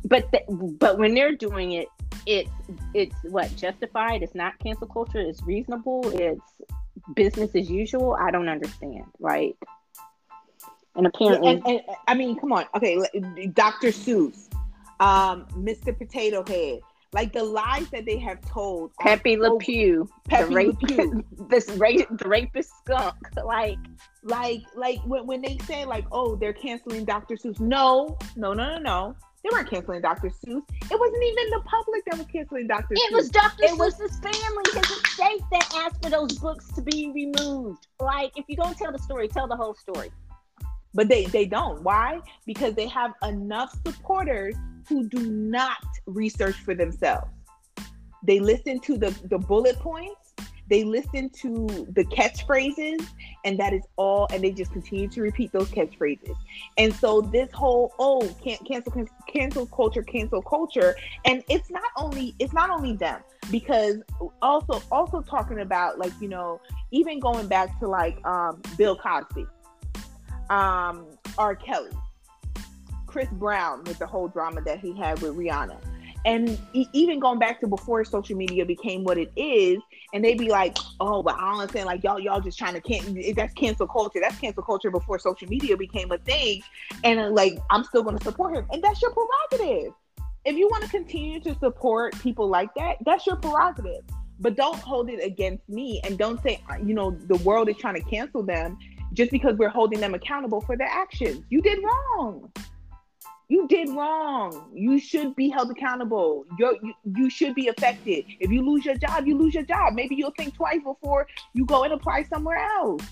but 0.04 0.30
th- 0.32 0.44
but 0.48 0.98
when 0.98 1.14
they're 1.14 1.34
doing 1.34 1.72
it, 1.72 1.88
it's 2.26 2.50
it's 2.94 3.14
what 3.24 3.54
justified. 3.56 4.22
It's 4.22 4.34
not 4.34 4.58
cancel 4.58 4.86
culture. 4.86 5.20
It's 5.20 5.42
reasonable. 5.42 6.02
It's 6.14 6.40
business 7.14 7.54
as 7.54 7.70
usual. 7.70 8.16
I 8.18 8.30
don't 8.30 8.48
understand. 8.48 9.04
Right. 9.18 9.56
And 10.96 11.06
apparently, 11.06 11.52
and, 11.52 11.66
and, 11.66 11.80
I 12.08 12.14
mean, 12.14 12.38
come 12.38 12.52
on. 12.52 12.64
Okay, 12.74 12.98
Dr. 13.52 13.88
Seuss, 13.88 14.48
um, 14.98 15.46
Mr. 15.56 15.96
Potato 15.96 16.44
Head, 16.44 16.80
like 17.12 17.32
the 17.32 17.44
lies 17.44 17.88
that 17.90 18.04
they 18.04 18.18
have 18.18 18.40
told. 18.42 18.90
Pepe 18.98 19.36
Le 19.36 19.56
Pew, 19.58 20.08
Pepe 20.28 20.52
Le 20.52 20.74
Pew, 20.74 21.24
this 21.48 21.68
rape, 21.70 22.08
the 22.10 22.28
rapist 22.28 22.70
skunk. 22.78 23.14
Like, 23.44 23.78
like, 24.24 24.62
like 24.76 24.98
when, 25.06 25.26
when 25.26 25.40
they 25.40 25.56
say 25.58 25.84
like, 25.84 26.04
oh, 26.12 26.34
they're 26.36 26.52
canceling 26.52 27.04
Dr. 27.04 27.36
Seuss. 27.36 27.60
No, 27.60 28.18
no, 28.36 28.52
no, 28.52 28.74
no, 28.74 28.78
no. 28.78 29.16
They 29.48 29.56
weren't 29.56 29.70
canceling 29.70 30.02
Dr. 30.02 30.28
Seuss. 30.28 30.62
It 30.68 31.00
wasn't 31.00 31.22
even 31.24 31.50
the 31.50 31.62
public 31.64 32.04
that 32.06 32.18
was 32.18 32.26
canceling 32.26 32.66
Dr. 32.66 32.94
It 32.94 33.12
Seuss. 33.12 33.16
was 33.16 33.30
Dr. 33.30 33.64
It 33.64 33.70
Seuss's 33.70 33.98
was... 34.00 34.18
family, 34.18 34.64
his 34.74 34.90
estate, 34.90 35.42
that 35.52 35.74
asked 35.76 36.02
for 36.02 36.10
those 36.10 36.38
books 36.38 36.70
to 36.72 36.82
be 36.82 37.10
removed. 37.14 37.86
Like, 38.00 38.32
if 38.36 38.44
you 38.48 38.56
don't 38.56 38.76
tell 38.76 38.92
the 38.92 38.98
story, 38.98 39.28
tell 39.28 39.48
the 39.48 39.56
whole 39.56 39.74
story. 39.74 40.10
But 40.92 41.08
they, 41.08 41.26
they 41.26 41.46
don't. 41.46 41.82
Why? 41.82 42.20
Because 42.46 42.74
they 42.74 42.88
have 42.88 43.12
enough 43.22 43.74
supporters 43.86 44.54
who 44.88 45.08
do 45.08 45.30
not 45.30 45.78
research 46.06 46.56
for 46.56 46.74
themselves. 46.74 47.30
They 48.22 48.40
listen 48.40 48.80
to 48.80 48.98
the, 48.98 49.16
the 49.30 49.38
bullet 49.38 49.78
points 49.78 50.27
they 50.68 50.84
listen 50.84 51.30
to 51.30 51.66
the 51.92 52.04
catchphrases 52.04 53.06
and 53.44 53.58
that 53.58 53.72
is 53.72 53.82
all 53.96 54.26
and 54.32 54.42
they 54.42 54.50
just 54.50 54.72
continue 54.72 55.08
to 55.08 55.22
repeat 55.22 55.52
those 55.52 55.68
catchphrases. 55.68 56.36
And 56.76 56.94
so 56.94 57.20
this 57.20 57.50
whole 57.52 57.94
oh 57.98 58.28
can't 58.42 58.64
cancel 58.66 59.06
cancel 59.26 59.66
culture 59.66 60.02
cancel 60.02 60.42
culture. 60.42 60.94
And 61.24 61.42
it's 61.48 61.70
not 61.70 61.90
only 61.96 62.34
it's 62.38 62.52
not 62.52 62.70
only 62.70 62.94
them 62.94 63.20
because 63.50 63.96
also 64.42 64.82
also 64.92 65.22
talking 65.22 65.60
about 65.60 65.98
like 65.98 66.12
you 66.20 66.28
know 66.28 66.60
even 66.90 67.18
going 67.18 67.46
back 67.46 67.78
to 67.80 67.88
like 67.88 68.24
um 68.26 68.60
bill 68.76 68.96
cosby 68.96 69.46
um 70.50 71.06
r. 71.36 71.54
Kelly 71.54 71.90
chris 73.06 73.28
brown 73.32 73.82
with 73.84 73.98
the 73.98 74.06
whole 74.06 74.28
drama 74.28 74.60
that 74.62 74.80
he 74.80 74.94
had 74.96 75.20
with 75.22 75.34
rihanna 75.34 75.78
and 76.24 76.58
even 76.92 77.20
going 77.20 77.38
back 77.38 77.60
to 77.60 77.66
before 77.66 78.04
social 78.04 78.36
media 78.36 78.64
became 78.64 79.04
what 79.04 79.18
it 79.18 79.30
is, 79.36 79.78
and 80.12 80.24
they 80.24 80.34
be 80.34 80.48
like, 80.48 80.76
"Oh, 81.00 81.22
but 81.22 81.36
I 81.36 81.52
understand. 81.52 81.86
Like 81.86 82.02
y'all, 82.02 82.18
y'all 82.18 82.40
just 82.40 82.58
trying 82.58 82.74
to 82.74 82.80
can 82.80 83.20
that's 83.34 83.54
cancel 83.54 83.86
culture. 83.86 84.18
That's 84.20 84.38
cancel 84.38 84.62
culture 84.62 84.90
before 84.90 85.18
social 85.18 85.48
media 85.48 85.76
became 85.76 86.10
a 86.12 86.18
thing." 86.18 86.62
And 87.04 87.20
uh, 87.20 87.30
like, 87.30 87.58
I'm 87.70 87.84
still 87.84 88.02
going 88.02 88.18
to 88.18 88.24
support 88.24 88.56
him, 88.56 88.66
and 88.72 88.82
that's 88.82 89.00
your 89.00 89.12
prerogative. 89.12 89.92
If 90.44 90.56
you 90.56 90.68
want 90.68 90.84
to 90.84 90.90
continue 90.90 91.40
to 91.40 91.54
support 91.58 92.18
people 92.20 92.48
like 92.48 92.72
that, 92.74 92.96
that's 93.04 93.26
your 93.26 93.36
prerogative. 93.36 94.04
But 94.40 94.56
don't 94.56 94.78
hold 94.78 95.10
it 95.10 95.24
against 95.24 95.68
me, 95.68 96.00
and 96.04 96.16
don't 96.16 96.42
say, 96.42 96.60
uh, 96.70 96.76
you 96.84 96.94
know, 96.94 97.10
the 97.10 97.36
world 97.38 97.68
is 97.68 97.76
trying 97.76 97.94
to 97.94 98.08
cancel 98.08 98.42
them 98.42 98.78
just 99.12 99.30
because 99.30 99.56
we're 99.56 99.68
holding 99.68 100.00
them 100.00 100.14
accountable 100.14 100.60
for 100.60 100.76
their 100.76 100.88
actions. 100.88 101.42
You 101.50 101.60
did 101.60 101.78
wrong. 101.82 102.52
You 103.48 103.66
did 103.66 103.88
wrong. 103.88 104.70
You 104.74 104.98
should 104.98 105.34
be 105.34 105.48
held 105.48 105.70
accountable. 105.70 106.44
You're, 106.58 106.74
you 106.82 106.92
you 107.16 107.30
should 107.30 107.54
be 107.54 107.68
affected. 107.68 108.26
If 108.40 108.50
you 108.50 108.62
lose 108.62 108.84
your 108.84 108.96
job, 108.96 109.26
you 109.26 109.36
lose 109.36 109.54
your 109.54 109.62
job. 109.62 109.94
Maybe 109.94 110.16
you'll 110.16 110.34
think 110.36 110.54
twice 110.54 110.82
before 110.84 111.26
you 111.54 111.64
go 111.64 111.84
and 111.84 111.94
apply 111.94 112.24
somewhere 112.24 112.58
else. 112.58 113.02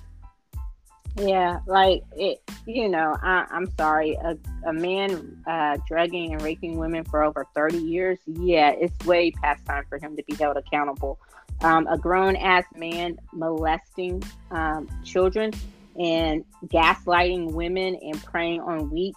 Yeah, 1.19 1.61
like 1.67 2.03
it. 2.17 2.43
You 2.67 2.91
know, 2.91 3.17
I, 3.23 3.47
am 3.51 3.67
sorry. 3.79 4.15
A, 4.17 4.37
a 4.67 4.73
man 4.75 5.43
uh, 5.47 5.79
drugging 5.89 6.35
and 6.35 6.43
raping 6.43 6.77
women 6.77 7.05
for 7.05 7.25
over 7.25 7.47
30 7.55 7.79
years. 7.79 8.19
Yeah, 8.27 8.71
it's 8.71 9.07
way 9.07 9.31
past 9.31 9.65
time 9.65 9.85
for 9.89 9.99
him 9.99 10.17
to 10.17 10.23
be 10.25 10.35
held 10.35 10.59
accountable. 10.59 11.19
Um, 11.63 11.87
a 11.87 11.97
grown 11.97 12.37
ass 12.37 12.65
man 12.77 13.17
molesting 13.33 14.23
um, 14.51 14.89
children 15.03 15.53
and 15.99 16.45
gaslighting 16.67 17.53
women 17.53 17.95
and 18.03 18.23
preying 18.23 18.61
on 18.61 18.91
weak 18.91 19.15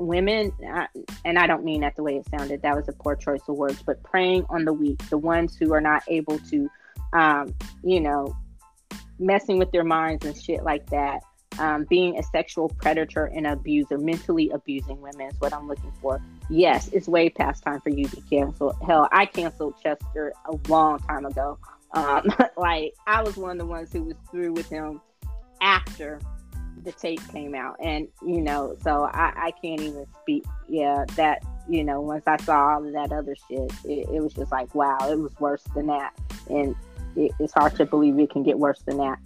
women, 0.00 0.52
and 1.24 1.38
I 1.38 1.46
don't 1.46 1.64
mean 1.64 1.82
that 1.82 1.96
the 1.96 2.02
way 2.02 2.16
it 2.16 2.26
sounded, 2.28 2.62
that 2.62 2.74
was 2.74 2.88
a 2.88 2.92
poor 2.92 3.16
choice 3.16 3.42
of 3.48 3.56
words, 3.56 3.82
but 3.82 4.02
preying 4.02 4.44
on 4.48 4.64
the 4.64 4.72
weak, 4.72 4.98
the 5.10 5.18
ones 5.18 5.56
who 5.56 5.72
are 5.72 5.80
not 5.80 6.02
able 6.08 6.38
to, 6.50 6.70
um, 7.12 7.54
you 7.82 8.00
know, 8.00 8.34
messing 9.18 9.58
with 9.58 9.70
their 9.70 9.84
minds 9.84 10.24
and 10.24 10.36
shit 10.40 10.62
like 10.62 10.88
that. 10.90 11.20
Um, 11.58 11.84
being 11.90 12.16
a 12.16 12.22
sexual 12.22 12.68
predator 12.68 13.26
and 13.26 13.46
abuser, 13.46 13.98
mentally 13.98 14.50
abusing 14.50 15.00
women 15.00 15.28
is 15.28 15.40
what 15.40 15.52
I'm 15.52 15.68
looking 15.68 15.92
for. 16.00 16.22
Yes, 16.48 16.88
it's 16.88 17.06
way 17.06 17.28
past 17.28 17.62
time 17.64 17.80
for 17.80 17.90
you 17.90 18.06
to 18.06 18.20
cancel. 18.22 18.74
Hell, 18.86 19.08
I 19.12 19.26
canceled 19.26 19.74
Chester 19.82 20.32
a 20.46 20.56
long 20.68 21.00
time 21.00 21.26
ago. 21.26 21.58
Um, 21.92 22.32
like 22.56 22.94
I 23.06 23.22
was 23.22 23.36
one 23.36 23.52
of 23.52 23.58
the 23.58 23.66
ones 23.66 23.92
who 23.92 24.04
was 24.04 24.16
through 24.30 24.52
with 24.52 24.70
him 24.70 25.00
after 25.60 26.20
the 26.84 26.92
tape 26.92 27.20
came 27.30 27.54
out. 27.54 27.76
And 27.82 28.08
you 28.22 28.40
know 28.40 28.76
so 28.82 29.04
i 29.12 29.32
i 29.36 29.50
can't 29.62 29.80
even 29.80 30.06
speak 30.22 30.44
yeah 30.68 31.04
that 31.16 31.42
you 31.68 31.84
know 31.84 32.00
once 32.00 32.24
i 32.26 32.36
saw 32.38 32.74
all 32.74 32.86
of 32.86 32.92
that 32.92 33.12
other 33.12 33.34
shit 33.48 33.72
it, 33.84 34.08
it 34.12 34.22
was 34.22 34.32
just 34.34 34.50
like 34.50 34.74
wow 34.74 34.98
it 35.02 35.18
was 35.18 35.32
worse 35.40 35.62
than 35.74 35.86
that. 35.86 36.12
And 36.48 36.74
it, 37.16 37.32
it's 37.38 37.52
hard 37.52 37.76
to 37.76 37.86
believe 37.86 38.18
it 38.18 38.30
can 38.30 38.42
get 38.42 38.58
worse 38.58 38.80
than 38.86 38.98
that. 38.98 39.18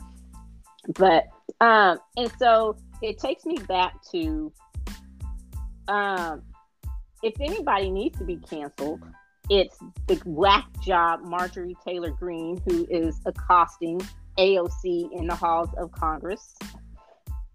But 0.97 1.27
um 1.61 1.99
and 2.17 2.31
so 2.39 2.77
it 3.03 3.19
takes 3.19 3.45
me 3.45 3.57
back 3.69 3.95
to 4.13 4.53
um 5.89 6.43
if 7.23 7.35
anybody 7.41 7.91
needs 7.91 8.19
to 8.19 8.25
be 8.25 8.37
canceled 8.37 9.01
it's 9.51 9.79
the 10.07 10.21
whack 10.25 10.67
job 10.83 11.21
marjorie 11.23 11.77
taylor 11.87 12.11
greene 12.11 12.61
who 12.67 12.87
is 12.91 13.21
accosting 13.27 14.01
aoc 14.39 15.13
in 15.13 15.27
the 15.27 15.35
halls 15.35 15.69
of 15.77 15.93
congress 15.93 16.55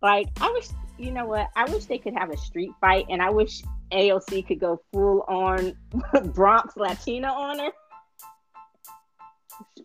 like, 0.01 0.27
I 0.39 0.51
wish, 0.51 0.67
you 0.97 1.11
know 1.11 1.25
what? 1.25 1.49
I 1.55 1.65
wish 1.65 1.85
they 1.85 1.97
could 1.97 2.13
have 2.13 2.29
a 2.29 2.37
street 2.37 2.71
fight, 2.79 3.05
and 3.09 3.21
I 3.21 3.29
wish 3.29 3.61
AOC 3.91 4.47
could 4.47 4.59
go 4.59 4.81
full 4.91 5.23
on 5.27 5.75
Bronx 6.33 6.75
Latina 6.77 7.27
on 7.27 7.59
her. 7.59 7.71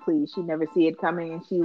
Please, 0.05 0.33
she 0.35 0.43
never 0.43 0.67
see 0.75 0.87
it 0.87 0.99
coming, 0.99 1.33
and 1.33 1.47
she 1.47 1.61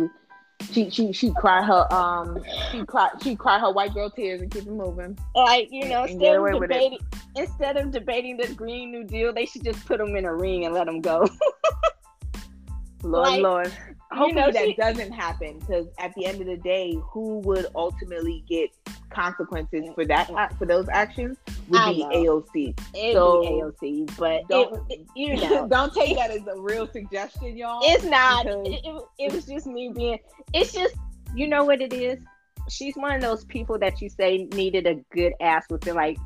she 0.72 0.90
she 0.90 1.12
she 1.14 1.32
cry 1.34 1.64
her 1.64 1.92
um 1.94 2.38
she 2.72 2.84
cry 2.84 3.10
she 3.24 3.36
cry 3.36 3.60
her 3.60 3.72
white 3.72 3.94
girl 3.94 4.10
tears 4.10 4.42
and 4.42 4.52
keep 4.52 4.64
it 4.64 4.72
moving. 4.72 5.18
Like 5.36 5.70
you 5.72 5.88
know, 5.88 6.04
instead 6.04 6.36
of 6.36 6.62
debating 6.62 7.00
instead 7.36 7.78
of 7.78 7.92
debating 7.92 8.38
this 8.38 8.54
Green 8.54 8.92
New 8.92 9.04
Deal, 9.04 9.34
they 9.34 9.46
should 9.46 9.64
just 9.64 9.86
put 9.86 9.98
them 9.98 10.16
in 10.16 10.26
a 10.26 10.34
ring 10.34 10.66
and 10.66 10.74
let 10.74 10.86
them 10.86 11.02
go. 11.02 11.28
Lord, 13.04 13.28
like, 13.28 13.42
Lord. 13.42 13.74
Hopefully 14.20 14.42
you 14.42 14.48
know, 14.48 14.52
that 14.52 14.66
she, 14.66 14.74
doesn't 14.76 15.12
happen 15.12 15.60
because 15.60 15.88
at 15.98 16.14
the 16.16 16.26
end 16.26 16.42
of 16.42 16.48
the 16.48 16.58
day, 16.58 16.98
who 17.12 17.40
would 17.40 17.68
ultimately 17.76 18.44
get 18.48 18.70
consequences 19.10 19.90
for 19.96 20.06
that 20.06 20.28
for 20.58 20.66
those 20.66 20.88
actions 20.90 21.38
would 21.70 21.80
I 21.80 21.94
be 21.94 22.00
know. 22.04 22.10
AOC. 22.10 22.80
It'd 22.96 23.14
so 23.14 23.44
AOC, 23.44 24.18
but 24.18 24.48
don't, 24.48 24.92
it, 24.92 25.06
you 25.16 25.36
know, 25.50 25.68
don't 25.68 25.94
take 25.94 26.16
that 26.18 26.32
as 26.32 26.46
a 26.48 26.60
real 26.60 26.88
suggestion, 26.88 27.58
y'all. 27.58 27.82
It's 27.84 28.04
not. 28.04 28.46
It, 28.46 28.82
it, 28.84 29.04
it 29.18 29.32
was 29.32 29.46
just 29.46 29.68
me 29.68 29.92
being. 29.96 30.20
It's 30.54 30.74
just 30.74 30.96
you 31.36 31.48
know 31.48 31.64
what 31.64 31.82
it 31.82 31.94
is. 31.94 32.20
She's 32.68 32.96
one 32.96 33.16
of 33.16 33.22
those 33.22 33.46
people 33.46 33.80
that 33.80 34.02
you 34.02 34.10
say 34.10 34.48
needed 34.54 34.86
a 34.86 34.96
good 35.12 35.34
ass 35.42 35.66
whooping. 35.70 35.96
Like 35.96 36.18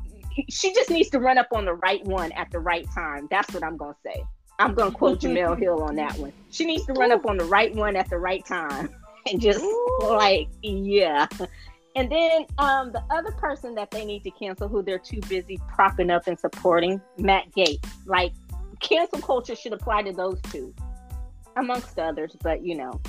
she 0.50 0.74
just 0.74 0.90
needs 0.90 1.10
to 1.10 1.20
run 1.20 1.38
up 1.38 1.48
on 1.52 1.64
the 1.64 1.74
right 1.74 2.04
one 2.04 2.32
at 2.32 2.50
the 2.50 2.58
right 2.58 2.86
time. 2.94 3.28
That's 3.30 3.52
what 3.54 3.62
I'm 3.62 3.76
gonna 3.76 3.96
say. 4.04 4.22
I'm 4.58 4.74
gonna 4.74 4.90
quote 4.92 5.20
Jemele 5.20 5.58
Hill 5.58 5.82
on 5.82 5.96
that 5.96 6.16
one. 6.18 6.32
She 6.50 6.64
needs 6.64 6.86
to 6.86 6.92
run 6.92 7.12
up 7.12 7.26
on 7.26 7.36
the 7.36 7.44
right 7.44 7.74
one 7.74 7.96
at 7.96 8.08
the 8.10 8.18
right 8.18 8.44
time 8.44 8.88
and 9.30 9.40
just 9.40 9.62
Ooh. 9.62 9.98
like 10.02 10.48
yeah. 10.62 11.26
And 11.96 12.10
then 12.10 12.46
um, 12.58 12.90
the 12.90 13.02
other 13.10 13.30
person 13.32 13.74
that 13.76 13.92
they 13.92 14.04
need 14.04 14.24
to 14.24 14.30
cancel, 14.32 14.66
who 14.66 14.82
they're 14.82 14.98
too 14.98 15.20
busy 15.28 15.60
propping 15.72 16.10
up 16.10 16.26
and 16.26 16.38
supporting, 16.38 17.00
Matt 17.18 17.52
Gaetz. 17.56 17.86
Like 18.04 18.32
cancel 18.80 19.20
culture 19.20 19.54
should 19.54 19.72
apply 19.72 20.02
to 20.02 20.12
those 20.12 20.40
two, 20.50 20.74
amongst 21.56 21.98
others. 21.98 22.36
But 22.42 22.64
you 22.64 22.74
know, 22.74 23.00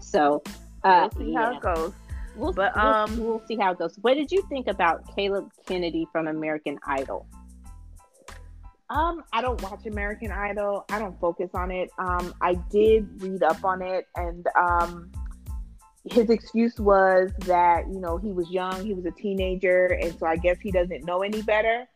so 0.00 0.42
uh, 0.82 1.08
we'll 1.14 1.26
see 1.26 1.32
yeah. 1.32 1.44
how 1.44 1.56
it 1.56 1.60
goes. 1.62 1.92
We'll, 2.36 2.52
but 2.52 2.76
um, 2.76 3.16
we'll, 3.16 3.26
we'll 3.26 3.46
see 3.46 3.56
how 3.56 3.72
it 3.72 3.78
goes. 3.78 3.96
What 4.02 4.14
did 4.14 4.30
you 4.30 4.44
think 4.48 4.66
about 4.66 5.14
Caleb 5.14 5.50
Kennedy 5.66 6.06
from 6.12 6.26
American 6.26 6.78
Idol? 6.86 7.26
Um, 8.90 9.24
I 9.32 9.40
don't 9.40 9.60
watch 9.62 9.86
American 9.86 10.30
Idol. 10.30 10.84
I 10.90 10.98
don't 10.98 11.18
focus 11.18 11.50
on 11.54 11.70
it. 11.70 11.90
Um, 11.98 12.34
I 12.40 12.54
did 12.70 13.22
read 13.22 13.42
up 13.42 13.64
on 13.64 13.80
it, 13.80 14.06
and 14.14 14.46
um, 14.56 15.10
his 16.04 16.28
excuse 16.28 16.78
was 16.78 17.30
that 17.40 17.88
you 17.88 17.98
know 17.98 18.18
he 18.18 18.32
was 18.32 18.50
young, 18.50 18.84
he 18.84 18.92
was 18.92 19.06
a 19.06 19.10
teenager, 19.10 19.86
and 19.86 20.16
so 20.18 20.26
I 20.26 20.36
guess 20.36 20.58
he 20.60 20.70
doesn't 20.70 21.04
know 21.04 21.22
any 21.22 21.42
better. 21.42 21.86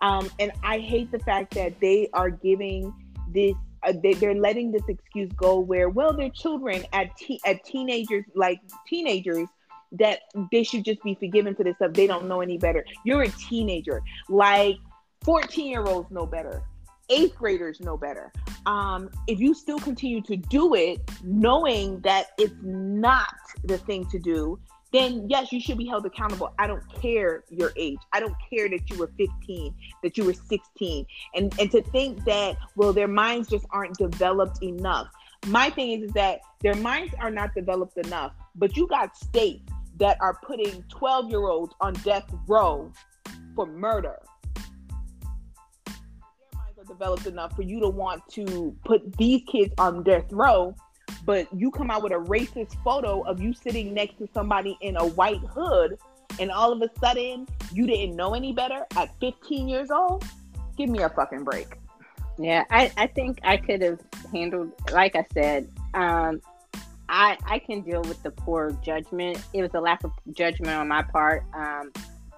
Um, 0.00 0.28
and 0.40 0.50
I 0.64 0.78
hate 0.78 1.12
the 1.12 1.20
fact 1.20 1.54
that 1.54 1.78
they 1.80 2.08
are 2.12 2.30
giving 2.30 2.92
this. 3.32 3.54
Uh, 3.84 3.92
they, 4.00 4.14
are 4.24 4.34
letting 4.34 4.70
this 4.70 4.82
excuse 4.86 5.28
go 5.32 5.58
where 5.58 5.88
well 5.88 6.12
they're 6.12 6.30
children 6.30 6.84
at 6.92 7.16
te- 7.16 7.40
at 7.44 7.64
teenagers 7.64 8.24
like 8.36 8.60
teenagers 8.86 9.48
that 9.90 10.20
they 10.52 10.62
should 10.62 10.84
just 10.84 11.02
be 11.02 11.16
forgiven 11.16 11.54
for 11.54 11.64
this 11.64 11.74
stuff. 11.76 11.92
They 11.92 12.06
don't 12.06 12.26
know 12.28 12.40
any 12.40 12.58
better. 12.58 12.84
You're 13.04 13.22
a 13.22 13.28
teenager. 13.28 14.00
Like 14.28 14.76
14 15.24 15.70
year 15.70 15.84
olds 15.84 16.10
know 16.10 16.26
better. 16.26 16.62
Eighth 17.08 17.36
graders 17.36 17.80
know 17.80 17.96
better. 17.96 18.32
Um, 18.66 19.10
if 19.26 19.40
you 19.40 19.54
still 19.54 19.78
continue 19.78 20.22
to 20.22 20.36
do 20.36 20.74
it, 20.74 21.00
knowing 21.22 22.00
that 22.00 22.28
it's 22.38 22.54
not 22.62 23.34
the 23.64 23.78
thing 23.78 24.06
to 24.10 24.18
do, 24.18 24.58
then 24.92 25.26
yes, 25.28 25.52
you 25.52 25.60
should 25.60 25.78
be 25.78 25.86
held 25.86 26.06
accountable. 26.06 26.52
I 26.58 26.66
don't 26.66 26.82
care 27.00 27.44
your 27.48 27.72
age. 27.76 27.98
I 28.12 28.20
don't 28.20 28.34
care 28.50 28.68
that 28.68 28.88
you 28.90 28.98
were 28.98 29.10
15, 29.16 29.74
that 30.02 30.16
you 30.16 30.24
were 30.24 30.34
16. 30.34 31.06
And 31.34 31.52
and 31.58 31.70
to 31.70 31.82
think 31.82 32.24
that, 32.24 32.56
well, 32.76 32.92
their 32.92 33.08
minds 33.08 33.48
just 33.48 33.66
aren't 33.70 33.96
developed 33.96 34.62
enough. 34.62 35.08
My 35.46 35.70
thing 35.70 35.90
is, 35.90 36.08
is 36.08 36.12
that 36.12 36.40
their 36.60 36.74
minds 36.74 37.14
are 37.18 37.30
not 37.30 37.54
developed 37.54 37.98
enough, 37.98 38.32
but 38.54 38.76
you 38.76 38.86
got 38.86 39.16
states 39.16 39.72
that 39.98 40.16
are 40.20 40.38
putting 40.46 40.84
12 40.88 41.30
year 41.30 41.46
olds 41.48 41.74
on 41.80 41.94
death 42.04 42.30
row 42.46 42.92
for 43.54 43.66
murder 43.66 44.18
developed 46.86 47.26
enough 47.26 47.54
for 47.54 47.62
you 47.62 47.80
to 47.80 47.88
want 47.88 48.22
to 48.30 48.76
put 48.84 49.16
these 49.16 49.42
kids 49.46 49.72
on 49.78 50.02
death 50.02 50.30
row, 50.30 50.74
but 51.24 51.46
you 51.54 51.70
come 51.70 51.90
out 51.90 52.02
with 52.02 52.12
a 52.12 52.16
racist 52.16 52.74
photo 52.82 53.22
of 53.22 53.40
you 53.40 53.52
sitting 53.52 53.94
next 53.94 54.18
to 54.18 54.28
somebody 54.32 54.76
in 54.80 54.96
a 54.96 55.06
white 55.06 55.40
hood, 55.40 55.98
and 56.40 56.50
all 56.50 56.72
of 56.72 56.80
a 56.82 56.88
sudden 56.98 57.46
you 57.72 57.86
didn't 57.86 58.16
know 58.16 58.34
any 58.34 58.52
better 58.52 58.86
at 58.96 59.10
15 59.20 59.68
years 59.68 59.90
old? 59.90 60.24
Give 60.76 60.88
me 60.88 61.02
a 61.02 61.08
fucking 61.08 61.44
break. 61.44 61.78
Yeah, 62.38 62.64
I, 62.70 62.90
I 62.96 63.06
think 63.06 63.40
I 63.44 63.58
could 63.58 63.82
have 63.82 64.00
handled, 64.32 64.72
like 64.90 65.14
I 65.16 65.26
said, 65.34 65.68
um, 65.94 66.40
I 67.12 67.36
I 67.44 67.58
can 67.58 67.82
deal 67.82 68.00
with 68.02 68.22
the 68.22 68.30
poor 68.30 68.72
judgment. 68.82 69.38
It 69.52 69.60
was 69.60 69.70
a 69.74 69.80
lack 69.80 70.02
of 70.02 70.12
judgment 70.32 70.72
on 70.72 70.88
my 70.88 71.02
part. 71.02 71.44
Um, 71.52 71.92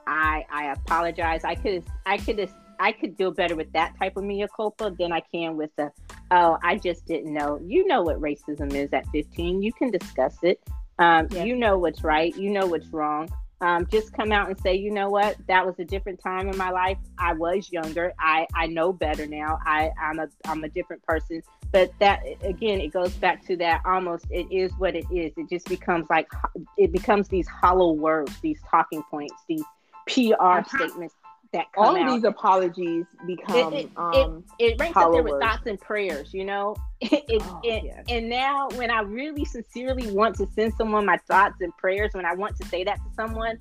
I 0.07 0.45
I 0.51 0.73
apologize. 0.73 1.45
I 1.45 1.55
could 1.55 1.85
I 2.05 2.19
could 2.19 2.39
have 2.41 2.53
I 2.79 2.93
could 2.93 3.17
deal 3.17 3.31
better 3.31 3.57
with 3.57 3.73
that 3.73 3.97
type 3.99 4.17
of 4.17 4.25
mea 4.25 4.47
culpa 4.55 4.95
than 4.99 5.13
I 5.13 5.21
can 5.21 5.57
with 5.57 5.71
the, 5.77 5.91
oh, 6.31 6.59
I 6.63 6.77
just 6.77 7.07
didn't 7.07 7.33
know. 7.33 7.61
You 7.65 7.87
know 7.87 8.03
what 8.03 8.21
racism 8.21 8.75
is 8.75 8.93
at 8.93 9.07
15. 9.09 9.63
You 9.63 9.73
can 9.73 9.91
discuss 9.91 10.39
it. 10.43 10.61
Um, 10.99 11.29
yeah. 11.31 11.45
You 11.45 11.57
know 11.57 11.79
what's 11.79 12.05
right. 12.05 12.35
You 12.37 12.51
know 12.51 12.67
what's 12.67 12.87
wrong. 12.89 13.29
Um, 13.61 13.87
just 13.91 14.13
come 14.13 14.31
out 14.31 14.49
and 14.49 14.61
say, 14.61 14.75
you 14.75 14.91
know 14.91 15.09
what, 15.09 15.37
that 15.49 15.65
was 15.65 15.79
a 15.79 15.85
different 15.85 16.21
time 16.23 16.49
in 16.49 16.57
my 16.57 16.71
life. 16.71 16.99
I 17.19 17.33
was 17.33 17.73
younger. 17.73 18.13
I, 18.19 18.47
I 18.55 18.67
know 18.67 18.93
better 18.93 19.27
now. 19.27 19.59
I, 19.65 19.91
I'm 19.99 20.19
a 20.19 20.29
I'm 20.45 20.65
a 20.65 20.69
different 20.69 21.03
person. 21.05 21.43
But 21.73 21.93
that 21.99 22.23
again, 22.43 22.81
it 22.81 22.93
goes 22.93 23.15
back 23.15 23.45
to 23.47 23.57
that 23.57 23.81
almost 23.87 24.27
it 24.29 24.47
is 24.51 24.71
what 24.77 24.95
it 24.95 25.07
is. 25.11 25.33
It 25.39 25.49
just 25.49 25.67
becomes 25.67 26.07
like 26.11 26.29
it 26.77 26.93
becomes 26.93 27.29
these 27.29 27.49
hollow 27.49 27.93
words, 27.93 28.39
these 28.41 28.61
talking 28.71 29.03
points, 29.11 29.43
these 29.49 29.65
PR 30.07 30.63
statements 30.69 31.15
that 31.55 31.67
all 31.77 31.97
of 31.97 32.13
these 32.13 32.25
apologies 32.25 33.07
become 33.27 33.73
it, 33.73 33.87
it, 33.87 33.91
um, 33.97 34.45
it, 34.59 34.73
it 34.73 34.81
ranks 34.81 34.97
up 34.97 35.11
there 35.13 35.23
with 35.23 35.41
thoughts 35.41 35.67
and 35.67 35.81
prayers 35.81 36.35
you 36.35 36.45
know 36.45 36.77
it, 37.01 37.43
oh, 37.43 37.61
yes. 37.63 38.05
and 38.09 38.29
now 38.29 38.69
when 38.75 38.91
i 38.91 39.01
really 39.01 39.45
sincerely 39.45 40.11
want 40.11 40.37
to 40.37 40.47
send 40.55 40.75
someone 40.75 41.07
my 41.07 41.17
thoughts 41.29 41.57
and 41.61 41.75
prayers 41.77 42.11
when 42.13 42.27
i 42.27 42.35
want 42.35 42.57
to 42.57 42.67
say 42.69 42.85
that 42.85 42.97
to 42.97 43.15
someone 43.15 43.59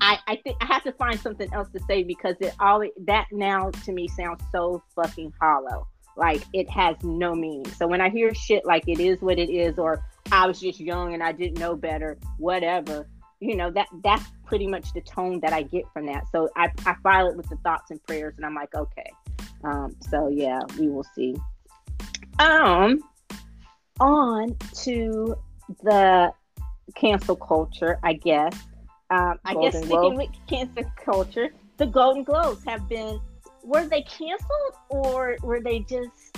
I, 0.00 0.18
I 0.26 0.36
think 0.36 0.56
I 0.60 0.66
have 0.66 0.82
to 0.84 0.92
find 0.92 1.18
something 1.20 1.52
else 1.52 1.68
to 1.70 1.80
say 1.86 2.02
because 2.02 2.36
it 2.40 2.54
always 2.60 2.90
that 3.06 3.26
now 3.32 3.70
to 3.70 3.92
me 3.92 4.08
sounds 4.08 4.42
so 4.52 4.82
fucking 4.94 5.32
hollow. 5.40 5.86
Like 6.16 6.42
it 6.52 6.70
has 6.70 6.96
no 7.02 7.34
meaning. 7.34 7.66
So 7.72 7.86
when 7.86 8.00
I 8.00 8.08
hear 8.08 8.34
shit 8.34 8.64
like 8.64 8.84
it 8.86 9.00
is 9.00 9.20
what 9.20 9.38
it 9.38 9.50
is, 9.50 9.78
or 9.78 10.04
I 10.30 10.46
was 10.46 10.60
just 10.60 10.80
young 10.80 11.14
and 11.14 11.22
I 11.22 11.32
didn't 11.32 11.58
know 11.58 11.74
better, 11.74 12.18
whatever, 12.38 13.08
you 13.40 13.56
know, 13.56 13.70
that 13.72 13.88
that's 14.02 14.24
pretty 14.46 14.66
much 14.66 14.92
the 14.92 15.00
tone 15.00 15.40
that 15.40 15.52
I 15.52 15.62
get 15.62 15.84
from 15.92 16.06
that. 16.06 16.24
So 16.32 16.48
I, 16.56 16.70
I 16.86 16.94
file 17.02 17.28
it 17.28 17.36
with 17.36 17.48
the 17.48 17.56
thoughts 17.56 17.90
and 17.90 18.02
prayers 18.04 18.34
and 18.36 18.46
I'm 18.46 18.54
like, 18.54 18.74
okay. 18.74 19.10
Um, 19.62 19.96
so 20.10 20.28
yeah, 20.28 20.60
we 20.78 20.88
will 20.88 21.06
see. 21.14 21.36
Um 22.38 23.00
on 24.00 24.56
to 24.82 25.36
the 25.82 26.32
cancel 26.94 27.36
culture, 27.36 27.98
I 28.02 28.14
guess. 28.14 28.54
Um, 29.10 29.38
I 29.44 29.54
guess 29.54 29.74
sticking 29.76 29.88
Globe. 29.88 30.16
with 30.16 30.30
cancel 30.48 30.84
culture, 31.04 31.50
the 31.76 31.86
Golden 31.86 32.24
Globes 32.24 32.64
have 32.64 32.88
been 32.88 33.20
were 33.62 33.86
they 33.86 34.02
canceled 34.02 34.74
or 34.90 35.36
were 35.42 35.60
they 35.60 35.80
just 35.80 36.36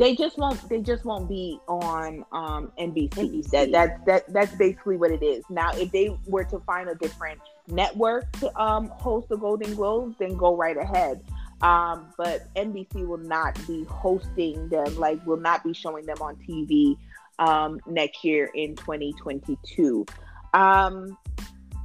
they 0.00 0.16
just 0.16 0.38
won't 0.38 0.66
they 0.70 0.80
just 0.80 1.04
won't 1.04 1.28
be 1.28 1.60
on 1.68 2.24
um 2.32 2.72
NBC. 2.78 3.10
NBC. 3.10 3.50
That 3.50 3.70
that 3.72 4.06
that 4.06 4.32
that's 4.32 4.54
basically 4.54 4.96
what 4.96 5.10
it 5.10 5.22
is. 5.22 5.44
Now 5.50 5.72
if 5.74 5.92
they 5.92 6.16
were 6.26 6.44
to 6.44 6.58
find 6.60 6.88
a 6.88 6.94
different 6.94 7.38
network 7.68 8.32
to 8.40 8.60
um 8.60 8.88
host 8.88 9.28
the 9.28 9.36
Golden 9.36 9.74
Globes, 9.74 10.16
then 10.18 10.36
go 10.38 10.56
right 10.56 10.76
ahead. 10.76 11.22
Um, 11.60 12.06
but 12.16 12.52
NBC 12.54 13.06
will 13.06 13.18
not 13.18 13.54
be 13.66 13.84
hosting 13.84 14.70
them, 14.70 14.96
like 14.96 15.24
will 15.26 15.36
not 15.36 15.62
be 15.62 15.74
showing 15.74 16.06
them 16.06 16.16
on 16.22 16.36
TV 16.36 16.96
um 17.38 17.78
next 17.86 18.24
year 18.24 18.50
in 18.54 18.76
2022. 18.76 20.06
Um 20.54 21.18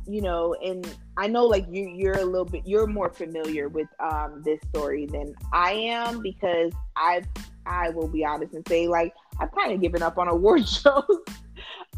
you 0.08 0.22
know, 0.22 0.54
and 0.64 0.88
I 1.18 1.28
know 1.28 1.46
like 1.46 1.66
you 1.70 1.90
you're 1.90 2.18
a 2.18 2.24
little 2.24 2.46
bit 2.46 2.66
you're 2.66 2.88
more 2.88 3.10
familiar 3.10 3.68
with 3.68 3.90
um 4.00 4.42
this 4.46 4.62
story 4.70 5.06
than 5.06 5.36
I 5.52 5.74
am 5.74 6.22
because 6.22 6.72
I've 6.96 7.28
I 7.66 7.90
will 7.90 8.08
be 8.08 8.24
honest 8.26 8.54
and 8.54 8.68
say 8.68 8.88
like 8.88 9.14
I've 9.40 9.52
kind 9.52 9.72
of 9.72 9.82
given 9.82 10.02
up 10.02 10.18
on 10.18 10.28
award 10.28 10.68
shows. 10.68 11.04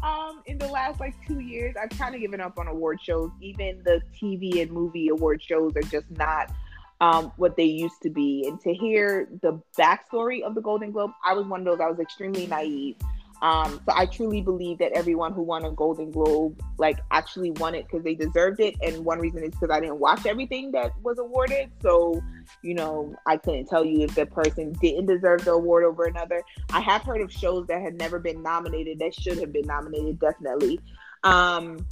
um 0.02 0.42
in 0.46 0.58
the 0.58 0.68
last 0.68 1.00
like 1.00 1.14
two 1.26 1.40
years, 1.40 1.74
I've 1.80 1.96
kind 1.98 2.14
of 2.14 2.20
given 2.20 2.40
up 2.40 2.58
on 2.58 2.68
award 2.68 3.00
shows. 3.00 3.30
Even 3.40 3.82
the 3.84 4.00
TV 4.20 4.62
and 4.62 4.70
movie 4.70 5.08
award 5.08 5.42
shows 5.42 5.74
are 5.76 5.82
just 5.82 6.10
not 6.10 6.52
um, 7.00 7.32
what 7.36 7.56
they 7.56 7.64
used 7.64 8.02
to 8.02 8.10
be. 8.10 8.44
And 8.46 8.60
to 8.60 8.74
hear 8.74 9.28
the 9.42 9.60
backstory 9.78 10.42
of 10.42 10.54
the 10.54 10.60
Golden 10.60 10.90
Globe, 10.90 11.12
I 11.24 11.34
was 11.34 11.46
one 11.46 11.60
of 11.60 11.66
those. 11.66 11.80
I 11.80 11.88
was 11.88 12.00
extremely 12.00 12.46
naive. 12.46 12.96
Um, 13.40 13.80
so 13.86 13.92
I 13.94 14.06
truly 14.06 14.40
believe 14.40 14.78
that 14.78 14.92
everyone 14.92 15.32
who 15.32 15.42
won 15.42 15.64
a 15.64 15.70
Golden 15.70 16.10
Globe 16.10 16.60
like 16.78 16.98
actually 17.10 17.52
won 17.52 17.74
it 17.74 17.86
because 17.86 18.02
they 18.02 18.14
deserved 18.14 18.60
it. 18.60 18.74
And 18.82 19.04
one 19.04 19.20
reason 19.20 19.44
is 19.44 19.50
because 19.50 19.70
I 19.70 19.80
didn't 19.80 20.00
watch 20.00 20.26
everything 20.26 20.72
that 20.72 20.92
was 21.02 21.18
awarded. 21.18 21.70
So, 21.80 22.20
you 22.62 22.74
know, 22.74 23.14
I 23.26 23.36
couldn't 23.36 23.66
tell 23.66 23.84
you 23.84 24.02
if 24.02 24.14
the 24.14 24.26
person 24.26 24.72
didn't 24.80 25.06
deserve 25.06 25.44
the 25.44 25.52
award 25.52 25.84
over 25.84 26.04
another. 26.04 26.42
I 26.72 26.80
have 26.80 27.02
heard 27.02 27.20
of 27.20 27.32
shows 27.32 27.66
that 27.68 27.80
had 27.80 27.96
never 27.96 28.18
been 28.18 28.42
nominated 28.42 28.98
that 28.98 29.14
should 29.14 29.38
have 29.38 29.52
been 29.52 29.66
nominated, 29.66 30.18
definitely. 30.18 30.80
Um, 31.22 31.86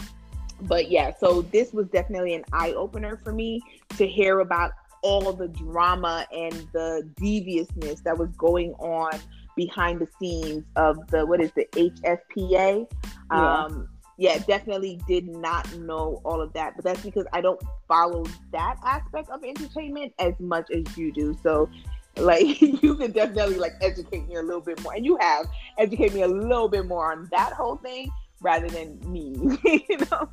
but 0.63 0.91
yeah, 0.91 1.13
so 1.19 1.43
this 1.43 1.73
was 1.73 1.87
definitely 1.89 2.35
an 2.35 2.45
eye 2.53 2.73
opener 2.73 3.21
for 3.23 3.33
me 3.33 3.61
to 3.97 4.07
hear 4.07 4.41
about 4.41 4.73
all 5.03 5.33
the 5.33 5.49
drama 5.49 6.27
and 6.33 6.53
the 6.73 7.09
deviousness 7.17 8.01
that 8.01 8.17
was 8.19 8.31
going 8.37 8.73
on 8.75 9.21
behind 9.57 10.01
the 10.01 10.09
scenes 10.19 10.65
of 10.77 10.99
the 11.09 11.27
what 11.27 11.41
is 11.41 11.51
the 11.53 11.67
HFPA. 11.73 12.87
Yeah. 13.31 13.65
Um, 13.65 13.89
yeah, 14.19 14.39
definitely 14.39 14.99
did 15.07 15.29
not 15.29 15.71
know 15.77 16.23
all 16.25 16.41
of 16.41 16.53
that, 16.55 16.75
but 16.75 16.85
that's 16.85 17.03
because 17.03 17.27
I 17.33 17.43
don't 17.43 17.61
follow 17.87 18.25
that 18.53 18.77
aspect 18.83 19.29
of 19.29 19.45
entertainment 19.45 20.15
as 20.19 20.33
much 20.39 20.71
as 20.71 20.97
you 20.97 21.13
do. 21.13 21.37
So, 21.43 21.69
like, 22.17 22.61
you 22.83 22.95
can 22.95 23.13
definitely 23.13 23.57
like 23.57 23.75
educate 23.83 24.27
me 24.27 24.37
a 24.37 24.43
little 24.43 24.63
bit 24.63 24.83
more, 24.83 24.95
and 24.95 25.05
you 25.05 25.19
have 25.21 25.47
educate 25.77 26.15
me 26.15 26.23
a 26.23 26.29
little 26.29 26.69
bit 26.69 26.87
more 26.87 27.13
on 27.13 27.29
that 27.31 27.53
whole 27.53 27.77
thing 27.77 28.11
rather 28.41 28.69
than 28.69 28.99
me. 29.11 29.35
you 29.65 29.99
know. 30.11 30.29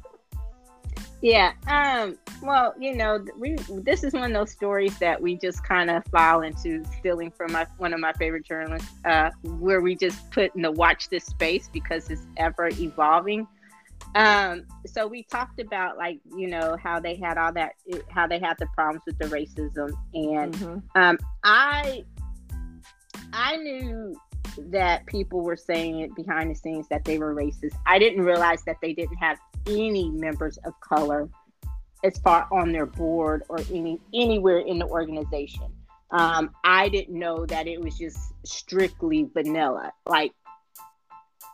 Yeah. 1.24 1.54
Um. 1.68 2.18
Well, 2.42 2.76
you 2.78 2.94
know, 2.96 3.26
we 3.40 3.56
this 3.70 4.04
is 4.04 4.12
one 4.12 4.26
of 4.26 4.34
those 4.34 4.52
stories 4.52 5.00
that 5.00 5.22
we 5.22 5.38
just 5.38 5.64
kind 5.64 5.90
of 5.90 6.04
file 6.12 6.42
into 6.42 6.84
stealing 7.00 7.32
from 7.32 7.54
my 7.54 7.66
one 7.78 7.94
of 7.94 8.02
my 8.02 8.12
favorite 8.14 8.46
journalists, 8.46 8.92
uh, 9.06 9.30
where 9.42 9.80
we 9.80 9.96
just 9.96 10.30
put 10.32 10.54
in 10.54 10.62
the 10.62 10.72
watch 10.72 11.08
this 11.08 11.24
space 11.24 11.70
because 11.72 12.10
it's 12.10 12.28
ever 12.36 12.68
evolving. 12.68 13.48
Um. 14.16 14.66
So 14.86 15.08
we 15.08 15.24
talked 15.24 15.62
about 15.62 15.98
like 15.98 16.20
you 16.36 16.48
know 16.48 16.76
how 16.84 17.00
they 17.00 17.16
had 17.16 17.38
all 17.38 17.54
that 17.54 17.76
how 18.10 18.28
they 18.28 18.40
had 18.40 18.58
the 18.60 18.68
problems 18.76 19.04
with 19.08 19.18
the 19.18 19.26
racism 19.28 19.94
and 20.14 20.54
mm-hmm. 20.54 21.02
um 21.02 21.18
I 21.46 22.04
I 23.32 23.56
knew 23.56 24.14
that 24.58 25.06
people 25.06 25.40
were 25.40 25.56
saying 25.56 26.02
it 26.02 26.14
behind 26.16 26.52
the 26.52 26.56
scenes 26.56 26.86
that 26.90 27.06
they 27.06 27.18
were 27.18 27.34
racist. 27.34 27.76
I 27.88 27.98
didn't 27.98 28.24
realize 28.24 28.64
that 28.66 28.78
they 28.82 28.94
didn't 28.94 29.16
have 29.18 29.38
any 29.68 30.10
members 30.12 30.58
of 30.66 30.74
color 30.82 31.30
as 32.04 32.18
far 32.20 32.48
on 32.52 32.72
their 32.72 32.86
board 32.86 33.44
or 33.50 33.60
any 33.72 34.00
anywhere 34.14 34.60
in 34.60 34.80
the 34.80 34.86
organization. 34.86 35.68
Um, 36.12 36.52
I 36.64 36.90
didn't 36.90 37.18
know 37.18 37.46
that 37.48 37.68
it 37.68 37.82
was 37.82 37.98
just 37.98 38.20
strictly 38.46 39.28
vanilla. 39.34 39.92
Like 40.06 40.32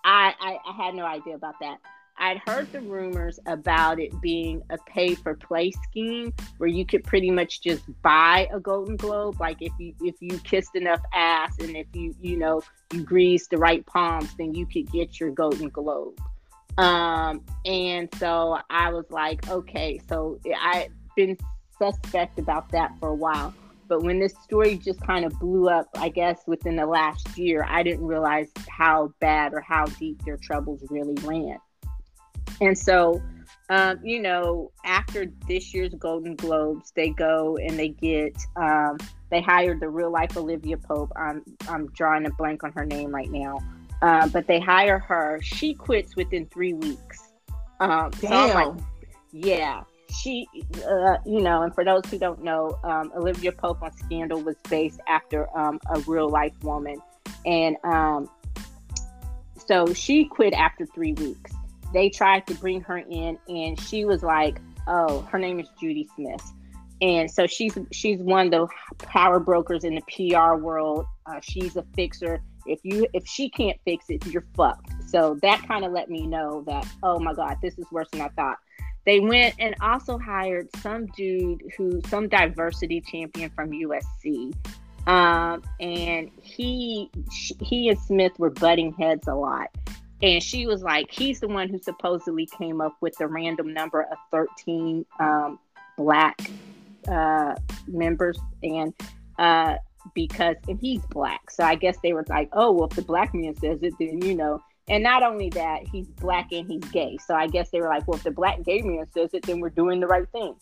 I, 0.04 0.34
I, 0.40 0.58
I 0.68 0.86
had 0.86 0.96
no 0.96 1.06
idea 1.06 1.36
about 1.36 1.56
that. 1.62 1.78
I'd 2.22 2.42
heard 2.46 2.70
the 2.74 2.82
rumors 2.82 3.40
about 3.46 4.00
it 4.00 4.20
being 4.20 4.62
a 4.70 4.78
pay 4.78 5.16
for 5.16 5.36
play 5.36 5.72
scheme 5.72 6.34
where 6.58 6.68
you 6.68 6.86
could 6.86 7.06
pretty 7.06 7.32
much 7.32 7.62
just 7.62 7.84
buy 8.02 8.50
a 8.54 8.60
Golden 8.60 8.98
Globe. 8.98 9.40
Like 9.40 9.62
if 9.62 9.72
you 9.80 9.94
if 10.02 10.16
you 10.20 10.38
kissed 10.40 10.76
enough 10.76 11.02
ass 11.14 11.58
and 11.60 11.78
if 11.78 11.88
you 11.94 12.14
you 12.20 12.36
know 12.36 12.62
you 12.92 13.04
greased 13.04 13.52
the 13.52 13.58
right 13.58 13.86
palms, 13.86 14.34
then 14.38 14.54
you 14.54 14.66
could 14.66 14.92
get 14.92 15.20
your 15.20 15.32
Golden 15.32 15.70
Globe. 15.70 16.20
Um, 16.80 17.44
and 17.66 18.08
so 18.16 18.58
I 18.70 18.90
was 18.90 19.04
like, 19.10 19.50
okay, 19.50 20.00
so 20.08 20.40
I've 20.58 20.88
been 21.18 21.38
suspect 21.78 22.40
about 22.40 22.70
that 22.70 22.98
for 23.00 23.10
a 23.10 23.16
while. 23.16 23.54
But 23.90 24.04
when 24.04 24.20
this 24.20 24.34
story 24.44 24.78
just 24.78 25.02
kind 25.02 25.26
of 25.26 25.38
blew 25.40 25.68
up, 25.68 25.90
I 25.96 26.08
guess 26.08 26.44
within 26.48 26.78
the 26.78 26.86
last 26.86 27.38
year, 27.38 27.66
I 27.68 27.84
didn't 27.84 28.06
realize 28.06 28.50
how 28.70 29.12
bad 29.20 29.54
or 29.54 29.60
how 29.60 29.88
deep 29.88 30.24
their 30.24 30.38
troubles 30.38 30.82
really 30.90 31.16
ran. 31.24 31.58
And 32.62 32.78
so, 32.78 33.22
um, 33.70 34.00
you 34.02 34.22
know, 34.22 34.72
after 34.86 35.26
this 35.48 35.74
year's 35.74 35.94
Golden 35.96 36.36
Globes, 36.38 36.94
they 36.96 37.10
go 37.10 37.58
and 37.58 37.78
they 37.78 37.90
get, 37.90 38.38
um, 38.56 38.98
they 39.32 39.42
hired 39.42 39.82
the 39.82 39.90
real 39.90 40.12
life 40.12 40.38
Olivia 40.38 40.78
Pope. 40.78 41.12
I'm, 41.18 41.44
I'm 41.68 41.88
drawing 41.88 42.26
a 42.26 42.32
blank 42.32 42.64
on 42.64 42.72
her 42.72 42.86
name 42.86 43.14
right 43.14 43.30
now. 43.30 43.58
Uh, 44.02 44.28
but 44.30 44.48
they 44.48 44.60
hire 44.60 45.00
her. 45.00 45.40
She 45.42 45.74
quits 45.74 46.16
within 46.16 46.46
three 46.48 46.74
weeks. 46.74 47.32
Um, 47.80 48.12
Damn. 48.22 48.50
So 48.50 48.56
like, 48.56 48.84
yeah, 49.32 49.84
she, 50.22 50.48
uh, 50.88 51.18
you 51.26 51.42
know, 51.42 51.64
and 51.64 51.74
for 51.74 51.84
those 51.84 52.04
who 52.10 52.18
don't 52.18 52.44
know, 52.44 52.80
um, 52.84 53.12
Olivia 53.16 53.52
Pope 53.52 53.82
on 53.82 53.92
Scandal 53.98 54.42
was 54.42 54.56
based 54.70 55.00
after 55.08 55.48
um, 55.58 55.80
a 55.94 56.00
real 56.02 56.30
life 56.30 56.54
woman, 56.64 57.02
and 57.46 57.76
um, 57.84 58.30
so 59.68 59.94
she 59.94 60.26
quit 60.26 60.54
after 60.54 60.86
three 60.86 61.14
weeks. 61.14 61.52
They 61.94 62.10
tried 62.10 62.48
to 62.48 62.54
bring 62.56 62.82
her 62.82 62.98
in, 62.98 63.38
and 63.48 63.80
she 63.80 64.06
was 64.06 64.24
like, 64.24 64.60
"Oh, 64.88 65.22
her 65.24 65.40
name 65.40 65.60
is 65.60 65.68
Judy 65.80 66.08
Smith." 66.16 66.44
and 67.02 67.32
so 67.32 67.48
she's 67.48 67.78
she's 67.92 68.20
one 68.20 68.48
of 68.48 68.52
the 68.52 68.68
power 69.06 69.40
brokers 69.40 69.84
in 69.84 69.96
the 69.96 70.02
PR 70.02 70.56
world. 70.56 71.06
Uh, 71.26 71.40
she's 71.42 71.76
a 71.76 71.84
fixer. 71.96 72.42
If 72.66 72.80
you 72.84 73.08
if 73.14 73.26
she 73.28 73.50
can't 73.50 73.78
fix 73.86 74.06
it, 74.10 74.26
you're 74.28 74.46
fucked. 74.56 74.92
So 75.08 75.38
that 75.42 75.68
kind 75.68 75.86
of 75.86 75.92
let 75.92 76.10
me 76.10 76.28
know 76.28 76.64
that 76.68 76.88
oh 77.04 77.20
my 77.20 77.34
god, 77.34 77.58
this 77.62 77.78
is 77.78 77.86
worse 77.92 78.08
than 78.12 78.22
I 78.22 78.30
thought. 78.30 78.58
They 79.06 79.20
went 79.20 79.56
and 79.60 79.76
also 79.82 80.18
hired 80.18 80.70
some 80.78 81.08
dude 81.08 81.64
who 81.78 82.02
some 82.08 82.28
diversity 82.28 83.02
champion 83.02 83.50
from 83.52 83.72
USC. 83.72 84.54
Um, 85.08 85.64
and 85.80 86.30
he 86.42 87.10
he 87.62 87.90
and 87.90 88.00
Smith 88.00 88.34
were 88.38 88.52
butting 88.52 88.94
heads 88.94 89.28
a 89.28 89.34
lot. 89.34 89.70
And 90.22 90.44
she 90.44 90.68
was 90.68 90.84
like, 90.84 91.10
he's 91.10 91.40
the 91.40 91.48
one 91.48 91.70
who 91.70 91.80
supposedly 91.80 92.46
came 92.46 92.82
up 92.82 92.96
with 93.00 93.16
the 93.18 93.28
random 93.28 93.74
number 93.74 94.02
of 94.02 94.18
13 94.32 95.06
um, 95.20 95.60
black 95.98 96.52
uh, 97.08 97.56
members. 97.88 98.38
And 98.62 98.94
uh, 99.38 99.76
because 100.14 100.56
and 100.68 100.80
he's 100.80 101.06
black. 101.08 101.52
So 101.52 101.64
I 101.64 101.76
guess 101.76 101.98
they 102.02 102.14
were 102.14 102.26
like, 102.30 102.50
oh 102.54 102.72
well, 102.72 102.88
if 102.88 102.96
the 102.96 103.02
black 103.02 103.34
man 103.34 103.56
says 103.56 103.80
it, 103.82 103.94
then 104.00 104.22
you 104.22 104.36
know. 104.36 104.62
And 104.88 105.04
not 105.04 105.22
only 105.22 105.50
that, 105.52 105.88
he's 105.88 106.08
black 106.08 106.52
and 106.52 106.68
he's 106.68 106.84
gay. 106.92 107.18
So 107.24 107.36
I 107.36 107.46
guess 107.46 107.70
they 107.70 107.80
were 107.80 107.90
like, 107.90 108.08
well, 108.08 108.18
if 108.18 108.24
the 108.24 108.32
black 108.32 108.64
gay 108.64 108.82
man 108.82 109.06
says 109.14 109.30
it, 109.34 109.44
then 109.46 109.60
we're 109.60 109.70
doing 109.70 110.00
the 110.00 110.08
right 110.08 110.28
thing. 110.32 110.56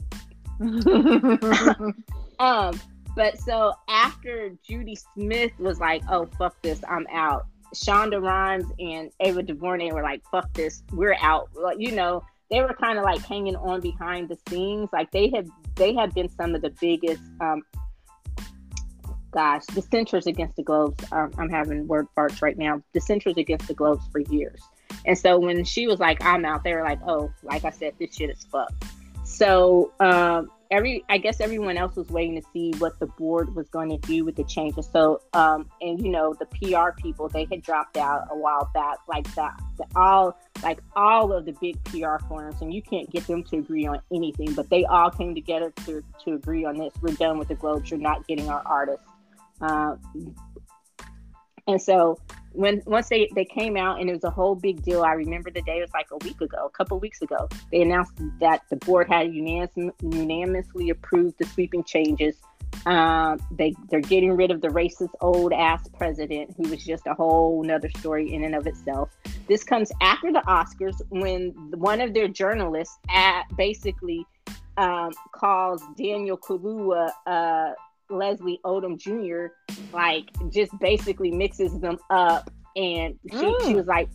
um, 2.40 2.80
but 3.16 3.40
so 3.40 3.74
after 3.88 4.52
Judy 4.68 4.96
Smith 4.96 5.52
was 5.60 5.80
like, 5.80 6.04
oh 6.10 6.26
fuck 6.38 6.62
this, 6.62 6.82
I'm 6.88 7.08
out. 7.12 7.46
Shonda 7.76 8.22
Rhimes 8.22 8.66
and 8.80 9.12
Ava 9.20 9.44
DuVernay 9.44 9.92
were 9.92 10.04
like, 10.04 10.24
fuck 10.32 10.54
this, 10.54 10.84
we're 10.94 11.18
out. 11.22 11.50
Like, 11.56 11.78
you 11.80 11.92
know, 11.92 12.24
they 12.50 12.62
were 12.62 12.74
kind 12.74 12.98
of 12.98 13.04
like 13.04 13.22
hanging 13.26 13.56
on 13.56 13.82
behind 13.82 14.30
the 14.30 14.38
scenes. 14.48 14.90
Like 14.94 15.12
they 15.12 15.30
had, 15.30 15.48
they 15.76 15.94
had 15.94 16.14
been 16.14 16.30
some 16.30 16.56
of 16.56 16.62
the 16.62 16.70
biggest 16.80 17.22
um, 17.42 17.62
gosh, 19.38 19.64
dissenters 19.68 20.26
against 20.26 20.56
the 20.56 20.64
Globes. 20.64 21.04
Um, 21.12 21.32
I'm 21.38 21.48
having 21.48 21.88
word 21.88 22.08
farts 22.18 22.42
right 22.42 22.58
now. 22.58 22.82
Dissenters 22.92 23.38
against 23.38 23.68
the 23.68 23.76
Globes 23.76 24.04
for 24.12 24.18
years. 24.18 24.60
And 25.06 25.16
so 25.16 25.38
when 25.38 25.64
she 25.64 25.86
was 25.86 26.00
like, 26.00 26.26
I'm 26.26 26.44
out, 26.44 26.64
they 26.64 26.74
were 26.74 26.82
like, 26.82 27.00
oh, 27.06 27.32
like 27.44 27.64
I 27.64 27.70
said, 27.70 27.94
this 28.00 28.16
shit 28.16 28.32
is 28.32 28.44
fucked. 28.52 28.86
So 29.26 29.92
um, 30.00 30.50
every, 30.72 31.04
I 31.08 31.20
guess 31.20 31.40
everyone 31.40 31.78
else 31.78 31.96
was 31.96 32.10
waiting 32.10 32.42
to 32.42 32.48
see 32.52 32.72
what 32.80 32.98
the 33.00 33.06
board 33.06 33.56
was 33.56 33.70
going 33.70 33.90
to 33.90 34.00
do 34.08 34.26
with 34.26 34.38
the 34.38 34.44
changes. 34.44 34.90
So, 34.92 35.22
um, 35.34 35.70
and 35.82 36.02
you 36.04 36.10
know, 36.10 36.34
the 36.34 36.48
PR 36.48 37.00
people, 37.00 37.30
they 37.30 37.46
had 37.52 37.62
dropped 37.62 37.96
out 37.96 38.30
a 38.32 38.36
while 38.36 38.72
back, 38.74 38.98
like 39.08 39.32
that, 39.36 39.54
all, 39.96 40.36
like 40.64 40.80
all 40.96 41.32
of 41.32 41.46
the 41.46 41.56
big 41.62 41.84
PR 41.84 42.18
firms, 42.28 42.60
and 42.62 42.74
you 42.74 42.82
can't 42.82 43.08
get 43.12 43.28
them 43.28 43.44
to 43.44 43.58
agree 43.58 43.86
on 43.86 44.02
anything, 44.12 44.54
but 44.56 44.68
they 44.72 44.84
all 44.86 45.12
came 45.12 45.36
together 45.36 45.72
to, 45.86 46.04
to 46.26 46.34
agree 46.34 46.66
on 46.66 46.76
this. 46.78 46.92
We're 47.04 47.14
done 47.14 47.38
with 47.38 47.50
the 47.50 47.56
Globes. 47.56 47.92
You're 47.92 48.00
not 48.00 48.26
getting 48.26 48.50
our 48.50 48.64
artists. 48.66 49.06
Uh, 49.62 49.96
and 51.68 51.82
so 51.82 52.18
when 52.54 52.82
once 52.86 53.10
they, 53.10 53.30
they 53.36 53.46
came 53.46 53.78
out 53.78 54.00
and 54.00 54.10
it 54.10 54.14
was 54.14 54.24
a 54.24 54.30
whole 54.30 54.56
big 54.56 54.82
deal, 54.82 55.04
I 55.04 55.14
remember 55.14 55.52
the 55.52 55.62
day 55.62 55.78
it 55.78 55.82
was 55.82 55.94
like 55.94 56.08
a 56.12 56.18
week 56.26 56.42
ago, 56.42 56.66
a 56.66 56.70
couple 56.70 57.00
weeks 57.00 57.22
ago. 57.22 57.48
They 57.72 57.82
announced 57.82 58.14
that 58.40 58.64
the 58.70 58.78
board 58.78 59.08
had 59.10 59.34
unanimous, 59.34 59.94
unanimously 60.02 60.90
approved 60.90 61.38
the 61.38 61.46
sweeping 61.46 61.84
changes. 61.84 62.38
Um, 62.86 63.40
they 63.52 63.74
they're 63.90 64.02
getting 64.02 64.36
rid 64.36 64.50
of 64.50 64.62
the 64.62 64.70
racist 64.70 65.10
old 65.22 65.54
ass 65.54 65.88
president, 65.98 66.56
who 66.58 66.70
was 66.70 66.84
just 66.84 67.06
a 67.06 67.14
whole 67.14 67.64
nother 67.64 67.90
story 67.98 68.34
in 68.34 68.44
and 68.44 68.56
of 68.56 68.66
itself. 68.66 69.10
This 69.48 69.64
comes 69.64 69.92
after 70.02 70.32
the 70.32 70.44
Oscars 70.48 71.02
when 71.10 71.52
one 71.72 72.02
of 72.02 72.14
their 72.14 72.28
journalists 72.28 72.98
at 73.10 73.44
basically 73.56 74.26
um, 74.78 75.12
calls 75.32 75.82
Daniel 75.98 76.38
Kaluuya 76.38 77.12
uh, 77.26 77.72
Leslie 78.10 78.60
Odom 78.66 78.98
Jr. 78.98 79.54
like 79.94 80.26
just 80.52 80.78
basically 80.80 81.32
mixes 81.32 81.80
them 81.80 81.98
up, 82.10 82.50
and 82.76 83.16
she, 83.30 83.38
mm. 83.38 83.66
she 83.66 83.76
was 83.76 83.88
like, 83.88 84.10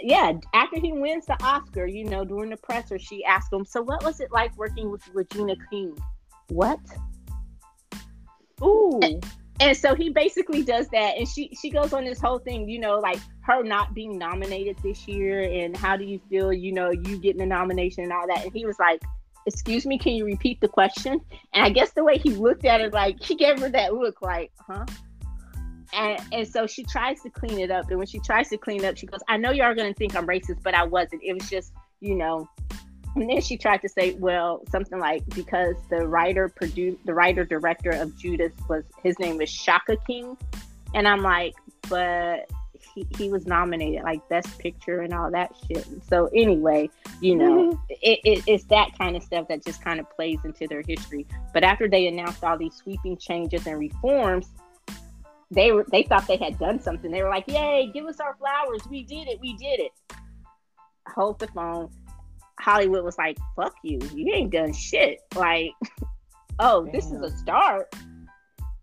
yeah, 0.00 0.32
after 0.54 0.78
he 0.78 0.92
wins 0.92 1.26
the 1.26 1.42
Oscar, 1.42 1.86
you 1.86 2.04
know, 2.04 2.24
during 2.24 2.50
the 2.50 2.56
presser, 2.56 2.98
she 2.98 3.24
asked 3.24 3.52
him, 3.52 3.64
"So 3.64 3.82
what 3.82 4.04
was 4.04 4.20
it 4.20 4.30
like 4.30 4.56
working 4.56 4.90
with 4.90 5.02
Regina 5.12 5.54
King?" 5.70 5.96
What? 6.48 6.80
Ooh. 8.62 9.00
And, 9.02 9.26
and 9.60 9.76
so 9.76 9.94
he 9.94 10.10
basically 10.10 10.62
does 10.62 10.88
that, 10.88 11.16
and 11.16 11.26
she 11.26 11.50
she 11.60 11.70
goes 11.70 11.92
on 11.92 12.04
this 12.04 12.20
whole 12.20 12.38
thing, 12.38 12.68
you 12.68 12.78
know, 12.78 12.98
like 12.98 13.18
her 13.42 13.62
not 13.62 13.94
being 13.94 14.18
nominated 14.18 14.76
this 14.82 15.08
year, 15.08 15.42
and 15.42 15.74
how 15.76 15.96
do 15.96 16.04
you 16.04 16.20
feel, 16.28 16.52
you 16.52 16.72
know, 16.72 16.90
you 16.90 17.18
getting 17.18 17.38
the 17.38 17.46
nomination 17.46 18.04
and 18.04 18.12
all 18.12 18.26
that, 18.26 18.44
and 18.44 18.52
he 18.52 18.66
was 18.66 18.78
like, 18.78 19.00
excuse 19.46 19.86
me, 19.86 19.98
can 19.98 20.12
you 20.12 20.24
repeat 20.24 20.60
the 20.60 20.68
question? 20.68 21.20
And 21.54 21.64
I 21.64 21.70
guess 21.70 21.92
the 21.92 22.04
way 22.04 22.18
he 22.18 22.30
looked 22.30 22.64
at 22.64 22.80
it, 22.80 22.92
like 22.92 23.22
he 23.22 23.34
gave 23.34 23.60
her 23.60 23.68
that 23.70 23.94
look, 23.94 24.20
like, 24.20 24.52
huh? 24.58 24.84
And 25.92 26.20
and 26.32 26.46
so 26.46 26.66
she 26.66 26.82
tries 26.84 27.22
to 27.22 27.30
clean 27.30 27.58
it 27.58 27.70
up. 27.70 27.88
And 27.88 27.98
when 27.98 28.06
she 28.06 28.18
tries 28.18 28.48
to 28.50 28.58
clean 28.58 28.84
up, 28.84 28.96
she 28.96 29.06
goes, 29.06 29.20
I 29.28 29.36
know 29.36 29.52
y'all 29.52 29.66
are 29.66 29.74
gonna 29.74 29.94
think 29.94 30.16
I'm 30.16 30.26
racist, 30.26 30.62
but 30.62 30.74
I 30.74 30.84
wasn't. 30.84 31.22
It 31.24 31.32
was 31.34 31.48
just, 31.48 31.72
you 32.00 32.14
know. 32.14 32.48
And 33.14 33.30
then 33.30 33.40
she 33.40 33.56
tried 33.56 33.78
to 33.78 33.88
say, 33.88 34.12
well, 34.14 34.62
something 34.70 34.98
like 34.98 35.24
because 35.34 35.76
the 35.88 36.06
writer 36.06 36.50
produced 36.50 37.06
the 37.06 37.14
writer 37.14 37.44
director 37.44 37.90
of 37.90 38.16
Judas 38.18 38.52
was 38.68 38.84
his 39.02 39.18
name 39.18 39.38
was 39.38 39.48
Shaka 39.48 39.96
King. 40.06 40.36
And 40.94 41.08
I'm 41.08 41.22
like, 41.22 41.54
but 41.88 42.50
he, 42.96 43.06
he 43.18 43.28
was 43.28 43.46
nominated 43.46 44.02
like 44.02 44.26
best 44.30 44.58
picture 44.58 45.02
and 45.02 45.12
all 45.12 45.30
that 45.30 45.54
shit. 45.68 45.86
So 46.08 46.30
anyway, 46.34 46.88
you 47.20 47.36
know, 47.36 47.72
mm-hmm. 47.72 47.92
it, 48.00 48.20
it, 48.24 48.44
it's 48.46 48.64
that 48.64 48.96
kind 48.98 49.16
of 49.16 49.22
stuff 49.22 49.48
that 49.48 49.64
just 49.64 49.84
kind 49.84 50.00
of 50.00 50.08
plays 50.10 50.38
into 50.44 50.66
their 50.66 50.82
history. 50.82 51.26
But 51.52 51.62
after 51.62 51.88
they 51.88 52.06
announced 52.06 52.42
all 52.42 52.56
these 52.56 52.74
sweeping 52.74 53.18
changes 53.18 53.66
and 53.66 53.78
reforms, 53.78 54.46
they 55.50 55.72
were 55.72 55.84
they 55.92 56.02
thought 56.04 56.26
they 56.26 56.38
had 56.38 56.58
done 56.58 56.80
something. 56.80 57.10
They 57.10 57.22
were 57.22 57.28
like, 57.28 57.46
"Yay, 57.46 57.90
give 57.92 58.06
us 58.06 58.18
our 58.18 58.34
flowers! 58.36 58.80
We 58.90 59.04
did 59.04 59.28
it! 59.28 59.38
We 59.40 59.54
did 59.56 59.78
it!" 59.78 59.92
Hold 61.14 61.38
the 61.38 61.48
phone. 61.48 61.90
Hollywood 62.58 63.04
was 63.04 63.18
like, 63.18 63.36
"Fuck 63.54 63.74
you! 63.84 64.00
You 64.14 64.32
ain't 64.32 64.50
done 64.50 64.72
shit." 64.72 65.20
Like, 65.36 65.72
oh, 66.58 66.84
Damn. 66.84 66.92
this 66.92 67.06
is 67.12 67.20
a 67.20 67.30
start 67.36 67.94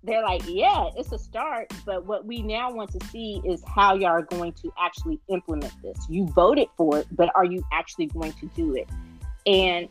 they're 0.03 0.21
like, 0.21 0.41
yeah, 0.47 0.89
it's 0.97 1.11
a 1.11 1.17
start, 1.17 1.71
but 1.85 2.05
what 2.05 2.25
we 2.25 2.41
now 2.41 2.71
want 2.71 2.91
to 2.91 3.07
see 3.07 3.41
is 3.45 3.63
how 3.65 3.95
y'all 3.95 4.09
are 4.09 4.21
going 4.21 4.51
to 4.53 4.71
actually 4.77 5.19
implement 5.29 5.73
this. 5.81 5.97
You 6.09 6.27
voted 6.27 6.67
for 6.75 6.99
it, 6.99 7.07
but 7.11 7.31
are 7.35 7.45
you 7.45 7.63
actually 7.71 8.07
going 8.07 8.33
to 8.33 8.47
do 8.47 8.75
it? 8.75 8.89
And 9.45 9.87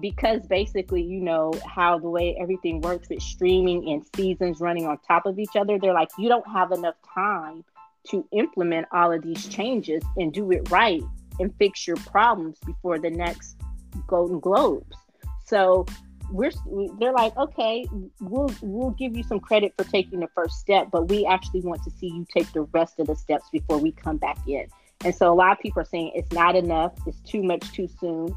because 0.00 0.46
basically, 0.46 1.02
you 1.02 1.20
know, 1.20 1.52
how 1.66 1.98
the 1.98 2.08
way 2.08 2.36
everything 2.40 2.80
works 2.80 3.08
with 3.08 3.20
streaming 3.20 3.90
and 3.90 4.04
seasons 4.14 4.60
running 4.60 4.86
on 4.86 4.98
top 4.98 5.26
of 5.26 5.38
each 5.38 5.56
other, 5.56 5.78
they're 5.78 5.92
like, 5.92 6.10
you 6.18 6.28
don't 6.28 6.46
have 6.48 6.72
enough 6.72 6.94
time 7.14 7.64
to 8.08 8.26
implement 8.32 8.86
all 8.92 9.12
of 9.12 9.22
these 9.22 9.46
changes 9.48 10.02
and 10.16 10.32
do 10.32 10.50
it 10.52 10.70
right 10.70 11.02
and 11.40 11.54
fix 11.56 11.86
your 11.86 11.96
problems 11.96 12.58
before 12.64 12.98
the 12.98 13.10
next 13.10 13.56
Golden 14.06 14.40
Globes. 14.40 14.96
So 15.44 15.86
we're 16.32 16.50
they're 16.98 17.12
like 17.12 17.36
okay 17.36 17.86
we'll 18.20 18.50
we'll 18.62 18.90
give 18.90 19.16
you 19.16 19.22
some 19.22 19.38
credit 19.38 19.72
for 19.76 19.84
taking 19.84 20.20
the 20.20 20.28
first 20.34 20.58
step 20.58 20.88
but 20.90 21.08
we 21.08 21.26
actually 21.26 21.60
want 21.60 21.82
to 21.84 21.90
see 21.90 22.06
you 22.06 22.26
take 22.34 22.50
the 22.52 22.62
rest 22.72 22.98
of 22.98 23.06
the 23.06 23.14
steps 23.14 23.48
before 23.52 23.78
we 23.78 23.92
come 23.92 24.16
back 24.16 24.38
in. 24.46 24.66
And 25.04 25.14
so 25.14 25.32
a 25.32 25.34
lot 25.34 25.52
of 25.52 25.58
people 25.58 25.82
are 25.82 25.86
saying 25.86 26.12
it's 26.14 26.32
not 26.32 26.56
enough 26.56 26.92
it's 27.06 27.20
too 27.20 27.42
much 27.42 27.70
too 27.72 27.88
soon. 28.00 28.34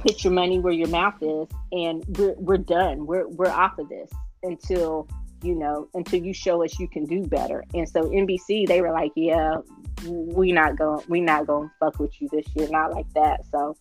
Put 0.00 0.22
your 0.22 0.32
money 0.32 0.58
where 0.58 0.72
your 0.72 0.88
mouth 0.88 1.14
is 1.22 1.48
and 1.72 2.04
we're, 2.18 2.34
we're 2.34 2.58
done. 2.58 3.06
We're, 3.06 3.26
we're 3.26 3.50
off 3.50 3.78
of 3.78 3.88
this 3.88 4.10
until 4.42 5.08
you 5.42 5.54
know 5.54 5.88
until 5.94 6.22
you 6.22 6.32
show 6.32 6.62
us 6.64 6.78
you 6.78 6.88
can 6.88 7.04
do 7.06 7.22
better. 7.22 7.64
And 7.74 7.88
so 7.88 8.02
nbc 8.02 8.66
they 8.68 8.80
were 8.80 8.92
like 8.92 9.12
yeah 9.16 9.56
we 10.06 10.52
not 10.52 10.76
going 10.76 11.04
we 11.08 11.20
not 11.20 11.46
going 11.46 11.68
to 11.68 11.74
fuck 11.80 11.98
with 11.98 12.20
you 12.20 12.28
this 12.30 12.46
year 12.54 12.68
not 12.68 12.92
like 12.92 13.12
that. 13.14 13.44
So 13.50 13.76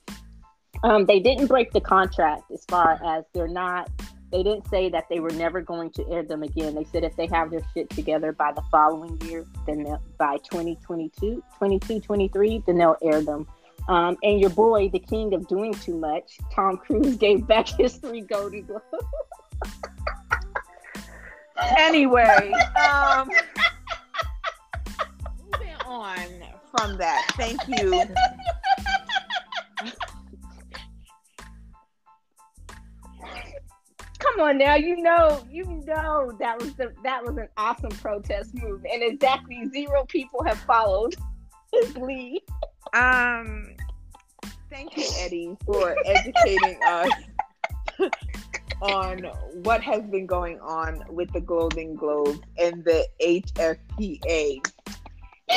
um, 0.84 1.06
they 1.06 1.20
didn't 1.20 1.48
break 1.48 1.72
the 1.72 1.82
contract 1.82 2.52
as 2.52 2.66
far 2.66 3.00
as 3.04 3.24
they're 3.34 3.48
not. 3.48 3.90
They 4.32 4.44
didn't 4.44 4.68
say 4.68 4.90
that 4.90 5.06
they 5.10 5.20
were 5.20 5.30
never 5.30 5.62
going 5.62 5.92
to 5.92 6.10
air 6.10 6.24
them 6.24 6.44
again. 6.44 6.76
They 6.76 6.86
said 6.86 7.04
if 7.04 7.16
they 7.16 7.28
have 7.28 7.52
their 7.52 7.62
shit 7.74 7.90
together 7.92 8.32
by 8.32 8.52
the 8.52 8.64
following 8.72 9.20
year, 9.22 9.46
then 9.66 9.98
by 10.18 10.38
2022, 10.38 11.44
22, 11.58 12.00
23, 12.00 12.64
then 12.66 12.78
they'll 12.78 12.98
air 13.04 13.22
them. 13.22 13.48
Um, 13.88 14.18
and 14.24 14.40
your 14.40 14.50
boy, 14.50 14.90
the 14.90 15.00
king 15.00 15.34
of 15.34 15.48
doing 15.48 15.74
too 15.74 15.96
much, 15.98 16.40
Tom 16.54 16.78
Cruise, 16.78 17.16
gave 17.18 17.46
back 17.48 17.68
his 17.68 17.98
three 17.98 18.22
Golden 18.22 18.64
Globes. 18.64 18.84
anyway, 21.78 22.52
um, 22.76 23.30
moving 25.52 25.76
on 25.86 26.26
from 26.76 26.98
that. 26.98 27.26
Thank 27.38 27.60
you. 27.68 28.04
Come 34.34 34.48
on 34.48 34.58
now, 34.58 34.76
you 34.76 34.98
know, 34.98 35.46
you 35.50 35.64
know 35.86 36.32
that 36.40 36.60
was 36.60 36.74
the 36.74 36.94
that 37.04 37.24
was 37.24 37.38
an 37.38 37.48
awesome 37.58 37.92
protest 37.92 38.54
move, 38.56 38.86
and 38.92 39.04
exactly 39.04 39.68
zero 39.70 40.06
people 40.06 40.44
have 40.44 40.60
followed 40.60 41.16
his 41.74 41.96
lead. 41.98 42.42
Um, 42.94 43.76
thank 44.70 44.98
you, 44.98 45.06
Eddie, 45.18 45.58
for 45.66 45.96
educating 46.06 46.80
us 46.86 47.12
on 48.82 49.20
what 49.64 49.82
has 49.82 50.04
been 50.04 50.26
going 50.26 50.60
on 50.60 51.04
with 51.10 51.32
the 51.34 51.42
Golden 51.42 51.96
Globes 51.96 52.40
and 52.60 52.84
the 52.84 53.08
HFPA. 53.22 54.62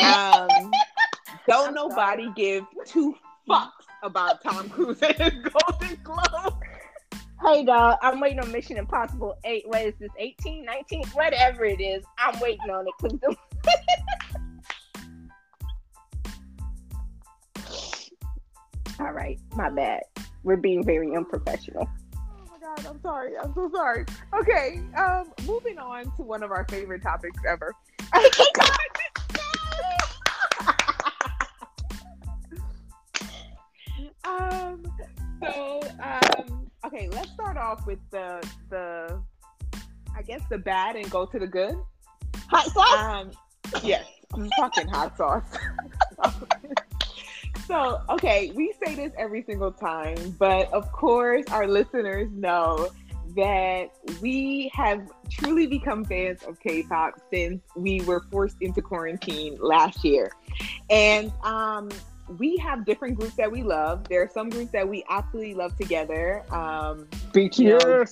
Um, 0.02 0.70
don't 1.48 1.74
nobody 1.74 2.30
give 2.36 2.64
two 2.84 3.14
fucks 3.48 3.70
about 4.02 4.42
Tom 4.42 4.68
Cruise 4.68 5.02
and 5.02 5.16
his 5.16 5.32
Golden 5.32 5.98
Globe. 6.02 6.55
Hey 7.46 7.64
dog, 7.64 7.98
I'm 8.02 8.18
waiting 8.18 8.40
on 8.40 8.50
Mission 8.50 8.76
Impossible 8.76 9.36
8. 9.44 9.68
What 9.68 9.82
is 9.82 9.94
this? 10.00 10.10
18, 10.18 10.64
19? 10.64 11.04
Whatever 11.12 11.64
it 11.64 11.80
is, 11.80 12.02
I'm 12.18 12.40
waiting 12.40 12.68
on 12.68 12.88
it 12.88 12.94
because 13.00 13.20
the 13.20 13.36
All 18.98 19.12
right, 19.12 19.38
my 19.54 19.70
bad. 19.70 20.02
We're 20.42 20.56
being 20.56 20.82
very 20.82 21.14
unprofessional. 21.14 21.88
Oh 22.16 22.48
my 22.50 22.58
god, 22.58 22.84
I'm 22.84 23.00
sorry. 23.00 23.38
I'm 23.40 23.54
so 23.54 23.70
sorry. 23.72 24.06
Okay, 24.34 24.80
um, 24.98 25.32
moving 25.46 25.78
on 25.78 26.06
to 26.16 26.22
one 26.22 26.42
of 26.42 26.50
our 26.50 26.66
favorite 26.68 27.02
topics 27.04 27.38
ever. 27.48 27.72
start 37.56 37.78
off 37.78 37.86
with 37.86 37.98
the 38.10 38.46
the 38.68 39.22
I 40.14 40.22
guess 40.22 40.42
the 40.50 40.58
bad 40.58 40.96
and 40.96 41.10
go 41.10 41.24
to 41.24 41.38
the 41.38 41.46
good. 41.46 41.78
Hot 42.50 42.66
sauce? 42.66 42.98
Um, 43.00 43.30
yes, 43.82 44.06
fucking 44.58 44.88
hot 44.88 45.16
sauce. 45.16 45.42
so 47.66 48.00
okay, 48.10 48.52
we 48.54 48.74
say 48.84 48.94
this 48.94 49.12
every 49.16 49.42
single 49.42 49.72
time, 49.72 50.36
but 50.38 50.70
of 50.72 50.92
course, 50.92 51.46
our 51.50 51.66
listeners 51.66 52.28
know 52.32 52.90
that 53.36 53.90
we 54.20 54.70
have 54.74 55.10
truly 55.30 55.66
become 55.66 56.04
fans 56.04 56.42
of 56.44 56.60
K-pop 56.60 57.20
since 57.32 57.62
we 57.74 58.00
were 58.02 58.22
forced 58.30 58.56
into 58.60 58.82
quarantine 58.82 59.56
last 59.60 60.04
year, 60.04 60.30
and 60.90 61.32
um, 61.42 61.88
we 62.38 62.56
have 62.58 62.84
different 62.84 63.18
groups 63.18 63.34
that 63.36 63.50
we 63.50 63.62
love. 63.62 64.08
There 64.08 64.22
are 64.22 64.28
some 64.28 64.50
groups 64.50 64.72
that 64.72 64.88
we 64.88 65.04
absolutely 65.08 65.54
love 65.54 65.76
together. 65.76 66.44
Um, 66.50 67.06
BTS. 67.32 67.58
You 67.58 67.78
know, 67.78 68.04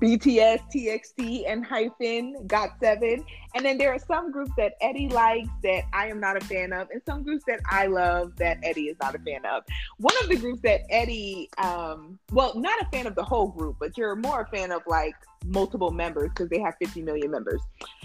BTS, 0.00 0.60
TXT, 0.74 1.46
ENHYPEN, 1.46 2.46
GOT7. 2.46 3.24
And 3.54 3.64
then 3.64 3.78
there 3.78 3.92
are 3.92 3.98
some 3.98 4.32
groups 4.32 4.52
that 4.56 4.74
Eddie 4.80 5.08
likes 5.08 5.48
that 5.62 5.82
I 5.92 6.08
am 6.08 6.20
not 6.20 6.36
a 6.36 6.40
fan 6.44 6.72
of, 6.72 6.88
and 6.90 7.02
some 7.04 7.22
groups 7.22 7.44
that 7.46 7.60
I 7.70 7.86
love 7.86 8.36
that 8.36 8.58
Eddie 8.62 8.88
is 8.88 8.96
not 9.00 9.14
a 9.14 9.18
fan 9.18 9.44
of. 9.44 9.62
One 9.98 10.14
of 10.22 10.28
the 10.28 10.36
groups 10.36 10.62
that 10.62 10.82
Eddie, 10.90 11.50
um, 11.58 12.18
well, 12.32 12.58
not 12.58 12.80
a 12.80 12.86
fan 12.86 13.06
of 13.06 13.14
the 13.14 13.24
whole 13.24 13.48
group, 13.48 13.76
but 13.78 13.96
you're 13.98 14.16
more 14.16 14.42
a 14.42 14.46
fan 14.46 14.72
of 14.72 14.82
like 14.86 15.14
multiple 15.46 15.90
members 15.90 16.30
because 16.30 16.48
they 16.48 16.60
have 16.60 16.74
50 16.78 17.02
million 17.02 17.30
members. 17.30 17.60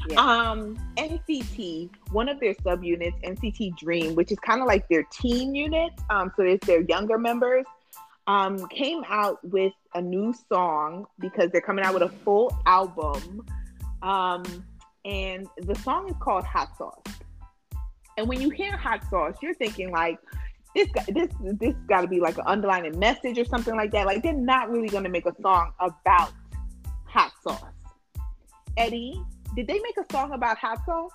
Yeah. 0.10 0.20
Um, 0.20 0.78
NCT, 0.98 1.90
one 2.12 2.30
of 2.30 2.40
their 2.40 2.54
subunits, 2.56 3.22
NCT 3.24 3.78
Dream, 3.78 4.16
which 4.16 4.32
is 4.32 4.40
kind 4.40 4.62
of 4.62 4.68
like 4.68 4.88
their 4.90 5.04
teen 5.12 5.56
unit. 5.56 5.92
Um, 6.10 6.32
so 6.36 6.44
it's 6.44 6.66
their 6.68 6.82
younger 6.82 7.18
members 7.18 7.66
um, 8.28 8.68
came 8.68 9.04
out 9.08 9.40
with 9.44 9.74
a 9.96 10.02
new 10.02 10.34
song 10.50 11.06
because 11.20 11.50
they're 11.52 11.62
coming 11.62 11.84
out 11.84 11.94
with 11.94 12.04
a 12.04 12.10
full 12.10 12.56
album. 12.66 13.46
Um, 14.02 14.44
and 15.06 15.48
the 15.58 15.76
song 15.76 16.10
is 16.10 16.16
called 16.20 16.44
Hot 16.44 16.78
Sauce. 16.78 17.02
And 18.18 18.28
when 18.28 18.42
you 18.42 18.50
hear 18.50 18.76
hot 18.76 19.04
sauce, 19.10 19.36
you're 19.42 19.54
thinking 19.54 19.92
like 19.92 20.20
this 20.76 20.88
this 21.08 21.30
this 21.42 21.74
got 21.88 22.02
to 22.02 22.08
be 22.08 22.20
like 22.20 22.38
an 22.38 22.46
underlying 22.46 22.98
message 23.00 23.38
or 23.38 23.46
something 23.46 23.76
like 23.76 23.92
that. 23.92 24.06
Like 24.06 24.24
they're 24.24 24.34
not 24.34 24.70
really 24.70 24.90
going 24.90 25.04
to 25.04 25.10
make 25.10 25.26
a 25.26 25.34
song 25.42 25.72
about 25.80 26.32
hot 27.06 27.32
sauce. 27.44 27.64
Eddie, 28.76 29.22
did 29.56 29.68
they 29.68 29.80
make 29.80 29.96
a 29.98 30.12
song 30.12 30.34
about 30.34 30.58
hot 30.58 30.80
sauce? 30.86 31.12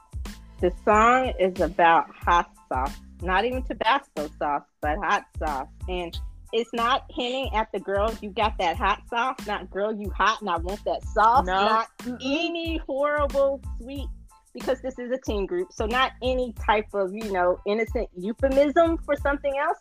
The 0.60 0.72
song 0.84 1.32
is 1.38 1.60
about 1.60 2.06
hot 2.14 2.50
sauce, 2.68 2.96
not 3.20 3.44
even 3.44 3.62
Tabasco 3.64 4.30
sauce, 4.38 4.62
but 4.80 4.96
hot 4.98 5.24
sauce. 5.38 5.68
And 5.88 6.16
it's 6.52 6.72
not 6.72 7.04
hinting 7.10 7.52
at 7.54 7.70
the 7.72 7.80
girl 7.80 8.14
you 8.20 8.30
got 8.30 8.58
that 8.58 8.76
hot 8.76 9.02
sauce, 9.08 9.36
not 9.46 9.70
girl 9.70 9.94
you 9.94 10.10
hot 10.10 10.40
and 10.40 10.50
I 10.50 10.58
want 10.58 10.84
that 10.84 11.02
sauce, 11.04 11.46
no. 11.46 11.52
not 11.52 11.88
any 12.06 12.78
horrible 12.86 13.60
sweet 13.80 14.08
because 14.52 14.80
this 14.82 14.98
is 14.98 15.10
a 15.10 15.18
teen 15.18 15.46
group. 15.46 15.72
So 15.72 15.86
not 15.86 16.12
any 16.22 16.52
type 16.64 16.92
of, 16.92 17.14
you 17.14 17.32
know, 17.32 17.58
innocent 17.66 18.08
euphemism 18.16 18.98
for 18.98 19.16
something 19.16 19.56
else. 19.56 19.78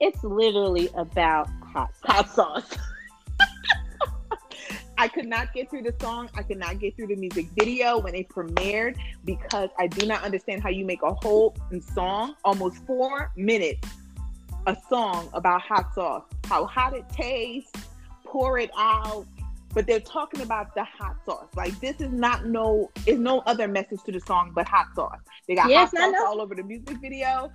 It's 0.00 0.22
literally 0.24 0.88
about 0.96 1.48
hot 1.62 1.90
sauce. 1.96 2.16
Hot 2.16 2.30
sauce. 2.30 2.78
I 4.98 5.06
could 5.06 5.26
not 5.26 5.52
get 5.52 5.70
through 5.70 5.82
the 5.82 5.94
song. 6.00 6.28
I 6.34 6.42
could 6.42 6.58
not 6.58 6.80
get 6.80 6.96
through 6.96 7.06
the 7.06 7.14
music 7.14 7.46
video 7.56 7.98
when 7.98 8.16
it 8.16 8.28
premiered 8.28 8.96
because 9.24 9.70
I 9.78 9.86
do 9.86 10.06
not 10.06 10.24
understand 10.24 10.60
how 10.60 10.70
you 10.70 10.84
make 10.84 11.02
a 11.02 11.14
whole 11.14 11.56
song, 11.94 12.34
almost 12.44 12.84
four 12.84 13.30
minutes, 13.36 13.88
a 14.68 14.76
song 14.90 15.30
about 15.32 15.62
hot 15.62 15.94
sauce, 15.94 16.24
how 16.44 16.66
hot 16.66 16.94
it 16.94 17.08
tastes, 17.08 17.72
pour 18.24 18.58
it 18.58 18.70
out. 18.76 19.26
But 19.74 19.86
they're 19.86 20.00
talking 20.00 20.42
about 20.42 20.74
the 20.74 20.84
hot 20.84 21.16
sauce. 21.24 21.48
Like 21.56 21.78
this 21.80 22.00
is 22.00 22.12
not 22.12 22.46
no, 22.46 22.90
is 23.06 23.18
no 23.18 23.40
other 23.40 23.66
message 23.66 24.02
to 24.04 24.12
the 24.12 24.20
song 24.20 24.52
but 24.54 24.68
hot 24.68 24.88
sauce. 24.94 25.20
They 25.46 25.54
got 25.54 25.70
yes, 25.70 25.90
hot 25.96 26.12
sauce 26.12 26.22
all 26.26 26.40
over 26.42 26.54
the 26.54 26.62
music 26.62 26.98
video. 27.00 27.50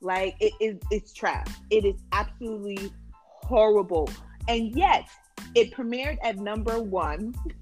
Like 0.00 0.34
it 0.40 0.52
is, 0.60 0.78
it's 0.90 1.12
trash. 1.12 1.46
It 1.70 1.84
is 1.84 2.00
absolutely 2.12 2.92
horrible. 3.24 4.10
And 4.48 4.76
yet, 4.76 5.08
it 5.54 5.72
premiered 5.72 6.18
at 6.22 6.36
number 6.36 6.82
one 6.82 7.34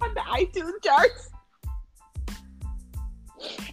on 0.00 0.14
the 0.14 0.20
iTunes 0.20 0.82
charts. 0.82 1.30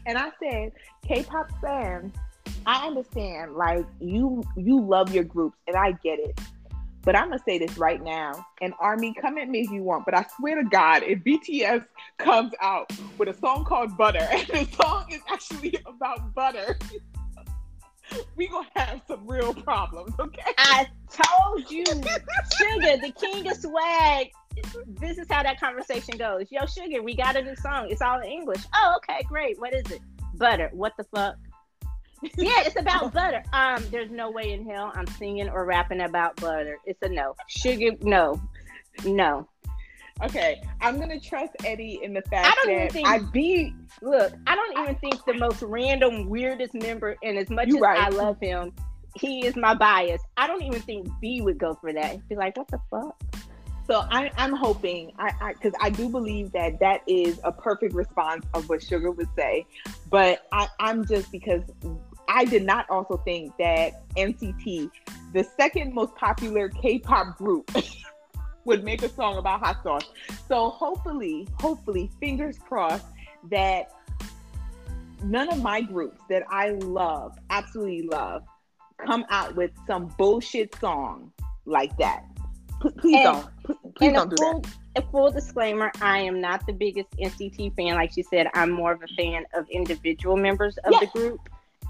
And 0.05 0.17
I 0.17 0.31
said, 0.41 0.71
K-pop 1.05 1.49
fans 1.61 2.13
I 2.65 2.87
understand, 2.87 3.55
like 3.55 3.85
you 3.99 4.43
you 4.55 4.81
love 4.81 5.13
your 5.13 5.23
groups, 5.23 5.57
and 5.67 5.75
I 5.75 5.93
get 6.03 6.19
it. 6.19 6.39
But 7.03 7.15
I'm 7.15 7.29
gonna 7.29 7.41
say 7.43 7.57
this 7.57 7.77
right 7.77 8.01
now, 8.01 8.45
and 8.61 8.73
Army, 8.79 9.13
come 9.19 9.37
at 9.39 9.49
me 9.49 9.61
if 9.61 9.71
you 9.71 9.81
want, 9.81 10.05
but 10.05 10.13
I 10.13 10.25
swear 10.37 10.61
to 10.61 10.69
God, 10.69 11.01
if 11.03 11.19
BTS 11.19 11.85
comes 12.19 12.53
out 12.61 12.91
with 13.17 13.29
a 13.29 13.37
song 13.39 13.65
called 13.65 13.97
Butter, 13.97 14.19
and 14.31 14.47
the 14.47 14.67
song 14.75 15.07
is 15.11 15.21
actually 15.31 15.75
about 15.87 16.35
butter, 16.35 16.77
we 18.35 18.47
gonna 18.47 18.67
have 18.75 19.01
some 19.07 19.27
real 19.27 19.53
problems, 19.53 20.13
okay? 20.19 20.53
I 20.59 20.85
told 21.09 21.71
you, 21.71 21.83
Suga, 21.83 23.01
the 23.01 23.11
king 23.19 23.49
of 23.49 23.57
swag. 23.57 24.31
This 24.99 25.17
is 25.17 25.25
how 25.29 25.41
that 25.41 25.59
conversation 25.59 26.17
goes. 26.17 26.51
Yo, 26.51 26.61
Suga, 26.63 27.01
we 27.03 27.15
got 27.15 27.35
a 27.35 27.41
new 27.41 27.55
song. 27.55 27.87
It's 27.89 28.01
all 28.01 28.19
in 28.19 28.27
English. 28.27 28.61
Oh, 28.75 28.97
okay, 28.97 29.23
great. 29.27 29.59
What 29.59 29.73
is 29.73 29.89
it? 29.89 30.01
Butter. 30.35 30.69
What 30.73 30.93
the 30.97 31.05
fuck? 31.05 31.35
yeah, 32.37 32.61
it's 32.63 32.79
about 32.79 33.13
butter. 33.13 33.43
Um, 33.53 33.83
there's 33.91 34.11
no 34.11 34.29
way 34.29 34.51
in 34.51 34.65
hell 34.69 34.91
I'm 34.95 35.07
singing 35.07 35.49
or 35.49 35.65
rapping 35.65 36.01
about 36.01 36.35
butter. 36.37 36.77
It's 36.85 37.01
a 37.01 37.09
no. 37.09 37.35
Suga, 37.49 38.01
no, 38.03 38.41
no. 39.05 39.47
Okay, 40.23 40.61
I'm 40.81 40.99
gonna 40.99 41.19
trust 41.19 41.53
Eddie 41.65 41.99
in 42.03 42.13
the 42.13 42.21
fact 42.23 42.45
I 42.45 42.51
don't 42.55 42.67
that 42.67 42.81
even 42.81 42.89
think 42.89 43.07
I 43.07 43.19
be 43.31 43.73
look. 44.03 44.33
I 44.45 44.55
don't 44.55 44.77
even 44.77 44.95
think 44.95 45.25
the 45.25 45.33
most 45.33 45.63
random, 45.63 46.29
weirdest 46.29 46.75
member, 46.75 47.17
and 47.23 47.37
as 47.37 47.49
much 47.49 47.69
as 47.69 47.75
right. 47.75 47.99
I 47.99 48.09
love 48.09 48.39
him, 48.39 48.71
he 49.15 49.45
is 49.45 49.55
my 49.55 49.73
bias. 49.73 50.21
I 50.37 50.45
don't 50.45 50.61
even 50.61 50.81
think 50.81 51.07
V 51.19 51.41
would 51.41 51.57
go 51.57 51.73
for 51.73 51.91
that. 51.91 52.11
He'd 52.11 52.29
be 52.29 52.35
like, 52.35 52.55
what 52.55 52.67
the 52.67 52.79
fuck? 52.91 53.19
So 53.87 54.05
I, 54.09 54.31
am 54.37 54.53
hoping, 54.53 55.11
I 55.17 55.53
because 55.53 55.73
I, 55.81 55.87
I, 55.87 55.89
do 55.89 56.07
believe 56.07 56.51
that 56.51 56.79
that 56.79 57.01
is 57.07 57.41
a 57.43 57.51
perfect 57.51 57.93
response 57.93 58.45
of 58.53 58.69
what 58.69 58.79
Suga 58.79 59.13
would 59.13 59.27
say, 59.35 59.65
but 60.09 60.47
I, 60.51 60.67
I'm 60.79 61.03
just 61.03 61.31
because 61.31 61.63
I 62.31 62.45
did 62.45 62.63
not 62.63 62.89
also 62.89 63.17
think 63.17 63.55
that 63.57 64.07
NCT, 64.15 64.89
the 65.33 65.45
second 65.59 65.93
most 65.93 66.15
popular 66.15 66.69
K-pop 66.69 67.37
group, 67.37 67.69
would 68.65 68.83
make 68.83 69.03
a 69.03 69.09
song 69.09 69.37
about 69.37 69.59
hot 69.59 69.83
sauce. 69.83 70.09
So 70.47 70.69
hopefully, 70.69 71.47
hopefully, 71.59 72.09
fingers 72.19 72.57
crossed 72.57 73.05
that 73.49 73.91
none 75.23 75.49
of 75.49 75.61
my 75.61 75.81
groups 75.81 76.21
that 76.29 76.43
I 76.49 76.69
love, 76.69 77.37
absolutely 77.49 78.03
love, 78.03 78.43
come 79.05 79.25
out 79.29 79.55
with 79.55 79.71
some 79.85 80.07
bullshit 80.17 80.73
song 80.75 81.31
like 81.65 81.95
that. 81.97 82.23
P- 82.81 82.89
please 82.91 83.25
and, 83.25 83.43
don't. 83.65 83.95
please 83.95 84.13
don't 84.13 84.29
do 84.29 84.35
full, 84.37 84.61
that. 84.61 84.77
A 84.95 85.01
full 85.11 85.31
disclaimer: 85.31 85.91
I 86.01 86.19
am 86.19 86.39
not 86.39 86.65
the 86.65 86.73
biggest 86.73 87.09
NCT 87.11 87.75
fan. 87.75 87.95
Like 87.95 88.13
she 88.13 88.23
said, 88.23 88.47
I'm 88.53 88.71
more 88.71 88.93
of 88.93 89.01
a 89.03 89.07
fan 89.15 89.43
of 89.53 89.67
individual 89.69 90.37
members 90.37 90.77
of 90.79 90.93
yes. 90.93 91.01
the 91.01 91.19
group. 91.19 91.39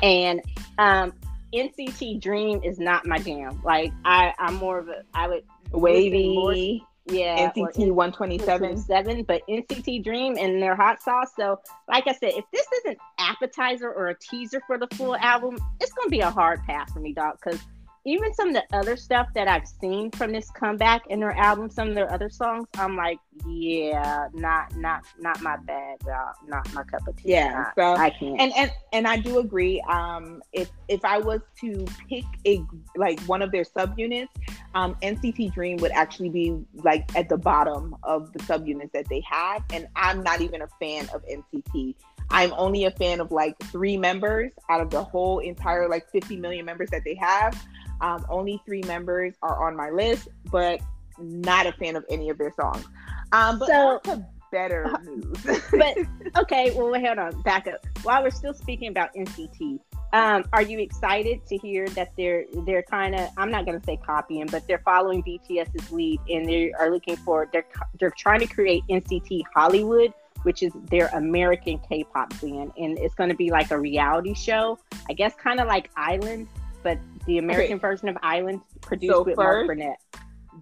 And 0.02 0.42
um, 0.78 1.14
NCT 1.54 2.22
Dream 2.22 2.62
is 2.64 2.80
not 2.80 3.06
my 3.06 3.18
jam. 3.20 3.62
Like 3.64 3.92
I, 4.06 4.34
I'm 4.40 4.56
more 4.56 4.80
of 4.80 4.90
a 4.90 5.04
I 5.14 5.28
would 5.28 5.44
WayV. 5.72 6.82
Yeah, 7.08 7.52
NCT 7.52 7.92
127. 7.92 8.78
Seven, 8.78 9.24
but 9.24 9.42
NCT 9.50 10.04
Dream 10.04 10.38
and 10.38 10.62
their 10.62 10.76
hot 10.76 11.02
sauce. 11.02 11.32
So, 11.36 11.60
like 11.90 12.08
I 12.08 12.14
said, 12.14 12.34
if 12.36 12.46
this 12.54 12.66
is 12.66 12.86
an 12.86 12.96
appetizer 13.18 13.92
or 13.92 14.10
a 14.10 14.16
teaser 14.20 14.62
for 14.68 14.78
the 14.78 14.88
full 14.96 15.16
album, 15.18 15.58
it's 15.80 15.92
gonna 15.94 16.10
be 16.10 16.20
a 16.20 16.30
hard 16.30 16.62
pass 16.64 16.92
for 16.94 17.00
me, 17.00 17.12
dog. 17.12 17.38
Because 17.44 17.60
even 18.04 18.34
some 18.34 18.50
of 18.50 18.56
the 18.56 18.64
other 18.76 18.98
stuff 18.98 19.28
that 19.36 19.48
I've 19.48 19.68
seen 19.68 20.10
from 20.12 20.32
this 20.32 20.50
comeback 20.50 21.06
in 21.08 21.20
their 21.20 21.38
album, 21.38 21.70
some 21.70 21.90
of 21.90 21.96
their 21.96 22.12
other 22.12 22.30
songs, 22.30 22.68
I'm 22.76 22.96
like, 22.96 23.20
yeah, 23.48 24.28
not 24.34 24.76
not 24.76 25.04
not 25.20 25.42
my 25.42 25.58
bag, 25.58 26.00
y'all. 26.06 26.34
Not 26.48 26.72
my 26.74 26.84
cup 26.84 27.08
of 27.08 27.16
tea. 27.16 27.30
Yeah, 27.30 27.72
so 27.76 27.94
I 27.94 28.10
can't. 28.10 28.40
And 28.40 28.52
and 28.56 28.72
and 28.92 29.08
I 29.08 29.18
do 29.18 29.40
agree. 29.40 29.82
Um, 29.82 30.42
if 30.52 30.72
if 30.88 31.06
I 31.06 31.20
was 31.20 31.42
to 31.60 31.86
pick 32.10 32.26
a 32.48 32.64
like 32.96 33.20
one 33.22 33.44
of 33.44 33.52
their 33.52 33.64
subunits, 33.64 34.30
um, 34.74 34.96
NCT 35.04 35.54
Dream 35.54 35.78
would 35.78 35.92
actually 35.92 36.30
be 36.30 36.58
like 36.84 37.16
at 37.16 37.30
the 37.30 37.38
bottom 37.38 37.96
of 38.04 38.34
the 38.34 38.40
subunits 38.40 38.92
that 38.94 39.08
they 39.10 39.22
have, 39.30 39.64
and 39.72 39.88
I'm 39.96 40.24
not 40.24 40.42
even 40.42 40.64
a 40.64 40.68
fan 40.80 41.08
of 41.14 41.24
NCT. 41.26 41.96
I'm 42.32 42.54
only 42.54 42.86
a 42.86 42.92
fan 42.92 43.20
of 43.20 43.32
like 43.32 43.60
three 43.66 43.98
members 43.98 44.52
out 44.70 44.82
of 44.82 44.90
the 44.90 45.04
whole 45.04 45.40
entire 45.40 45.90
like 45.90 46.10
50 46.12 46.38
million 46.38 46.66
members 46.66 46.90
that 46.90 47.04
they 47.04 47.16
have. 47.16 47.62
Um, 48.02 48.26
only 48.30 48.62
three 48.66 48.82
members 48.84 49.36
are 49.42 49.68
on 49.68 49.76
my 49.76 49.90
list, 49.90 50.28
but 50.52 50.82
not 51.20 51.68
a 51.68 51.72
fan 51.74 51.96
of 51.96 52.06
any 52.10 52.30
of 52.30 52.38
their 52.38 52.52
songs. 52.52 52.86
Um, 53.32 53.60
but 53.60 53.68
so, 53.68 54.00
to 54.04 54.26
better 54.52 54.86
uh, 54.86 54.98
news. 55.04 55.62
but 55.72 55.98
okay, 56.38 56.72
well, 56.76 56.94
hold 56.94 57.18
on, 57.18 57.42
back 57.42 57.68
up. 57.68 57.86
While 58.04 58.24
we're 58.24 58.30
still 58.30 58.54
speaking 58.54 58.90
about 58.90 59.14
NCT, 59.16 59.80
um, 60.14 60.44
are 60.52 60.62
you 60.62 60.80
excited 60.80 61.46
to 61.48 61.58
hear 61.58 61.88
that 61.90 62.12
they're 62.18 62.46
they're 62.66 62.84
kind 62.84 63.16
of 63.16 63.30
I'm 63.38 63.50
not 63.50 63.66
going 63.66 63.80
to 63.80 63.86
say 63.86 63.98
copying, 63.98 64.48
but 64.48 64.68
they're 64.68 64.82
following 64.84 65.24
BTS's 65.24 65.92
lead 65.92 66.20
and 66.30 66.48
they 66.48 66.74
are 66.74 66.92
looking 66.92 67.16
for 67.16 67.50
they're 67.54 67.66
they're 68.00 68.14
trying 68.18 68.42
to 68.42 68.48
create 68.48 68.84
NCT 68.90 69.44
Hollywood, 69.56 70.14
which 70.44 70.64
is 70.64 70.74
their 70.90 71.08
American 71.14 71.80
K-pop 71.80 72.30
band, 72.42 72.74
and 72.78 73.00
it's 73.00 73.16
going 73.16 73.30
to 73.30 73.36
be 73.36 73.52
like 73.52 73.72
a 73.72 73.80
reality 73.80 74.34
show. 74.34 74.78
I 75.10 75.14
guess 75.14 75.34
kind 75.36 75.62
of 75.62 75.68
like 75.68 75.90
I-LAND, 75.96 76.48
but 76.84 76.98
the 77.26 77.38
American 77.38 77.74
okay. 77.74 77.82
version 77.82 78.10
of 78.10 78.18
I-LAND, 78.22 78.62
produced 78.82 79.14
so 79.14 79.24
with 79.24 79.38
Mark 79.38 79.68
Burnett. 79.68 79.98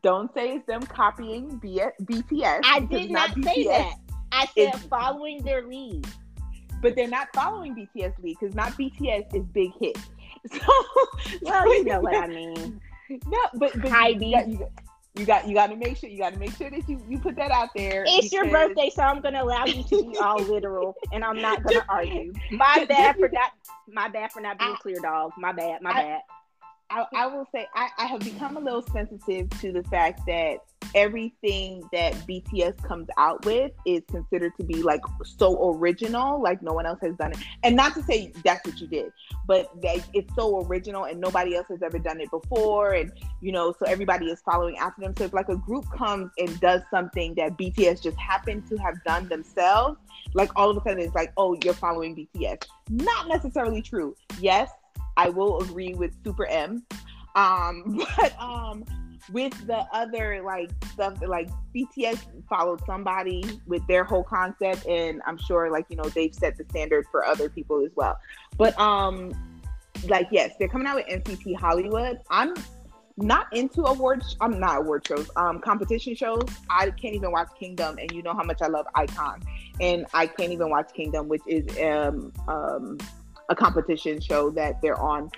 Don't 0.02 0.34
say 0.34 0.56
it's 0.56 0.66
them 0.66 0.82
copying 0.84 1.58
B- 1.58 1.82
BTS. 2.04 2.62
I 2.64 2.80
did 2.82 3.12
not, 3.12 3.36
not 3.36 3.46
say 3.46 3.64
that. 3.66 3.96
I 4.32 4.46
said 4.56 4.76
following 4.90 5.44
their 5.44 5.66
lead. 5.66 6.08
But 6.82 6.96
they're 6.96 7.08
not 7.08 7.28
following 7.34 7.76
BTS 7.76 8.14
lead 8.24 8.38
because 8.40 8.56
not 8.56 8.72
BTS 8.74 9.36
is 9.36 9.46
big 9.54 9.72
hit. 9.80 9.98
So, 10.50 10.60
well, 11.42 11.68
you 11.76 11.84
know 11.84 12.00
what 12.00 12.16
I 12.16 12.28
mean. 12.28 12.80
No, 13.10 13.40
but, 13.56 13.74
but 13.82 13.92
Heidi. 13.92 14.28
You, 14.28 14.32
got, 14.32 14.48
you, 14.48 14.68
you 15.18 15.26
got 15.26 15.48
you 15.48 15.54
got 15.54 15.68
to 15.68 15.76
make 15.76 15.98
sure 15.98 16.10
you 16.10 16.20
got 16.20 16.34
to 16.34 16.40
make 16.40 16.56
sure 16.56 16.70
that 16.70 16.88
you 16.88 17.04
you 17.10 17.20
put 17.20 17.36
that 17.36 17.52
out 17.52 17.70
there. 17.76 18.06
It's 18.08 18.30
because... 18.30 18.32
your 18.32 18.50
birthday, 18.50 18.90
so 18.94 19.02
I'm 19.02 19.22
gonna 19.22 19.44
allow 19.44 19.66
you 19.66 19.84
to 19.84 20.12
be 20.12 20.18
all 20.18 20.40
literal, 20.40 20.96
and 21.12 21.26
I'm 21.26 21.42
not 21.42 21.64
gonna 21.64 21.86
argue. 21.90 22.34
My 22.52 22.86
bad 22.88 23.18
for 23.18 23.28
not. 23.28 23.52
My 23.88 24.08
bad 24.08 24.32
for 24.32 24.40
not 24.40 24.58
being 24.60 24.72
I, 24.72 24.78
clear, 24.82 25.00
dog. 25.02 25.34
My 25.38 25.52
bad. 25.52 25.82
My 25.82 25.92
I, 25.92 25.94
bad. 25.94 26.22
I, 26.92 27.06
I 27.14 27.28
will 27.28 27.48
say 27.54 27.68
I, 27.76 27.90
I 27.98 28.06
have 28.06 28.22
become 28.22 28.58
a 28.58 28.60
little 28.60 28.82
sensitive 28.82 29.50
to 29.62 29.72
the 29.72 29.84
fact 29.84 30.26
that 30.26 30.60
everything 30.96 31.88
that 31.94 32.14
BTS 32.28 32.82
comes 32.84 33.08
out 33.18 33.46
with 33.46 33.72
is 33.86 34.02
considered 34.10 34.54
to 34.58 34.64
be 34.64 34.82
like 34.82 35.02
so 35.24 35.76
original, 35.76 36.42
like 36.42 36.62
no 36.62 36.74
one 36.74 36.86
else 36.86 37.00
has 37.02 37.16
done 37.16 37.32
it. 37.32 37.38
And 37.64 37.76
not 37.76 37.94
to 37.96 38.04
say 38.04 38.34
that's 38.44 38.66
what 38.66 38.80
you 38.80 38.88
did, 38.88 39.12
but 39.46 39.72
it's 39.84 40.34
so 40.36 40.66
original 40.66 41.04
and 41.04 41.20
nobody 41.20 41.56
else 41.56 41.68
has 41.70 41.82
ever 41.84 42.00
done 42.00 42.20
it 42.22 42.32
before. 42.32 42.94
And 42.94 43.12
you 43.42 43.52
know, 43.52 43.74
so 43.78 43.86
everybody 43.86 44.28
is 44.28 44.42
following 44.42 44.78
after 44.78 45.02
them. 45.02 45.14
So 45.18 45.26
if 45.26 45.34
like 45.34 45.50
a 45.50 45.58
group 45.58 45.86
comes 45.96 46.32
and 46.38 46.60
does 46.60 46.82
something 46.90 47.36
that 47.36 47.58
BTS 47.58 48.02
just 48.02 48.18
happened 48.18 48.68
to 48.70 48.78
have 48.78 48.96
done 49.04 49.28
themselves, 49.28 50.00
like 50.34 50.50
all 50.56 50.70
of 50.70 50.78
a 50.78 50.82
sudden 50.82 51.00
it's 51.00 51.16
like, 51.16 51.34
oh, 51.38 51.58
you're 51.64 51.74
following 51.74 52.16
BTS. 52.16 52.64
Not 52.90 53.28
necessarily 53.28 53.82
true. 53.82 54.16
Yes, 54.40 54.70
I 55.20 55.28
will 55.28 55.60
agree 55.60 55.94
with 55.96 56.14
Super 56.24 56.46
M. 56.46 56.82
Um, 57.36 58.02
but 58.18 58.40
um, 58.40 58.86
with 59.34 59.54
the 59.68 59.86
other 59.92 60.42
like 60.44 60.72
stuff 60.94 61.22
like 61.28 61.50
BTS 61.76 62.26
followed 62.48 62.82
somebody 62.86 63.44
with 63.68 63.86
their 63.88 64.06
whole 64.06 64.24
concept, 64.24 64.86
and 64.88 65.22
I'm 65.28 65.38
sure 65.38 65.70
like 65.72 65.88
you 65.90 65.98
know 65.98 66.04
they've 66.04 66.34
set 66.34 66.58
the 66.58 66.64
standard 66.70 67.06
for 67.12 67.26
other 67.26 67.50
people 67.50 67.84
as 67.86 67.92
well. 67.96 68.18
But 68.58 68.80
um, 68.80 69.34
like 70.08 70.30
yes, 70.32 70.54
they're 70.58 70.70
coming 70.70 70.88
out 70.88 70.96
with 70.96 71.08
NCT 71.08 71.58
Hollywood. 71.58 72.20
I'm 72.30 72.54
not 73.18 73.52
into 73.52 73.84
awards. 73.84 74.38
I'm 74.40 74.58
not 74.58 74.78
award 74.78 75.06
shows. 75.06 75.30
Um, 75.36 75.60
competition 75.60 76.16
shows. 76.16 76.46
I 76.70 76.92
can't 76.92 77.14
even 77.14 77.34
watch 77.34 77.50
Kingdom, 77.60 77.98
and 77.98 78.10
you 78.14 78.24
know 78.24 78.34
how 78.34 78.44
much 78.44 78.62
I 78.62 78.68
love 78.68 78.86
iKON, 78.96 79.44
and 79.82 80.06
I 80.14 80.28
can't 80.28 80.54
even 80.54 80.70
watch 80.70 80.94
Kingdom, 80.94 81.28
which 81.28 81.44
is 81.46 81.68
um 81.78 82.32
um 82.48 82.98
a 83.50 83.56
competition 83.56 84.22
show 84.22 84.50
that 84.52 84.82
they're 84.82 85.00
on. 85.00 85.30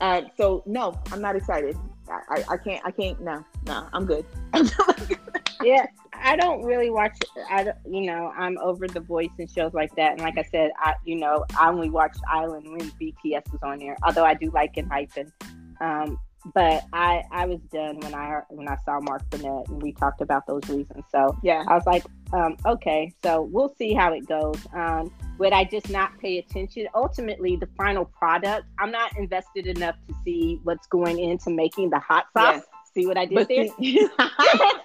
Uh, 0.00 0.22
so 0.36 0.62
no, 0.66 0.98
I'm 1.10 1.20
not 1.20 1.36
excited. 1.36 1.76
I, 2.08 2.20
I, 2.28 2.44
I 2.50 2.56
can't 2.58 2.84
I 2.84 2.90
can't 2.90 3.20
no 3.20 3.44
no 3.66 3.88
I'm 3.92 4.04
good. 4.04 4.26
yeah, 5.62 5.86
I 6.12 6.36
don't 6.36 6.62
really 6.62 6.90
watch. 6.90 7.16
I 7.48 7.72
you 7.88 8.02
know 8.02 8.32
I'm 8.36 8.58
over 8.58 8.86
the 8.86 9.00
voice 9.00 9.30
and 9.38 9.50
shows 9.50 9.72
like 9.72 9.94
that. 9.96 10.12
And 10.12 10.20
like 10.20 10.38
I 10.38 10.42
said, 10.42 10.70
I 10.78 10.94
you 11.04 11.16
know 11.16 11.44
I 11.58 11.68
only 11.70 11.90
watched 11.90 12.20
I-LAND 12.30 12.68
when 12.70 12.90
BTS 12.92 13.50
was 13.52 13.60
on 13.62 13.78
there. 13.78 13.96
Although 14.02 14.24
I 14.24 14.34
do 14.34 14.50
like 14.50 14.74
ENHYPEN. 14.74 15.32
Um, 15.80 16.18
but 16.52 16.84
I 16.92 17.22
I 17.30 17.46
was 17.46 17.60
done 17.72 18.00
when 18.00 18.14
I 18.14 18.40
when 18.50 18.68
I 18.68 18.76
saw 18.84 19.00
Mark 19.00 19.28
Burnett 19.30 19.68
and 19.68 19.82
we 19.82 19.92
talked 19.92 20.20
about 20.20 20.46
those 20.46 20.62
reasons. 20.68 21.04
So 21.10 21.36
yeah, 21.42 21.64
I 21.66 21.74
was 21.74 21.86
like, 21.86 22.04
um, 22.34 22.56
okay, 22.66 23.14
so 23.22 23.42
we'll 23.42 23.72
see 23.78 23.94
how 23.94 24.12
it 24.12 24.26
goes. 24.26 24.58
Um, 24.74 25.12
would 25.38 25.52
I 25.52 25.64
just 25.64 25.88
not 25.88 26.18
pay 26.18 26.38
attention? 26.38 26.88
Ultimately, 26.94 27.56
the 27.56 27.68
final 27.76 28.04
product, 28.04 28.66
I'm 28.80 28.90
not 28.90 29.16
invested 29.16 29.68
enough 29.68 29.94
to 30.08 30.14
see 30.24 30.58
what's 30.64 30.88
going 30.88 31.20
into 31.20 31.50
making 31.50 31.90
the 31.90 32.00
hot 32.00 32.26
sauce. 32.36 32.56
Yes. 32.56 32.64
See 32.92 33.06
what 33.06 33.16
I 33.16 33.26
did 33.26 33.34
but 33.34 33.48
there? 33.48 33.64
The- 33.78 34.10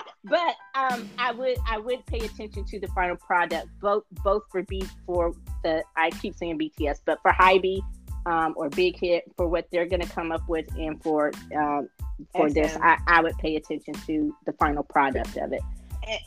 but 0.24 0.54
um, 0.74 1.08
I 1.18 1.32
would 1.32 1.58
I 1.66 1.78
would 1.78 2.04
pay 2.06 2.18
attention 2.18 2.64
to 2.64 2.80
the 2.80 2.88
final 2.88 3.16
product, 3.16 3.68
both 3.80 4.04
both 4.24 4.44
for 4.50 4.62
B 4.62 4.82
for 5.04 5.32
the 5.64 5.82
I 5.96 6.10
keep 6.10 6.34
saying 6.34 6.58
BTS, 6.58 7.00
but 7.04 7.18
for 7.20 7.30
Hybe 7.32 7.80
um, 8.24 8.54
or 8.56 8.70
Big 8.70 8.98
Hit 8.98 9.24
for 9.36 9.48
what 9.48 9.68
they're 9.70 9.86
going 9.86 10.02
to 10.02 10.08
come 10.08 10.32
up 10.32 10.48
with, 10.48 10.66
and 10.76 11.02
for 11.02 11.32
um, 11.54 11.88
for 12.34 12.48
SM. 12.48 12.54
this, 12.54 12.76
I, 12.80 12.98
I 13.06 13.22
would 13.22 13.36
pay 13.38 13.56
attention 13.56 13.94
to 14.06 14.34
the 14.46 14.52
final 14.54 14.82
product 14.82 15.36
of 15.36 15.52
it. 15.52 15.62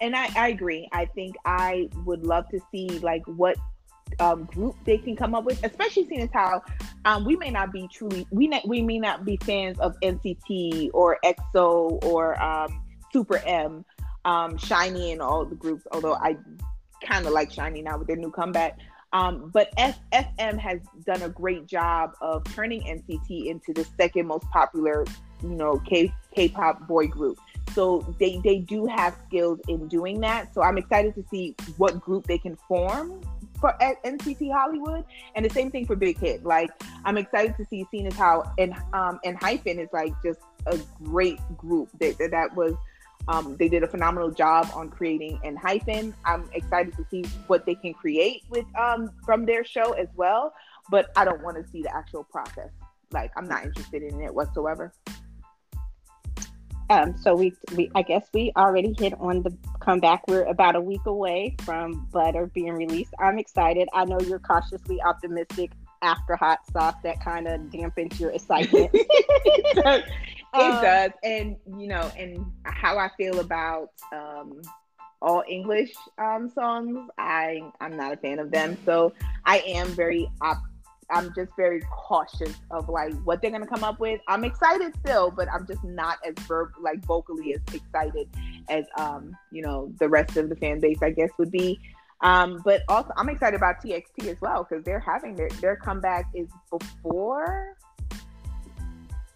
And, 0.01 0.15
I, 0.15 0.30
I 0.36 0.49
agree. 0.49 0.89
I 0.91 1.05
think 1.05 1.36
I 1.45 1.89
would 2.05 2.23
love 2.23 2.47
to 2.49 2.59
see 2.71 2.88
like 2.99 3.23
what 3.25 3.57
um, 4.19 4.45
group 4.45 4.75
they 4.86 4.97
can 4.97 5.15
come 5.15 5.36
up 5.36 5.45
with, 5.45 5.63
especially 5.63 6.05
seeing 6.07 6.21
as 6.21 6.30
how 6.34 6.61
um, 7.05 7.25
we 7.25 7.36
may 7.36 7.49
not 7.49 7.71
be 7.71 7.88
truly 7.93 8.27
we 8.32 8.47
not, 8.47 8.67
we 8.67 8.82
may 8.82 8.99
not 8.99 9.23
be 9.23 9.38
fans 9.38 9.80
of 9.80 9.95
NCT 10.01 10.89
or 10.93 11.17
EXO 11.23 12.03
or 12.03 12.41
um, 12.41 12.84
Super 13.13 13.38
M, 13.38 13.86
um, 14.25 14.57
SHINee 14.57 15.11
and 15.11 15.21
all 15.21 15.45
the 15.45 15.55
groups. 15.55 15.86
Although 15.91 16.15
I 16.15 16.38
kind 17.03 17.25
of 17.25 17.32
like 17.32 17.51
SHINee 17.51 17.84
now 17.84 17.97
with 17.97 18.07
their 18.07 18.17
new 18.17 18.32
comeback. 18.32 18.77
Um, 19.11 19.49
but 19.51 19.73
SM 19.77 20.57
has 20.57 20.80
done 21.05 21.23
a 21.23 21.30
great 21.30 21.65
job 21.65 22.11
of 22.21 22.43
turning 22.53 22.82
NCT 22.82 23.47
into 23.47 23.73
the 23.73 23.86
second 23.97 24.27
most 24.27 24.47
popular, 24.51 25.03
you 25.41 25.49
know, 25.49 25.80
K 25.80 26.13
K-pop 26.36 26.88
boy 26.88 27.07
group. 27.07 27.39
So 27.74 28.15
they 28.20 28.39
they 28.43 28.59
do 28.59 28.86
have 28.86 29.15
skills 29.28 29.59
in 29.67 29.88
doing 29.88 30.20
that. 30.22 30.53
So 30.53 30.61
I'm 30.61 30.78
excited 30.78 31.15
to 31.15 31.24
see 31.30 31.55
what 31.78 31.99
group 31.99 32.28
they 32.28 32.38
can 32.38 32.55
form 32.67 33.22
for 33.59 33.76
NCT 33.82 34.51
Hollywood, 34.53 35.03
and 35.36 35.43
the 35.43 35.49
same 35.49 35.70
thing 35.70 35.86
for 35.86 35.95
Big 35.95 36.17
Hit. 36.17 36.45
Like 36.45 36.70
I'm 37.05 37.17
excited 37.17 37.55
to 37.57 37.65
see, 37.65 37.86
seeing 37.91 38.07
as 38.07 38.15
how 38.15 38.51
and 38.57 38.74
um 38.93 39.20
ENHYPEN 39.26 39.80
is 39.80 39.89
like 39.91 40.13
just 40.24 40.39
a 40.65 40.80
great 41.03 41.39
group 41.57 41.89
that 41.99 42.17
that 42.17 42.55
was 42.55 42.76
um, 43.28 43.55
they 43.57 43.67
did 43.67 43.84
a 43.84 43.88
phenomenal 43.88 44.32
job 44.32 44.70
on 44.74 44.89
creating 44.89 45.39
ENHYPEN. 45.43 46.13
I'm 46.26 46.49
excited 46.53 46.95
to 46.95 47.05
see 47.11 47.24
what 47.47 47.65
they 47.65 47.76
can 47.76 47.93
create 47.93 48.43
with 48.49 48.65
um, 48.76 49.11
from 49.24 49.45
their 49.45 49.63
show 49.63 49.91
as 49.93 50.07
well. 50.15 50.53
But 50.89 51.11
I 51.15 51.26
don't 51.26 51.43
want 51.43 51.63
to 51.63 51.72
see 51.72 51.84
the 51.84 51.95
actual 51.95 52.24
process. 52.24 52.70
Like 53.11 53.32
I'm 53.36 53.47
not 53.47 53.65
interested 53.65 54.01
in 54.01 54.22
it 54.22 54.34
whatsoever. 54.34 54.93
Um, 56.89 57.15
so 57.17 57.35
we, 57.35 57.53
we, 57.75 57.91
I 57.93 58.01
guess 58.01 58.27
we 58.33 58.51
already 58.57 58.95
hit 58.97 59.13
on 59.19 59.43
the 59.43 59.55
comeback. 59.79 60.27
We're 60.27 60.43
about 60.43 60.75
a 60.75 60.81
week 60.81 61.05
away 61.05 61.55
from 61.63 62.07
Butter 62.11 62.47
being 62.47 62.73
released. 62.73 63.13
I'm 63.19 63.37
excited. 63.37 63.87
I 63.93 64.05
know 64.05 64.19
you're 64.19 64.39
cautiously 64.39 64.99
optimistic 65.01 65.71
after 66.01 66.35
hot 66.35 66.59
sauce. 66.71 66.95
That 67.03 67.23
kind 67.23 67.47
of 67.47 67.61
dampens 67.61 68.19
your 68.19 68.31
excitement. 68.31 68.89
it 70.53 70.73
um, 70.73 70.81
does 70.81 71.11
and 71.23 71.55
you 71.77 71.87
know 71.87 72.11
and 72.17 72.45
how 72.63 72.97
i 72.97 73.09
feel 73.17 73.39
about 73.39 73.89
um 74.11 74.61
all 75.21 75.43
english 75.47 75.93
um 76.17 76.49
songs 76.49 77.09
i 77.17 77.61
i'm 77.81 77.95
not 77.95 78.13
a 78.13 78.17
fan 78.17 78.39
of 78.39 78.49
them 78.51 78.77
so 78.85 79.13
i 79.45 79.59
am 79.59 79.87
very 79.89 80.29
op- 80.41 80.63
i'm 81.12 81.34
just 81.36 81.51
very 81.55 81.82
cautious 81.91 82.55
of 82.72 82.89
like 82.89 83.14
what 83.24 83.41
they're 83.41 83.51
gonna 83.51 83.68
come 83.68 83.84
up 83.84 83.99
with 83.99 84.20
i'm 84.28 84.43
excited 84.43 84.93
still 85.03 85.32
but 85.32 85.47
i'm 85.51 85.66
just 85.66 85.84
not 85.84 86.18
as 86.26 86.34
verb 86.45 86.70
like 86.82 87.03
vocally 87.05 87.53
as 87.53 87.62
excited 87.74 88.28
as 88.70 88.86
um 88.97 89.36
you 89.51 89.62
know 89.62 89.91
the 89.99 90.07
rest 90.07 90.38
of 90.38 90.49
the 90.49 90.55
fan 90.55 90.80
base 90.80 91.01
i 91.01 91.10
guess 91.10 91.30
would 91.38 91.51
be 91.51 91.80
um, 92.22 92.62
but 92.66 92.84
also, 92.89 93.14
I'm 93.16 93.30
excited 93.30 93.55
about 93.55 93.82
TXT 93.82 94.28
as 94.28 94.41
well 94.41 94.68
because 94.70 94.84
they're 94.84 94.99
having 94.99 95.36
their 95.36 95.47
their 95.62 95.78
comeback 95.78 96.26
is 96.34 96.49
before 96.70 97.78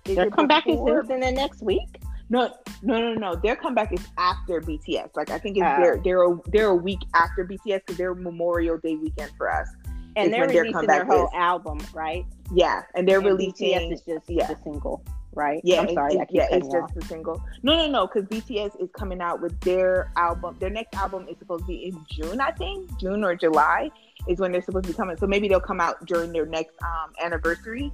is 0.06 0.16
Their 0.16 0.30
comeback 0.30 0.66
before? 0.66 1.04
is 1.04 1.10
in 1.10 1.22
the 1.22 1.32
next 1.32 1.62
week. 1.62 2.02
No, 2.30 2.54
no, 2.82 2.98
no, 3.00 3.14
no. 3.14 3.36
Their 3.36 3.56
comeback 3.56 3.94
is 3.94 4.06
after 4.18 4.60
BTS. 4.60 5.16
Like 5.16 5.30
I 5.30 5.38
think 5.38 5.58
it's 5.58 5.66
uh, 5.66 5.78
they're 5.80 6.02
they're 6.04 6.24
a, 6.24 6.38
they're 6.48 6.70
a 6.70 6.76
week 6.76 7.00
after 7.14 7.46
BTS 7.46 7.82
because 7.86 7.98
they're 7.98 8.16
Memorial 8.16 8.78
Day 8.78 8.96
weekend 8.96 9.32
for 9.38 9.52
us. 9.52 9.70
And 10.16 10.34
they're 10.34 10.48
releasing 10.48 10.88
their, 10.88 11.04
their 11.04 11.06
whole 11.06 11.30
album, 11.34 11.80
right? 11.94 12.26
Yeah, 12.54 12.84
and 12.96 13.08
they're 13.08 13.18
and 13.18 13.28
releasing. 13.28 13.70
BTS 13.70 13.94
is 13.94 14.02
just 14.02 14.30
yeah. 14.30 14.48
the 14.48 14.58
single, 14.64 15.04
right? 15.34 15.62
Yeah, 15.64 15.82
I'm 15.82 15.94
sorry. 15.94 16.16
It, 16.16 16.28
yeah, 16.30 16.48
it's 16.52 16.68
just 16.68 16.94
the 16.94 17.02
single. 17.04 17.44
No, 17.64 17.76
no, 17.76 17.88
no, 17.88 18.08
because 18.08 18.24
BTS 18.30 18.82
is 18.82 18.90
coming 18.98 19.22
out 19.22 19.42
with 19.42 19.60
their 19.62 20.12
album. 20.16 20.56
Their 20.60 20.70
next 20.70 20.96
album 20.96 21.28
is 21.28 21.38
supposed 21.40 21.64
to 21.64 21.68
be 21.68 21.86
in 21.86 22.06
June, 22.10 22.40
I 22.40 22.52
think, 22.52 22.98
June 23.00 23.24
or 23.24 23.36
July 23.36 23.90
is 24.28 24.40
when 24.40 24.52
they're 24.52 24.62
supposed 24.62 24.86
to 24.86 24.92
be 24.92 24.98
coming. 24.98 25.18
So 25.18 25.28
maybe 25.28 25.48
they'll 25.48 25.60
come 25.60 25.82
out 25.82 26.06
during 26.06 26.32
their 26.32 26.46
next 26.46 26.76
um, 26.82 27.14
anniversary 27.22 27.92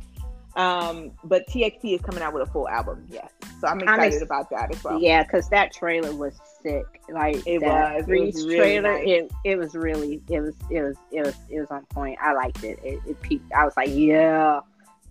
um, 0.55 1.11
but 1.23 1.47
TXT 1.47 1.95
is 1.95 2.01
coming 2.01 2.21
out 2.21 2.33
with 2.33 2.47
a 2.47 2.51
full 2.51 2.67
album. 2.67 3.05
Yes, 3.09 3.31
so 3.59 3.67
I'm 3.67 3.79
excited 3.79 4.15
ex- 4.15 4.23
about 4.23 4.49
that 4.49 4.73
as 4.73 4.83
well. 4.83 4.99
Yeah, 4.99 5.23
because 5.23 5.49
that 5.49 5.71
trailer 5.73 6.13
was 6.13 6.39
sick. 6.63 6.85
Like 7.09 7.45
it 7.45 7.61
was. 7.61 8.05
It 8.07 8.07
was 8.07 8.07
really 8.07 8.57
trailer. 8.57 8.93
Nice. 8.93 9.07
It 9.07 9.31
it 9.45 9.57
was 9.57 9.75
really. 9.75 10.21
It 10.29 10.41
was. 10.41 10.55
It 10.69 10.81
was. 10.81 10.97
It 11.11 11.25
was. 11.25 11.35
It 11.49 11.59
was 11.59 11.71
on 11.71 11.85
point. 11.87 12.17
I 12.21 12.33
liked 12.33 12.63
it. 12.63 12.79
It, 12.83 12.99
it 13.07 13.21
peaked. 13.21 13.51
I 13.53 13.65
was 13.65 13.75
like, 13.77 13.89
yeah, 13.91 14.61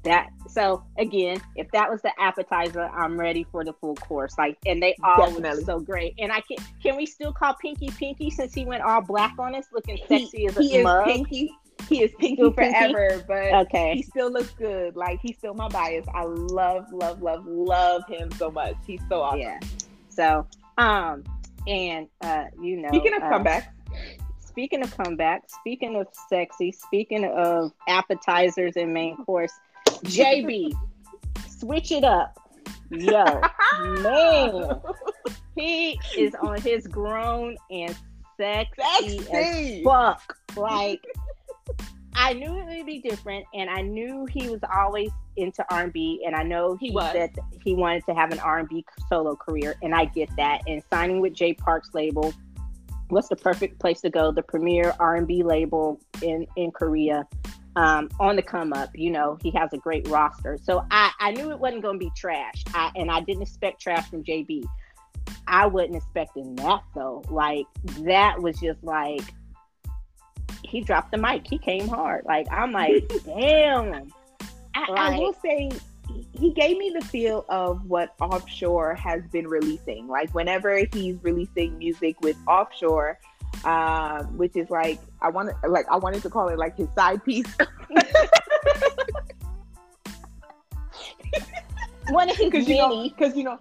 that 0.05 0.31
so 0.47 0.83
again, 0.97 1.41
if 1.57 1.71
that 1.73 1.91
was 1.91 2.01
the 2.03 2.13
appetizer, 2.21 2.83
I'm 2.83 3.19
ready 3.19 3.45
for 3.51 3.65
the 3.65 3.73
full 3.75 3.95
course. 3.97 4.37
Like, 4.39 4.57
and 4.67 4.83
they 4.83 4.97
all 5.03 5.27
Definitely. 5.27 5.59
look 5.59 5.67
so 5.67 5.81
great. 5.81 6.15
And 6.19 6.33
I 6.33 6.41
can 6.41 6.59
can 6.83 6.97
we 6.97 7.07
still 7.07 7.33
call 7.33 7.55
Pinky 7.55 7.89
Pinky 7.89 8.31
since 8.31 8.55
he 8.55 8.65
went 8.65 8.83
all 8.83 9.01
black 9.01 9.35
on 9.39 9.55
us, 9.55 9.67
looking 9.73 9.99
sexy 10.09 10.47
as 10.47 10.57
a 10.57 10.63
he 10.63 10.83
mug? 10.83 11.05
Pinky. 11.05 11.51
He 11.89 12.03
is 12.03 12.13
Pinky 12.19 12.51
forever, 12.53 13.25
but 13.27 13.67
okay, 13.67 13.95
he 13.95 14.03
still 14.03 14.31
looks 14.31 14.51
good. 14.51 14.97
Like 14.97 15.21
he's 15.23 15.37
still 15.39 15.55
my 15.55 15.69
bias. 15.69 16.07
I 16.15 16.25
love, 16.25 16.93
love, 16.93 17.23
love, 17.23 17.47
love 17.47 18.03
him 18.09 18.31
so 18.33 18.51
much. 18.51 18.75
He's 18.87 19.01
so 19.09 19.23
awesome. 19.23 19.41
Yeah. 19.41 19.61
So, 20.09 20.47
um, 20.77 21.25
and 21.67 22.09
uh, 22.23 22.45
you 22.61 22.77
know, 22.77 22.89
speaking 22.89 23.15
of 23.15 23.23
uh, 23.23 23.31
comebacks, 23.31 23.69
speaking 24.41 24.83
of 24.83 24.95
comebacks, 24.97 25.51
speaking 25.61 25.97
of 25.97 26.09
sexy, 26.29 26.73
speaking 26.73 27.25
of 27.25 27.73
appetizers 27.87 28.77
and 28.77 28.93
main 28.93 29.17
course, 29.25 29.53
JB, 29.87 30.73
switch 31.49 31.93
it 31.93 32.05
up. 32.05 32.37
Yo, 32.91 33.41
man, 34.01 34.81
he 35.55 36.01
is 36.17 36.35
on 36.43 36.61
his 36.61 36.87
grown 36.87 37.57
and 37.71 37.97
sexy, 38.37 39.19
sexy. 39.21 39.79
as 39.79 39.85
fuck. 39.85 40.37
Like, 40.57 41.05
I 42.15 42.33
knew 42.33 42.59
it 42.59 42.67
would 42.67 42.87
be 42.87 43.01
different, 43.01 43.47
and 43.55 43.71
I 43.71 43.81
knew 43.81 44.27
he 44.27 44.49
was 44.49 44.61
always 44.75 45.11
into 45.37 45.65
R&B, 45.71 46.25
and 46.27 46.35
I 46.35 46.43
know 46.43 46.77
he, 46.77 46.89
he 46.89 47.01
said 47.13 47.39
he 47.65 47.75
wanted 47.75 48.05
to 48.07 48.15
have 48.15 48.33
an 48.33 48.41
R&B 48.41 48.85
solo 49.09 49.37
career, 49.37 49.77
and 49.83 49.95
I 49.95 50.07
get 50.07 50.29
that. 50.37 50.63
And 50.67 50.83
signing 50.91 51.21
with 51.21 51.33
Jay 51.33 51.55
Park's 51.55 51.95
label 51.95 52.35
was 53.11 53.29
the 53.29 53.37
perfect 53.37 53.79
place 53.79 54.01
to 54.03 54.11
go? 54.11 54.33
The 54.33 54.43
premier 54.43 54.95
R&B 54.99 55.43
label 55.43 56.01
in 56.23 56.47
in 56.57 56.71
Korea. 56.71 57.27
Um, 57.77 58.09
on 58.19 58.35
the 58.35 58.43
come 58.43 58.73
up, 58.73 58.91
you 58.95 59.11
know, 59.11 59.39
he 59.41 59.53
has 59.53 59.73
a 59.73 59.79
great 59.79 60.09
roster. 60.09 60.59
So 60.61 60.85
I, 60.91 61.13
I 61.21 61.31
knew 61.31 61.53
it 61.53 61.61
wasn't 61.61 61.83
going 61.83 62.01
to 62.01 62.05
be 62.05 62.11
trash. 62.17 62.65
I, 62.75 62.91
and 62.97 63.09
I 63.09 63.21
didn't 63.21 63.43
expect 63.43 63.81
trash 63.81 64.11
from 64.11 64.25
JB. 64.25 64.65
I 65.47 65.67
wasn't 65.67 65.97
expecting 65.97 66.57
that 66.57 66.83
though. 66.97 67.23
Like 67.31 67.67
that 68.01 68.43
was 68.43 68.59
just 68.59 68.83
like 68.83 69.23
he 70.63 70.81
dropped 70.81 71.13
the 71.13 71.19
mic. 71.19 71.47
He 71.47 71.59
came 71.59 71.89
hard. 71.89 72.25
Like 72.25 72.47
I'm 72.51 72.73
like, 72.73 73.11
damn. 73.25 74.13
I, 74.75 74.91
like, 74.91 74.99
I 74.99 75.19
will 75.19 75.35
say 75.43 75.71
he 76.39 76.53
gave 76.53 76.79
me 76.79 76.91
the 76.91 77.05
feel 77.05 77.45
of 77.49 77.85
what 77.87 78.15
offshore 78.21 78.95
has 78.95 79.23
been 79.33 79.47
releasing 79.47 80.09
like 80.09 80.35
whenever 80.35 80.83
he's 80.93 81.23
releasing 81.23 81.77
music 81.79 82.21
with 82.21 82.37
offshore 82.47 83.19
uh, 83.65 84.23
which 84.25 84.55
is 84.57 84.71
like 84.71 85.01
i 85.21 85.29
want 85.29 85.51
like 85.69 85.87
i 85.91 85.97
wanted 85.97 86.23
to 86.23 86.31
call 86.31 86.49
it 86.49 86.59
like 86.59 86.77
his 86.77 86.89
side 86.95 87.25
piece 87.25 87.47
one 92.11 92.31
of 92.31 92.37
his 92.37 92.51
because 92.51 92.69
you 92.69 92.77
know 92.77 93.03
because 93.03 93.37
you 93.37 93.45
know 93.45 93.59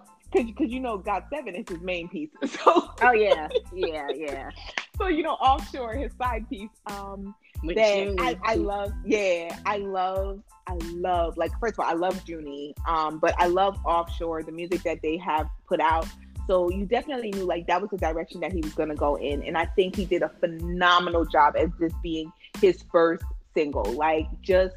you 0.58 0.80
know 0.80 0.98
GOT7 0.98 1.58
is 1.58 1.64
his 1.68 1.80
main 1.80 2.06
piece 2.08 2.28
so 2.44 2.90
oh 3.02 3.12
yeah 3.12 3.48
yeah 3.72 4.08
yeah 4.14 4.50
so 4.98 5.08
you 5.08 5.22
know 5.22 5.34
offshore 5.34 5.94
his 5.94 6.12
side 6.14 6.48
piece 6.48 6.70
um 6.86 7.34
that 7.64 8.14
I, 8.18 8.38
I 8.44 8.54
love 8.54 8.92
yeah 9.04 9.58
i 9.66 9.78
love 9.78 10.42
I 10.68 10.74
love 10.92 11.38
like 11.38 11.50
first 11.58 11.74
of 11.74 11.80
all 11.80 11.86
I 11.90 11.94
love 11.94 12.22
Junie, 12.26 12.74
um, 12.86 13.18
but 13.18 13.34
I 13.38 13.46
love 13.46 13.78
Offshore, 13.86 14.42
the 14.42 14.52
music 14.52 14.82
that 14.82 15.00
they 15.02 15.16
have 15.16 15.48
put 15.66 15.80
out. 15.80 16.06
So 16.46 16.70
you 16.70 16.84
definitely 16.84 17.30
knew 17.30 17.44
like 17.44 17.66
that 17.68 17.80
was 17.80 17.90
the 17.90 17.96
direction 17.96 18.40
that 18.40 18.52
he 18.52 18.60
was 18.60 18.74
gonna 18.74 18.94
go 18.94 19.16
in, 19.16 19.42
and 19.42 19.56
I 19.56 19.64
think 19.64 19.96
he 19.96 20.04
did 20.04 20.22
a 20.22 20.28
phenomenal 20.40 21.24
job 21.24 21.54
as 21.56 21.70
this 21.80 21.92
being 22.02 22.30
his 22.60 22.84
first 22.92 23.24
single. 23.54 23.84
Like 23.92 24.26
just 24.42 24.76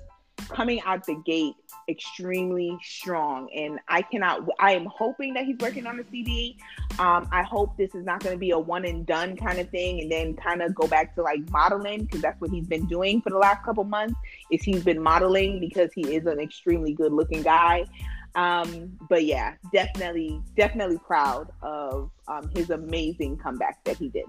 coming 0.50 0.82
out 0.82 1.06
the 1.06 1.16
gate 1.26 1.56
extremely 1.90 2.78
strong. 2.82 3.50
And 3.56 3.80
i 3.88 4.02
cannot 4.02 4.48
i 4.60 4.72
am 4.72 4.86
hoping 4.86 5.34
that 5.34 5.46
he's 5.46 5.58
working 5.58 5.86
on 5.88 6.00
a 6.00 6.04
cd 6.12 6.58
um, 7.00 7.28
i 7.32 7.44
hope 7.44 7.76
this 7.78 7.94
is 7.96 8.06
not 8.06 8.22
going 8.22 8.36
to 8.36 8.40
be 8.40 8.52
a 8.52 8.60
one 8.60 8.86
and 8.86 9.06
done 9.06 9.36
kind 9.36 9.60
of 9.60 9.70
thing 9.70 10.02
and 10.02 10.12
then 10.12 10.36
kind 10.36 10.62
of 10.62 10.74
go 10.76 10.88
back 10.88 11.16
to 11.16 11.22
like 11.22 11.48
modeling 11.50 12.04
because 12.04 12.22
that's 12.22 12.40
what 12.40 12.52
he's 12.52 12.68
been 12.68 12.86
doing 12.88 13.22
for 13.22 13.30
the 13.30 13.38
last 13.38 13.64
couple 13.64 13.84
months 13.84 14.16
is 14.52 14.64
he's 14.64 14.84
been 14.84 15.02
modeling 15.02 15.60
because 15.60 15.92
he 15.94 16.16
is 16.16 16.26
an 16.26 16.40
extremely 16.40 16.94
good 16.94 17.12
looking 17.12 17.42
guy. 17.42 17.86
Um, 18.34 18.98
but 19.10 19.26
yeah 19.26 19.56
definitely 19.74 20.42
definitely 20.56 21.00
proud 21.00 21.52
of 21.62 22.10
um, 22.30 22.50
his 22.56 22.70
amazing 22.70 23.38
comeback 23.38 23.84
that 23.84 23.98
he 23.98 24.08
did 24.08 24.24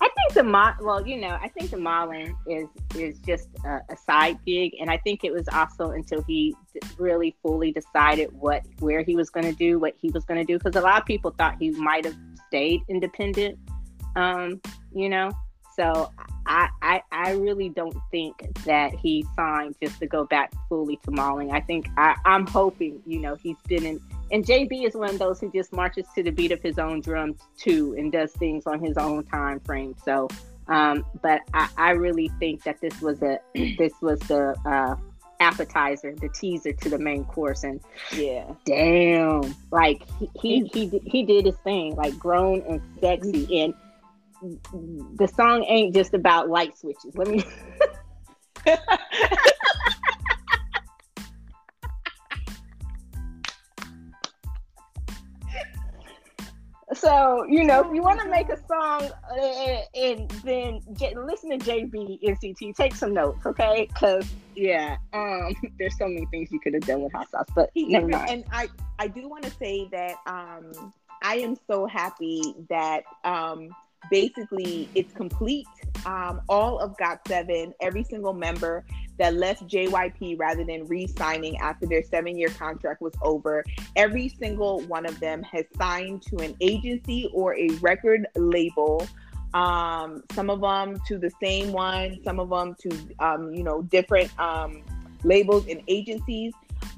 I 0.00 0.08
think 0.08 0.34
the 0.34 0.42
mo- 0.42 0.74
well, 0.80 1.06
you 1.06 1.20
know, 1.20 1.38
I 1.40 1.48
think 1.48 1.70
the 1.70 1.76
modeling 1.76 2.36
is 2.46 2.68
is 2.96 3.18
just 3.20 3.48
a, 3.64 3.80
a, 3.90 3.96
side 3.96 4.38
gig, 4.44 4.72
and 4.80 4.90
I 4.90 4.98
think 4.98 5.24
it 5.24 5.32
was 5.32 5.46
also 5.48 5.90
until 5.90 6.22
he 6.22 6.54
really 6.98 7.36
fully 7.42 7.72
decided 7.72 8.32
what 8.32 8.62
where 8.80 9.02
he 9.02 9.16
was 9.16 9.30
going 9.30 9.46
to 9.46 9.52
do, 9.52 9.78
what 9.78 9.94
he 10.00 10.10
was 10.10 10.24
going 10.24 10.40
to 10.40 10.44
do, 10.44 10.58
because 10.58 10.76
a 10.76 10.80
lot 10.80 11.00
of 11.00 11.06
people 11.06 11.30
thought 11.30 11.56
he 11.60 11.70
might 11.70 12.04
have 12.04 12.16
stayed 12.48 12.80
independent, 12.88 13.58
um, 14.16 14.60
you 14.92 15.08
know. 15.08 15.30
So 15.76 16.10
I, 16.46 16.68
I 16.82 17.02
I 17.10 17.30
really 17.32 17.68
don't 17.68 17.96
think 18.10 18.36
that 18.64 18.94
he 18.94 19.26
signed 19.34 19.76
just 19.82 19.98
to 20.00 20.06
go 20.06 20.24
back 20.24 20.52
fully 20.68 20.98
to 21.04 21.10
modeling. 21.10 21.52
I 21.52 21.60
think 21.60 21.88
I, 21.96 22.16
I'm 22.24 22.46
hoping, 22.46 23.02
you 23.06 23.18
know, 23.18 23.34
he's 23.34 23.56
been 23.66 23.84
in 23.84 24.00
and 24.30 24.44
JB 24.44 24.86
is 24.86 24.94
one 24.94 25.10
of 25.10 25.18
those 25.18 25.40
who 25.40 25.50
just 25.52 25.72
marches 25.72 26.06
to 26.14 26.22
the 26.22 26.30
beat 26.30 26.52
of 26.52 26.62
his 26.62 26.78
own 26.78 27.00
drums 27.00 27.38
too 27.58 27.94
and 27.98 28.10
does 28.10 28.32
things 28.32 28.66
on 28.66 28.80
his 28.80 28.96
own 28.96 29.24
time 29.24 29.60
frame. 29.60 29.94
So, 30.04 30.28
um, 30.68 31.04
but 31.22 31.40
I, 31.52 31.68
I 31.76 31.90
really 31.90 32.30
think 32.40 32.62
that 32.64 32.80
this 32.80 33.00
was 33.00 33.22
a 33.22 33.38
this 33.78 33.92
was 34.00 34.18
the 34.20 34.56
uh, 34.66 34.96
appetizer, 35.40 36.14
the 36.14 36.28
teaser 36.28 36.72
to 36.72 36.88
the 36.88 36.98
main 36.98 37.24
course, 37.24 37.64
and 37.64 37.80
yeah, 38.12 38.52
damn, 38.64 39.54
like 39.70 40.02
he 40.18 40.68
he 40.72 40.88
he, 40.88 41.00
he 41.04 41.22
did 41.22 41.46
his 41.46 41.56
thing, 41.58 41.94
like 41.96 42.18
grown 42.18 42.62
and 42.62 42.80
sexy, 43.00 43.62
and 43.62 43.74
the 44.42 45.28
song 45.28 45.64
ain't 45.64 45.94
just 45.94 46.14
about 46.14 46.48
light 46.48 46.76
switches. 46.76 47.16
Let 47.16 47.28
me. 47.28 47.44
So 56.94 57.44
you 57.48 57.64
know, 57.64 57.80
if 57.80 57.94
you 57.94 58.02
want 58.02 58.20
to 58.20 58.28
make 58.28 58.48
a 58.50 58.56
song 58.68 59.10
uh, 59.30 59.98
and 59.98 60.30
then 60.44 60.80
J- 60.92 61.14
listen 61.16 61.50
to 61.50 61.58
JB 61.58 62.22
NCT, 62.22 62.74
take 62.76 62.94
some 62.94 63.12
notes, 63.12 63.44
okay? 63.46 63.88
Because 63.88 64.26
yeah, 64.54 64.96
um, 65.12 65.54
there's 65.78 65.96
so 65.98 66.06
many 66.06 66.26
things 66.26 66.52
you 66.52 66.60
could 66.60 66.74
have 66.74 66.84
done 66.84 67.02
with 67.02 67.12
hot 67.12 67.30
sauce, 67.30 67.46
but 67.54 67.70
never 67.74 68.06
mind. 68.06 68.30
And 68.30 68.44
I, 68.52 68.68
I 68.98 69.08
do 69.08 69.28
want 69.28 69.44
to 69.44 69.50
say 69.50 69.88
that 69.90 70.16
um, 70.26 70.92
I 71.22 71.36
am 71.36 71.56
so 71.66 71.86
happy 71.86 72.54
that 72.68 73.04
um, 73.24 73.70
basically 74.10 74.88
it's 74.94 75.12
complete. 75.12 75.66
Um, 76.06 76.40
all 76.48 76.78
of 76.78 76.96
GOT7, 76.96 77.72
every 77.80 78.04
single 78.04 78.32
member 78.32 78.84
that 79.18 79.34
left 79.34 79.66
JYP 79.66 80.38
rather 80.38 80.64
than 80.64 80.86
re 80.86 81.06
signing 81.06 81.56
after 81.58 81.86
their 81.86 82.02
seven 82.02 82.36
year 82.36 82.48
contract 82.48 83.00
was 83.00 83.14
over. 83.22 83.64
Every 83.96 84.28
single 84.28 84.80
one 84.82 85.06
of 85.06 85.18
them 85.20 85.42
has 85.44 85.64
signed 85.78 86.22
to 86.22 86.36
an 86.38 86.56
agency 86.60 87.30
or 87.32 87.56
a 87.56 87.68
record 87.80 88.26
label. 88.36 89.06
Um, 89.54 90.24
some 90.32 90.50
of 90.50 90.60
them 90.60 91.00
to 91.06 91.16
the 91.16 91.30
same 91.40 91.72
one, 91.72 92.18
some 92.24 92.40
of 92.40 92.50
them 92.50 92.74
to, 92.80 93.24
um, 93.24 93.54
you 93.54 93.62
know, 93.62 93.82
different 93.82 94.36
um, 94.40 94.82
labels 95.22 95.66
and 95.68 95.80
agencies. 95.86 96.52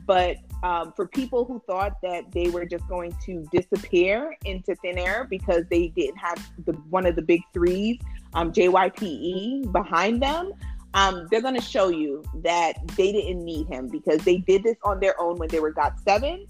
But 0.06 0.38
um, 0.62 0.92
for 0.96 1.06
people 1.06 1.44
who 1.44 1.60
thought 1.66 2.00
that 2.02 2.32
they 2.32 2.48
were 2.48 2.64
just 2.64 2.86
going 2.88 3.14
to 3.24 3.46
disappear 3.52 4.36
into 4.44 4.74
thin 4.76 4.98
air 4.98 5.26
because 5.28 5.64
they 5.70 5.88
didn't 5.88 6.16
have 6.16 6.44
the 6.64 6.72
one 6.90 7.06
of 7.06 7.16
the 7.16 7.22
big 7.22 7.42
threes, 7.52 7.98
um, 8.34 8.52
JYPE, 8.52 9.70
behind 9.72 10.22
them, 10.22 10.52
um, 10.94 11.26
they're 11.30 11.42
going 11.42 11.54
to 11.54 11.60
show 11.60 11.88
you 11.88 12.24
that 12.42 12.74
they 12.96 13.12
didn't 13.12 13.44
need 13.44 13.66
him 13.66 13.88
because 13.88 14.18
they 14.24 14.38
did 14.38 14.62
this 14.62 14.76
on 14.82 14.98
their 14.98 15.20
own 15.20 15.36
when 15.36 15.48
they 15.50 15.60
were 15.60 15.72
GOT7 15.72 16.46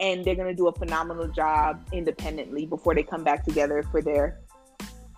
and 0.00 0.24
they're 0.24 0.34
going 0.34 0.48
to 0.48 0.54
do 0.54 0.68
a 0.68 0.72
phenomenal 0.72 1.28
job 1.28 1.84
independently 1.92 2.66
before 2.66 2.94
they 2.94 3.02
come 3.02 3.24
back 3.24 3.44
together 3.44 3.82
for 3.90 4.00
their 4.02 4.40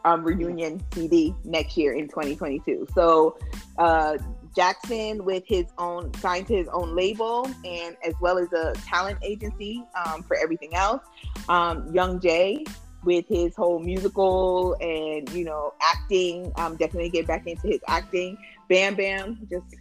um, 0.07 0.23
reunion 0.25 0.83
cd 0.95 1.35
next 1.45 1.77
year 1.77 1.93
in 1.93 2.09
2022 2.09 2.87
so 2.95 3.37
uh, 3.79 4.17
jackson 4.55 5.25
with 5.25 5.45
his 5.47 5.67
own 5.79 6.13
signed 6.15 6.47
to 6.47 6.55
his 6.57 6.69
own 6.69 6.95
label 6.97 7.47
and 7.65 7.97
as 8.07 8.15
well 8.21 8.39
as 8.39 8.51
a 8.53 8.73
talent 8.87 9.19
agency 9.23 9.85
um, 10.05 10.23
for 10.23 10.37
everything 10.37 10.75
else 10.75 11.03
um, 11.49 11.93
Youngjae 11.93 12.65
with 13.07 13.27
his 13.29 13.55
whole 13.57 13.79
musical 13.79 14.77
and 14.81 15.31
you 15.31 15.45
know 15.45 15.73
acting. 15.81 16.53
Um, 16.57 16.77
definitely 16.77 17.09
get 17.09 17.27
back 17.27 17.47
into 17.47 17.69
his 17.69 17.81
acting. 17.89 18.37
Bam 18.69 18.97
Bam, 18.97 19.39
just 19.49 19.75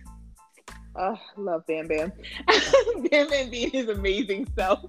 uh, 0.96 1.16
love 1.36 1.66
Bam 1.68 1.88
Bam. 1.88 2.14
Bam 3.12 3.28
Bam 3.28 3.50
being 3.50 3.72
his 3.72 3.90
amazing 3.90 4.48
self. 4.56 4.86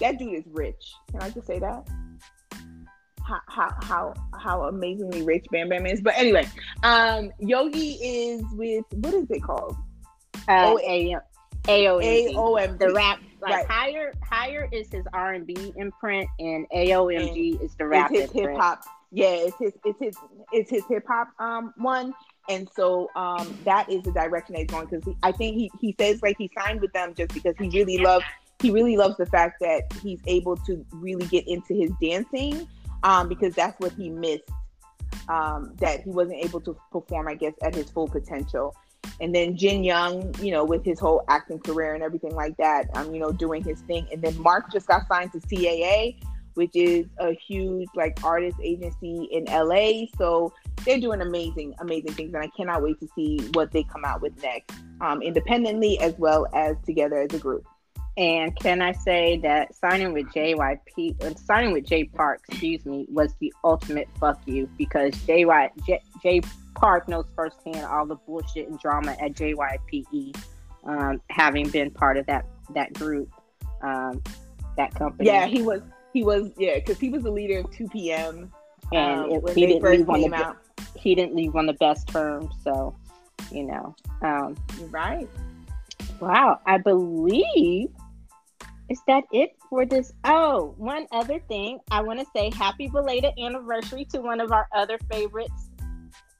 That 0.00 0.18
dude 0.18 0.34
is 0.34 0.44
rich. 0.46 0.94
Can 1.10 1.20
I 1.20 1.30
just 1.30 1.46
say 1.46 1.58
that? 1.58 1.86
How 3.26 3.40
how 3.48 3.74
how, 3.82 4.14
how 4.40 4.62
amazingly 4.64 5.22
rich 5.22 5.46
Bam 5.50 5.68
Bam 5.68 5.86
is. 5.86 6.00
But 6.00 6.14
anyway, 6.16 6.46
um, 6.82 7.32
Yogi 7.40 7.92
is 7.94 8.42
with 8.52 8.84
what 8.92 9.14
is 9.14 9.30
it 9.30 9.42
called? 9.42 9.76
Uh, 10.48 10.76
AOMG. 11.64 12.78
The 12.78 12.92
rap, 12.92 13.18
like 13.40 13.52
Right. 13.52 13.66
higher, 13.68 14.12
higher 14.22 14.68
is 14.70 14.88
his 14.90 15.04
R 15.12 15.34
and 15.34 15.46
B 15.46 15.72
imprint, 15.76 16.28
and 16.38 16.66
AOMG 16.70 17.60
is 17.62 17.74
the 17.76 17.86
rap 17.86 18.10
it's 18.12 18.32
his 18.32 18.42
hip 18.42 18.56
hop. 18.56 18.82
Yeah, 19.10 19.26
it's 19.28 19.58
his 19.58 19.72
it's 19.84 20.00
his 20.00 20.16
it's 20.52 20.70
his 20.70 20.84
hip 20.88 21.04
hop 21.08 21.28
um 21.40 21.72
one. 21.76 22.14
And 22.48 22.68
so 22.76 23.10
um 23.16 23.58
that 23.64 23.90
is 23.90 24.02
the 24.02 24.12
direction 24.12 24.52
that 24.54 24.60
he's 24.60 24.68
going 24.68 24.86
because 24.86 25.14
I 25.22 25.32
think 25.32 25.56
he 25.56 25.70
he 25.80 25.96
says 25.98 26.22
like 26.22 26.36
he 26.38 26.50
signed 26.56 26.80
with 26.80 26.92
them 26.92 27.14
just 27.14 27.34
because 27.34 27.54
he 27.58 27.68
really 27.70 27.98
loves 27.98 28.24
he 28.60 28.70
really 28.70 28.96
loves 28.96 29.16
the 29.16 29.26
fact 29.26 29.56
that 29.60 29.82
he's 30.02 30.20
able 30.26 30.56
to 30.58 30.84
really 30.92 31.26
get 31.26 31.46
into 31.48 31.74
his 31.74 31.90
dancing 32.00 32.66
um 33.02 33.28
because 33.28 33.54
that's 33.54 33.78
what 33.80 33.92
he 33.92 34.10
missed 34.10 34.50
um 35.28 35.74
that 35.78 36.02
he 36.02 36.10
wasn't 36.10 36.44
able 36.44 36.60
to 36.60 36.76
perform 36.92 37.28
I 37.28 37.34
guess 37.34 37.54
at 37.62 37.74
his 37.74 37.90
full 37.90 38.08
potential. 38.08 38.74
And 39.20 39.34
then 39.34 39.56
Jin 39.56 39.84
Young, 39.84 40.34
you 40.42 40.50
know, 40.50 40.64
with 40.64 40.84
his 40.84 40.98
whole 40.98 41.22
acting 41.28 41.58
career 41.60 41.94
and 41.94 42.02
everything 42.02 42.34
like 42.34 42.56
that, 42.58 42.86
um, 42.94 43.14
you 43.14 43.20
know, 43.20 43.32
doing 43.32 43.62
his 43.62 43.80
thing. 43.82 44.06
And 44.12 44.20
then 44.20 44.38
Mark 44.42 44.70
just 44.72 44.88
got 44.88 45.06
signed 45.08 45.32
to 45.32 45.38
CAA, 45.38 46.20
which 46.54 46.72
is 46.74 47.06
a 47.18 47.32
huge 47.32 47.88
like 47.94 48.18
artist 48.24 48.56
agency 48.62 49.28
in 49.30 49.44
LA. 49.44 50.06
So 50.18 50.52
they're 50.84 51.00
doing 51.00 51.20
amazing, 51.20 51.74
amazing 51.80 52.12
things, 52.12 52.34
and 52.34 52.42
I 52.42 52.48
cannot 52.56 52.82
wait 52.82 52.98
to 53.00 53.08
see 53.14 53.38
what 53.52 53.72
they 53.72 53.84
come 53.84 54.04
out 54.04 54.20
with 54.20 54.40
next, 54.42 54.74
um, 55.00 55.22
independently 55.22 55.98
as 56.00 56.14
well 56.18 56.46
as 56.54 56.76
together 56.84 57.16
as 57.16 57.32
a 57.34 57.38
group. 57.38 57.64
And 58.16 58.56
can 58.56 58.80
I 58.80 58.92
say 58.92 59.38
that 59.42 59.74
signing 59.74 60.14
with 60.14 60.26
JYP, 60.28 61.22
uh, 61.22 61.34
signing 61.34 61.72
with 61.72 61.84
Jay 61.84 62.04
Park, 62.04 62.40
excuse 62.48 62.86
me, 62.86 63.06
was 63.10 63.34
the 63.40 63.52
ultimate 63.62 64.08
fuck 64.18 64.40
you 64.46 64.68
because 64.78 65.12
JY 65.26 65.70
J, 65.86 66.00
Jay 66.22 66.40
Park 66.74 67.08
knows 67.08 67.26
firsthand 67.34 67.84
all 67.84 68.06
the 68.06 68.14
bullshit 68.14 68.68
and 68.68 68.78
drama 68.78 69.16
at 69.20 69.32
JYPE, 69.32 70.34
um, 70.84 71.20
having 71.28 71.68
been 71.68 71.90
part 71.90 72.16
of 72.16 72.24
that 72.26 72.46
that 72.74 72.94
group, 72.94 73.30
um, 73.82 74.22
that 74.78 74.94
company. 74.94 75.28
Yeah, 75.28 75.46
he 75.46 75.60
was, 75.60 75.82
he 76.14 76.24
was, 76.24 76.50
yeah, 76.56 76.76
because 76.76 76.98
he 76.98 77.10
was 77.10 77.22
the 77.22 77.30
leader 77.30 77.58
of 77.58 77.66
2PM 77.66 78.50
and 78.92 79.20
um, 79.20 79.30
it, 79.30 79.54
he 79.54 79.66
didn't 79.66 79.82
first 79.82 79.98
leave 79.98 80.08
on 80.08 80.20
the 80.20 80.34
out. 80.34 80.56
he 80.94 81.14
didn't 81.14 81.34
leave 81.34 81.54
on 81.56 81.66
the 81.66 81.74
best 81.74 82.08
terms. 82.08 82.54
So, 82.62 82.96
you 83.50 83.64
know, 83.64 83.94
um, 84.22 84.56
Right. 84.90 85.28
Wow, 86.20 86.60
I 86.66 86.78
believe 86.78 87.90
is 88.88 89.00
that 89.06 89.24
it 89.32 89.56
for 89.68 89.84
this? 89.84 90.12
Oh, 90.24 90.74
one 90.78 91.06
other 91.12 91.40
thing. 91.48 91.80
I 91.90 92.02
want 92.02 92.20
to 92.20 92.26
say 92.34 92.50
happy 92.50 92.88
belated 92.88 93.32
anniversary 93.38 94.04
to 94.06 94.20
one 94.20 94.40
of 94.40 94.52
our 94.52 94.68
other 94.74 94.98
favorites. 95.10 95.70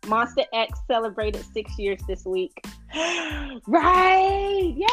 Monsta 0.02 0.44
X 0.52 0.78
celebrated 0.86 1.44
six 1.52 1.76
years 1.78 2.00
this 2.06 2.24
week. 2.24 2.64
right. 3.66 4.74
Yay! 4.76 4.86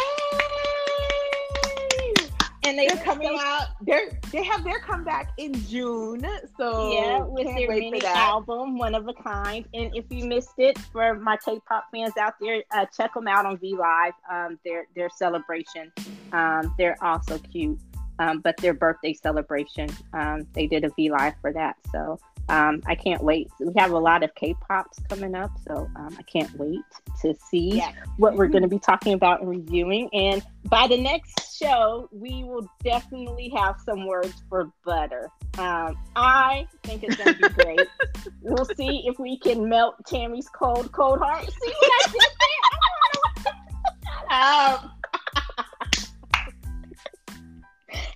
And 2.66 2.80
they 2.80 2.88
They're 2.88 3.04
coming 3.04 3.38
out. 3.40 3.68
They're 3.82 4.18
they 4.32 4.42
have 4.44 4.64
their 4.64 4.80
comeback 4.80 5.34
in 5.38 5.54
June. 5.66 6.26
So 6.58 6.94
Yeah, 6.94 7.20
with 7.20 7.46
their 7.46 7.68
mini 7.68 8.04
album, 8.06 8.78
One 8.78 8.96
of 8.96 9.08
a 9.08 9.14
Kind. 9.14 9.66
And 9.74 9.96
if 9.96 10.06
you 10.10 10.26
missed 10.26 10.54
it, 10.58 10.78
for 10.78 11.14
my 11.16 11.38
K-pop 11.38 11.88
fans 11.94 12.14
out 12.18 12.36
there, 12.40 12.64
uh, 12.72 12.86
check 12.98 13.14
them 13.14 13.28
out 13.28 13.46
on 13.46 13.58
V 13.58 13.76
Live. 13.76 14.14
Um, 14.32 14.60
their 14.64 14.88
their 14.96 15.10
celebration. 15.10 15.92
Um, 16.34 16.74
they're 16.78 17.02
also 17.02 17.38
cute. 17.38 17.80
Um, 18.20 18.42
but 18.42 18.56
their 18.58 18.76
birthday 18.76 19.14
celebration, 19.14 19.90
um, 20.14 20.46
they 20.54 20.68
did 20.68 20.86
a 20.86 20.90
V 20.90 21.10
Live 21.10 21.34
for 21.42 21.52
that. 21.54 21.78
So 21.92 22.20
um, 22.50 22.82
I 22.86 22.96
can't 22.96 23.24
wait. 23.24 23.50
We 23.60 23.72
have 23.78 23.92
a 23.92 23.98
lot 23.98 24.22
of 24.22 24.36
K-pops 24.36 25.00
coming 25.10 25.34
up, 25.34 25.52
so 25.66 25.90
um, 25.96 26.16
I 26.18 26.24
can't 26.24 26.54
wait 26.58 26.82
to 27.22 27.34
see 27.50 27.82
what 28.18 28.36
we're 28.36 28.48
going 28.48 28.64
to 28.64 28.68
be 28.68 28.80
talking 28.80 29.14
about 29.14 29.42
and 29.42 29.50
reviewing. 29.50 30.10
And 30.14 30.44
by 30.66 30.88
the 30.88 30.98
next 30.98 31.58
show, 31.58 32.10
we 32.12 32.44
will 32.44 32.68
definitely 32.84 33.50
have 33.56 33.80
some 33.86 34.06
words 34.06 34.44
for 34.50 34.72
butter. 34.84 35.30
Um, 35.58 35.98
I 36.16 36.68
think 36.84 37.04
it's 37.04 37.16
going 37.16 37.36
to 37.36 37.50
be 37.50 37.64
great. 37.64 37.88
we'll 38.42 38.66
see 38.66 39.04
if 39.06 39.18
we 39.20 39.38
can 39.38 39.70
melt 39.70 39.96
Tammy's 40.06 40.50
cold, 40.50 40.92
cold 40.92 41.20
heart. 41.20 41.46
See 41.46 41.74
what 41.80 41.92
I 41.94 42.12
did 42.12 42.22
there? 42.22 42.48
I 42.64 43.10
don't 43.14 43.46
know. 43.46 44.86
Um, 44.86 44.92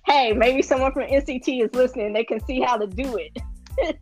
hey, 0.06 0.32
maybe 0.32 0.62
someone 0.62 0.92
from 0.92 1.04
NCT 1.04 1.64
is 1.64 1.74
listening. 1.74 2.12
They 2.12 2.24
can 2.24 2.44
see 2.44 2.60
how 2.60 2.76
to 2.76 2.86
do 2.86 3.16
it. 3.16 3.38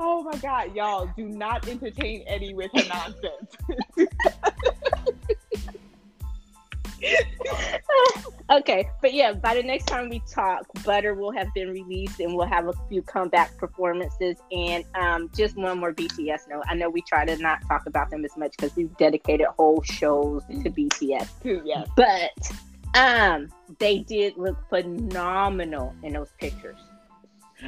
Oh 0.00 0.22
my 0.22 0.34
God, 0.38 0.74
y'all! 0.74 1.06
Do 1.18 1.28
not 1.28 1.68
entertain 1.68 2.24
Eddie 2.26 2.54
with 2.54 2.70
her 2.74 2.82
nonsense. 2.88 3.56
okay, 8.50 8.88
but 9.02 9.12
yeah, 9.12 9.32
by 9.32 9.54
the 9.54 9.62
next 9.62 9.86
time 9.86 10.08
we 10.08 10.20
talk, 10.30 10.66
Butter 10.84 11.14
will 11.14 11.32
have 11.32 11.52
been 11.54 11.68
released 11.70 12.20
and 12.20 12.34
we'll 12.34 12.46
have 12.46 12.68
a 12.68 12.72
few 12.88 13.02
comeback 13.02 13.56
performances. 13.58 14.36
And 14.52 14.84
um, 14.94 15.30
just 15.36 15.56
one 15.56 15.78
more 15.78 15.92
BTS 15.92 16.48
note. 16.48 16.64
I 16.68 16.74
know 16.74 16.88
we 16.88 17.02
try 17.02 17.24
to 17.24 17.36
not 17.36 17.60
talk 17.68 17.86
about 17.86 18.10
them 18.10 18.24
as 18.24 18.36
much 18.36 18.52
because 18.56 18.74
we've 18.76 18.96
dedicated 18.96 19.46
whole 19.58 19.82
shows 19.82 20.42
to 20.44 20.54
BTS, 20.70 21.62
yes. 21.64 21.88
but 21.96 22.52
um, 22.96 23.48
they 23.78 23.98
did 24.00 24.36
look 24.36 24.56
phenomenal 24.68 25.94
in 26.02 26.14
those 26.14 26.32
pictures. 26.38 26.78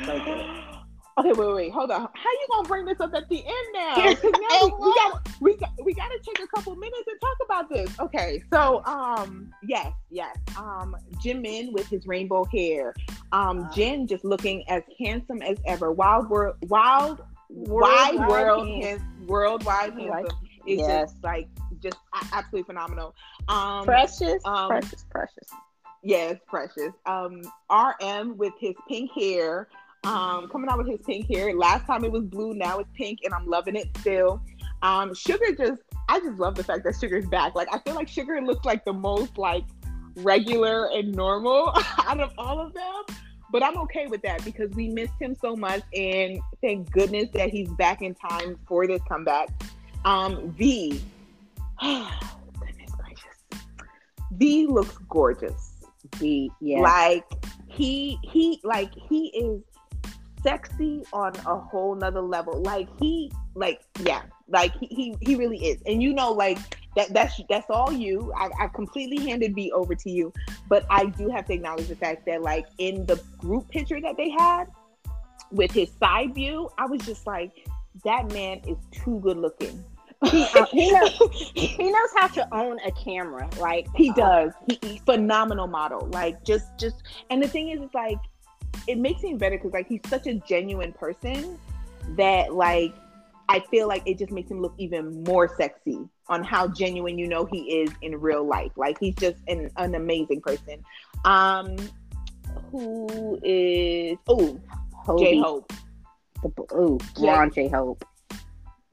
So 0.04 0.18
good. 0.24 0.46
Okay, 1.18 1.32
wait, 1.32 1.52
wait, 1.52 1.72
hold 1.72 1.90
on. 1.90 2.02
How 2.02 2.30
you 2.30 2.46
gonna 2.52 2.68
bring 2.68 2.84
this 2.84 3.00
up 3.00 3.12
at 3.12 3.28
the 3.28 3.38
end 3.44 3.66
now? 3.74 3.94
now 3.96 4.66
we, 4.66 4.72
we 4.78 4.94
got 4.94 5.28
we 5.40 5.56
got 5.56 5.70
we 5.84 5.92
got 5.92 6.06
to 6.10 6.18
take 6.24 6.38
a 6.38 6.46
couple 6.54 6.76
minutes 6.76 7.02
and 7.08 7.20
talk 7.20 7.36
about 7.44 7.68
this. 7.68 7.98
Okay, 7.98 8.40
so 8.52 8.84
um, 8.84 9.52
yes, 9.64 9.92
yes. 10.12 10.36
Um, 10.56 10.94
Jimin 11.14 11.72
with 11.72 11.88
his 11.88 12.06
rainbow 12.06 12.44
hair. 12.44 12.94
Um, 13.32 13.64
Uh. 13.64 13.72
Jin 13.72 14.06
just 14.06 14.24
looking 14.24 14.62
as 14.68 14.84
handsome 15.04 15.42
as 15.42 15.58
ever. 15.66 15.90
Wild 15.90 16.30
world, 16.30 16.54
wild, 16.68 17.20
Worldwide 17.50 18.14
wide 18.14 18.28
world, 18.28 18.68
hands- 18.68 19.02
worldwide 19.26 19.94
handsome. 19.94 20.38
It's 20.66 20.82
yes. 20.82 21.10
just 21.10 21.24
like 21.24 21.48
just 21.82 21.98
absolutely 22.32 22.64
phenomenal. 22.64 23.14
Um, 23.48 23.84
Precious, 23.84 24.42
um, 24.44 24.68
precious, 24.68 25.04
precious. 25.10 25.48
Yes, 26.02 26.36
precious. 26.46 26.92
Um, 27.06 27.42
RM 27.70 28.36
with 28.36 28.52
his 28.58 28.74
pink 28.88 29.10
hair, 29.12 29.68
um, 30.04 30.48
coming 30.48 30.70
out 30.70 30.78
with 30.78 30.88
his 30.88 31.00
pink 31.04 31.26
hair. 31.28 31.54
Last 31.54 31.86
time 31.86 32.04
it 32.04 32.12
was 32.12 32.24
blue, 32.24 32.54
now 32.54 32.78
it's 32.78 32.90
pink, 32.94 33.20
and 33.24 33.34
I'm 33.34 33.46
loving 33.46 33.76
it 33.76 33.88
still. 33.98 34.40
Um, 34.82 35.10
Suga 35.10 35.56
just, 35.56 35.82
I 36.08 36.20
just 36.20 36.38
love 36.38 36.54
the 36.54 36.62
fact 36.62 36.84
that 36.84 36.94
Suga's 36.94 37.26
back. 37.26 37.54
Like, 37.54 37.68
I 37.72 37.78
feel 37.80 37.94
like 37.94 38.08
Sugar 38.08 38.40
looks 38.40 38.64
like 38.64 38.84
the 38.84 38.92
most 38.92 39.36
like 39.38 39.64
regular 40.16 40.88
and 40.92 41.12
normal 41.12 41.72
out 42.06 42.20
of 42.20 42.32
all 42.38 42.60
of 42.60 42.74
them. 42.74 43.16
But 43.50 43.62
I'm 43.62 43.78
okay 43.78 44.06
with 44.06 44.22
that 44.22 44.44
because 44.44 44.70
we 44.72 44.88
missed 44.88 45.14
him 45.20 45.34
so 45.40 45.56
much, 45.56 45.82
and 45.94 46.38
thank 46.60 46.90
goodness 46.90 47.30
that 47.32 47.48
he's 47.48 47.70
back 47.70 48.02
in 48.02 48.14
time 48.14 48.58
for 48.68 48.86
this 48.86 49.00
comeback. 49.08 49.48
Um, 50.04 50.50
V, 50.52 51.00
goodness 52.60 52.90
gracious, 52.98 53.64
V 54.32 54.66
looks 54.66 54.96
gorgeous. 55.08 55.74
The 56.18 56.50
yeah. 56.60 56.80
like 56.80 57.24
he 57.68 58.18
he 58.22 58.60
like 58.64 58.92
he 58.94 59.28
is 59.28 59.62
sexy 60.42 61.04
on 61.12 61.34
a 61.46 61.58
whole 61.58 61.94
nother 61.94 62.22
level. 62.22 62.62
Like 62.62 62.88
he 63.00 63.30
like 63.54 63.82
yeah 64.00 64.22
like 64.48 64.72
he 64.78 64.86
he, 64.86 65.16
he 65.20 65.36
really 65.36 65.58
is. 65.58 65.82
And 65.86 66.02
you 66.02 66.14
know 66.14 66.32
like 66.32 66.58
that 66.96 67.12
that's 67.12 67.40
that's 67.48 67.66
all 67.70 67.92
you. 67.92 68.32
I, 68.36 68.50
I 68.60 68.68
completely 68.68 69.24
handed 69.24 69.54
V 69.54 69.70
over 69.72 69.94
to 69.94 70.10
you. 70.10 70.32
But 70.68 70.84
i 70.90 71.06
do 71.06 71.28
have 71.28 71.46
to 71.46 71.54
acknowledge 71.54 71.88
the 71.88 71.96
fact 71.96 72.26
that 72.26 72.42
like 72.42 72.66
in 72.78 73.06
the 73.06 73.20
group 73.38 73.68
picture 73.68 74.00
that 74.00 74.16
they 74.16 74.30
had 74.30 74.66
with 75.50 75.72
his 75.72 75.90
side 75.98 76.34
view 76.34 76.68
i 76.76 76.86
was 76.86 77.00
just 77.06 77.26
like 77.26 77.66
that 78.04 78.30
man 78.32 78.60
is 78.66 78.76
too 78.90 79.18
good 79.20 79.38
looking 79.38 79.82
he, 80.26 80.46
uh, 80.54 80.66
he 80.66 80.90
knows 80.90 81.12
he 81.54 81.90
knows 81.90 82.08
how 82.16 82.26
to 82.28 82.54
own 82.54 82.78
a 82.84 82.90
camera. 82.92 83.48
Like 83.58 83.86
He 83.94 84.12
does. 84.12 84.52
He, 84.66 84.78
he's 84.82 85.00
phenomenal 85.02 85.66
model. 85.66 86.08
Like 86.12 86.44
just 86.44 86.76
just 86.78 87.02
and 87.30 87.42
the 87.42 87.48
thing 87.48 87.70
is, 87.70 87.80
it's 87.80 87.94
like 87.94 88.18
it 88.86 88.98
makes 88.98 89.22
him 89.22 89.38
better 89.38 89.56
because 89.56 89.72
like 89.72 89.88
he's 89.88 90.00
such 90.08 90.26
a 90.26 90.34
genuine 90.34 90.92
person 90.92 91.58
that 92.16 92.54
like 92.54 92.94
I 93.48 93.60
feel 93.60 93.88
like 93.88 94.02
it 94.06 94.18
just 94.18 94.32
makes 94.32 94.50
him 94.50 94.60
look 94.60 94.74
even 94.76 95.22
more 95.24 95.48
sexy 95.56 95.98
on 96.28 96.44
how 96.44 96.68
genuine 96.68 97.16
you 97.18 97.26
know 97.26 97.46
he 97.46 97.80
is 97.82 97.90
in 98.02 98.20
real 98.20 98.44
life. 98.44 98.72
Like 98.76 98.98
he's 98.98 99.14
just 99.14 99.38
an, 99.46 99.70
an 99.76 99.94
amazing 99.94 100.40
person. 100.40 100.84
Um 101.24 101.76
who 102.70 103.38
is 103.42 104.18
oh 104.26 104.60
J 105.18 105.38
Hope. 105.38 105.72
The, 106.42 106.74
ooh, 106.74 106.98
blonde 107.14 107.54
J 107.54 107.68
Hope. 107.68 108.04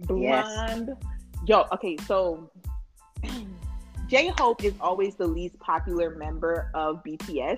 Yes. 0.09 0.45
Yo, 1.47 1.65
okay, 1.71 1.95
so 2.07 2.49
J 4.07 4.33
Hope 4.39 4.63
is 4.63 4.73
always 4.81 5.13
the 5.15 5.27
least 5.27 5.59
popular 5.59 6.15
member 6.15 6.71
of 6.73 7.03
BTS. 7.03 7.57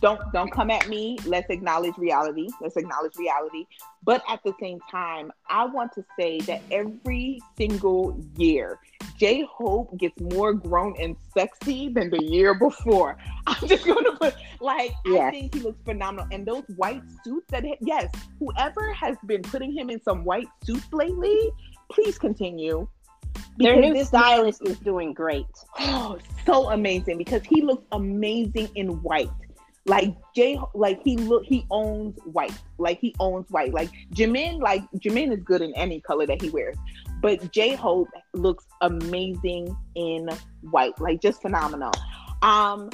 Don't 0.00 0.20
don't 0.32 0.50
come 0.50 0.70
at 0.70 0.88
me. 0.88 1.16
Let's 1.24 1.48
acknowledge 1.50 1.96
reality. 1.96 2.48
Let's 2.60 2.76
acknowledge 2.76 3.16
reality. 3.16 3.66
But 4.02 4.22
at 4.28 4.40
the 4.44 4.52
same 4.60 4.80
time, 4.90 5.30
I 5.48 5.64
want 5.64 5.92
to 5.92 6.04
say 6.18 6.40
that 6.40 6.62
every 6.72 7.40
single 7.56 8.20
year, 8.36 8.80
J 9.16 9.46
Hope 9.48 9.96
gets 9.98 10.20
more 10.20 10.52
grown 10.52 10.96
and 11.00 11.16
sexy 11.32 11.88
than 11.88 12.10
the 12.10 12.22
year 12.22 12.54
before. 12.54 13.16
I'm 13.46 13.68
just 13.68 13.86
gonna 13.86 14.16
put 14.16 14.34
like 14.60 14.92
yes. 15.04 15.22
I 15.22 15.30
think 15.30 15.54
he 15.54 15.60
looks 15.60 15.80
phenomenal. 15.84 16.26
And 16.32 16.44
those 16.44 16.64
white 16.74 17.02
suits 17.24 17.46
that 17.50 17.64
yes, 17.80 18.10
whoever 18.40 18.92
has 18.92 19.16
been 19.26 19.42
putting 19.42 19.72
him 19.72 19.88
in 19.88 20.02
some 20.02 20.24
white 20.24 20.48
suits 20.64 20.92
lately, 20.92 21.50
please 21.92 22.18
continue. 22.18 22.88
Their 23.58 23.76
new 23.76 24.04
stylist 24.04 24.62
man, 24.62 24.72
is 24.72 24.78
doing 24.78 25.12
great. 25.12 25.46
Oh, 25.78 26.18
so 26.46 26.70
amazing 26.70 27.18
because 27.18 27.42
he 27.44 27.62
looks 27.62 27.84
amazing 27.92 28.68
in 28.74 29.02
white. 29.02 29.30
Like 29.84 30.14
Jay, 30.34 30.58
like 30.74 31.02
he 31.02 31.16
look, 31.16 31.44
he 31.44 31.66
owns 31.70 32.16
white. 32.24 32.56
Like 32.78 32.98
he 33.00 33.14
owns 33.18 33.50
white. 33.50 33.74
Like 33.74 33.90
Jimin, 34.14 34.60
like 34.60 34.84
Jimin 34.96 35.32
is 35.32 35.42
good 35.42 35.60
in 35.60 35.74
any 35.74 36.00
color 36.00 36.26
that 36.26 36.40
he 36.40 36.50
wears, 36.50 36.76
but 37.20 37.50
J 37.50 37.74
Hope 37.74 38.08
looks 38.32 38.64
amazing 38.80 39.76
in 39.96 40.28
white. 40.70 40.98
Like 41.00 41.20
just 41.20 41.42
phenomenal. 41.42 41.92
Um, 42.42 42.90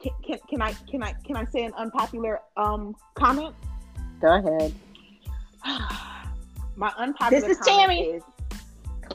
can, 0.00 0.12
can, 0.24 0.38
can 0.48 0.62
I 0.62 0.72
can 0.72 1.02
I 1.02 1.12
can 1.24 1.36
I 1.36 1.44
say 1.46 1.64
an 1.64 1.72
unpopular 1.74 2.40
um 2.56 2.94
comment? 3.14 3.54
Go 4.20 4.34
ahead. 4.34 4.74
My 6.78 6.92
unpopular. 6.96 7.40
This 7.40 7.58
is 7.58 7.66
Tammy. 7.66 8.02
Is, 8.02 8.22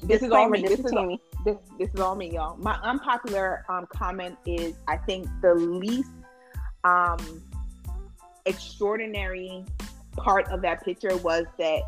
this 0.04 0.22
is 0.22 0.32
all 0.32 0.50
me. 0.50 0.62
This, 0.62 0.72
this 0.72 0.80
is 0.86 0.92
Tammy. 0.92 1.22
All, 1.38 1.44
this, 1.46 1.58
this 1.80 1.94
is 1.94 2.00
all 2.02 2.14
me, 2.14 2.30
y'all. 2.30 2.58
My 2.58 2.78
unpopular 2.84 3.64
um 3.70 3.88
comment 3.88 4.38
is 4.46 4.76
I 4.90 4.98
think 4.98 5.28
the 5.42 5.56
least 5.56 6.12
um, 6.84 7.42
extraordinary 8.46 9.64
part 10.18 10.50
of 10.50 10.62
that 10.62 10.84
picture 10.84 11.16
was 11.18 11.46
that 11.58 11.84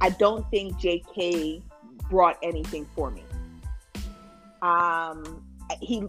I 0.00 0.10
don't 0.10 0.48
think 0.52 0.74
JK 0.78 1.60
brought 2.08 2.38
anything 2.44 2.86
for 2.94 3.10
me. 3.10 3.24
Um, 4.62 5.44
he 5.80 6.04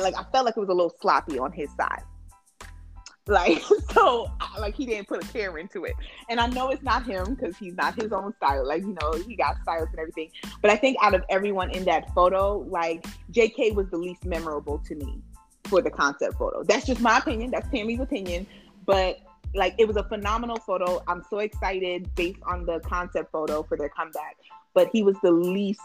like 0.00 0.14
I 0.16 0.22
felt 0.30 0.44
like 0.44 0.56
it 0.56 0.60
was 0.60 0.68
a 0.68 0.74
little 0.74 0.94
sloppy 1.00 1.40
on 1.40 1.50
his 1.50 1.70
side. 1.74 2.04
Like 3.30 3.62
so, 3.92 4.30
like 4.58 4.74
he 4.74 4.84
didn't 4.84 5.06
put 5.06 5.24
a 5.24 5.28
care 5.28 5.56
into 5.56 5.84
it, 5.84 5.94
and 6.28 6.40
I 6.40 6.48
know 6.48 6.70
it's 6.70 6.82
not 6.82 7.06
him 7.06 7.34
because 7.34 7.56
he's 7.56 7.74
not 7.74 7.94
his 7.94 8.12
own 8.12 8.34
style. 8.36 8.66
Like 8.66 8.82
you 8.82 8.96
know, 9.00 9.12
he 9.26 9.36
got 9.36 9.56
styles 9.62 9.88
and 9.90 10.00
everything. 10.00 10.30
But 10.60 10.72
I 10.72 10.76
think 10.76 10.96
out 11.00 11.14
of 11.14 11.22
everyone 11.30 11.70
in 11.70 11.84
that 11.84 12.12
photo, 12.12 12.58
like 12.68 13.06
J.K. 13.30 13.70
was 13.70 13.88
the 13.90 13.96
least 13.96 14.24
memorable 14.24 14.78
to 14.80 14.96
me 14.96 15.22
for 15.64 15.80
the 15.80 15.90
concept 15.90 16.38
photo. 16.38 16.64
That's 16.64 16.86
just 16.86 17.00
my 17.00 17.18
opinion. 17.18 17.52
That's 17.52 17.68
Tammy's 17.70 18.00
opinion. 18.00 18.48
But 18.84 19.20
like 19.54 19.76
it 19.78 19.86
was 19.86 19.96
a 19.96 20.04
phenomenal 20.04 20.56
photo. 20.56 21.00
I'm 21.06 21.22
so 21.30 21.38
excited 21.38 22.12
based 22.16 22.40
on 22.46 22.66
the 22.66 22.80
concept 22.80 23.30
photo 23.30 23.62
for 23.62 23.76
their 23.76 23.90
comeback. 23.90 24.36
But 24.74 24.90
he 24.92 25.04
was 25.04 25.16
the 25.22 25.30
least 25.30 25.80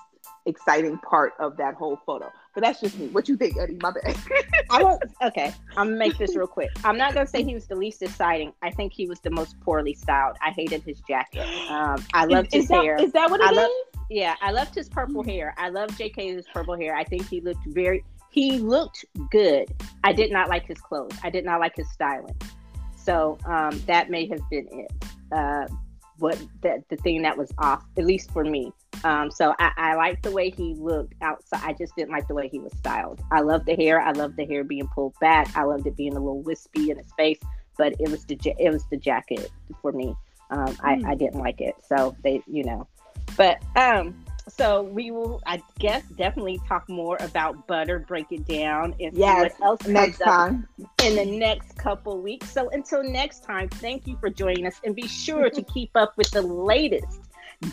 exciting 0.46 0.98
part 1.00 1.34
of 1.40 1.58
that 1.58 1.76
whole 1.76 2.00
photo. 2.06 2.32
But 2.54 2.64
that's 2.64 2.80
just 2.80 2.98
me. 2.98 3.08
What 3.08 3.28
you 3.28 3.36
think, 3.36 3.58
Eddie? 3.58 3.78
My 3.82 3.92
bad. 3.92 4.16
I 4.70 4.84
won't. 4.84 5.04
Okay, 5.22 5.54
I'm 5.78 5.88
gonna 5.88 5.98
make 5.98 6.18
this 6.18 6.36
real 6.36 6.48
quick. 6.48 6.70
I'm 6.84 6.98
not 6.98 7.14
gonna 7.14 7.28
say 7.28 7.44
he 7.44 7.54
was 7.54 7.68
the 7.68 7.76
least 7.76 8.02
exciting. 8.02 8.54
I 8.62 8.72
think 8.72 8.94
he 8.94 9.08
was 9.08 9.20
the 9.20 9.32
most 9.32 9.60
poorly 9.62 9.94
styled. 9.94 10.38
I 10.42 10.52
hated 10.52 10.84
his 10.84 11.02
jacket. 11.02 11.46
Um, 11.70 12.04
I 12.14 12.26
loved 12.26 12.48
is, 12.48 12.54
his 12.54 12.64
is 12.64 12.70
that, 12.70 12.84
hair. 12.84 12.96
Is 13.02 13.12
that 13.12 13.30
what 13.30 13.42
it 13.42 13.58
I 13.58 13.64
is? 13.64 13.70
Yeah, 14.10 14.36
I 14.42 14.52
loved 14.52 14.76
his 14.76 14.88
purple 14.88 15.24
hair. 15.24 15.54
I 15.58 15.70
love 15.70 15.90
JK's 15.92 16.46
purple 16.54 16.78
hair. 16.78 16.96
I 16.96 17.04
think 17.04 17.28
he 17.28 17.42
looked 17.42 17.66
very 17.68 18.04
he 18.30 18.60
looked 18.60 19.06
good. 19.32 19.74
I 20.04 20.12
did 20.12 20.32
not 20.32 20.50
like 20.50 20.66
his 20.66 20.78
clothes. 20.80 21.18
I 21.24 21.30
did 21.30 21.46
not 21.46 21.62
like 21.62 21.76
his 21.76 21.90
styling. 21.92 22.36
So 22.96 23.38
um, 23.46 23.82
that 23.88 24.10
may 24.10 24.28
have 24.28 24.42
been 24.50 24.68
it. 24.72 24.92
Uh, 25.32 25.68
what 26.20 26.42
the, 26.62 26.84
the 26.90 26.98
thing 26.98 27.22
that 27.24 27.38
was 27.38 27.52
off, 27.58 27.84
at 27.98 28.06
least 28.06 28.32
for 28.32 28.44
me. 28.44 28.72
Um, 29.04 29.30
so 29.30 29.54
I, 29.60 29.72
I 29.78 29.96
liked 29.96 30.24
the 30.24 30.32
way 30.32 30.50
he 30.50 30.76
looked 30.76 31.14
outside. 31.22 31.62
I 31.64 31.74
just 31.74 31.96
didn't 31.96 32.12
like 32.12 32.28
the 32.28 32.34
way 32.34 32.48
he 32.48 32.60
was 32.60 32.74
styled. 32.78 33.22
I 33.32 33.42
love 33.42 33.66
the 33.66 33.76
hair. 33.76 34.02
I 34.02 34.12
love 34.12 34.36
the 34.36 34.46
hair 34.46 34.64
being 34.64 34.88
pulled 34.88 35.16
back. 35.20 35.56
I 35.56 35.64
loved 35.64 35.86
it 35.88 35.96
being 35.96 36.14
a 36.14 36.20
little 36.20 36.42
wispy 36.42 36.92
in 36.92 36.98
his 36.98 37.12
face. 37.18 37.40
But 37.78 37.94
it 38.00 38.10
was 38.10 38.26
the 38.26 38.38
it 38.58 38.72
was 38.72 38.86
the 38.90 38.98
jacket 38.98 39.52
for 39.82 39.92
me. 39.92 40.16
Um, 40.50 40.68
mm. 40.68 40.80
I, 40.82 40.96
hmm. 40.96 41.06
I 41.08 41.16
didn't 41.16 41.40
like 41.40 41.60
it. 41.60 41.76
So 41.88 42.16
they, 42.24 42.42
you 42.48 42.64
know, 42.64 42.88
but 43.36 43.62
um, 43.76 44.25
so 44.48 44.84
we 44.84 45.12
will, 45.12 45.42
I 45.46 45.62
guess, 45.80 46.04
definitely 46.18 46.60
talk 46.68 46.88
more 46.88 47.18
about 47.20 47.68
butter, 47.68 48.00
break 48.00 48.28
it 48.32 48.46
down, 48.46 48.96
and 49.00 49.16
yes, 49.18 49.54
what 49.60 49.66
else 49.66 49.88
next 49.88 50.20
time 50.20 50.68
in 51.04 51.16
the 51.16 51.26
next 51.26 51.78
couple 51.78 52.22
weeks. 52.22 52.52
So 52.52 52.70
until 52.70 53.04
next 53.04 53.44
time, 53.44 53.70
thank 53.70 54.08
you 54.08 54.18
for 54.18 54.30
joining 54.30 54.66
us, 54.68 54.80
and 54.84 54.96
be 54.96 55.08
sure 55.08 55.50
to 55.50 55.64
keep 55.74 55.92
up 55.96 56.16
with 56.18 56.30
the 56.32 56.42
latest 56.42 57.22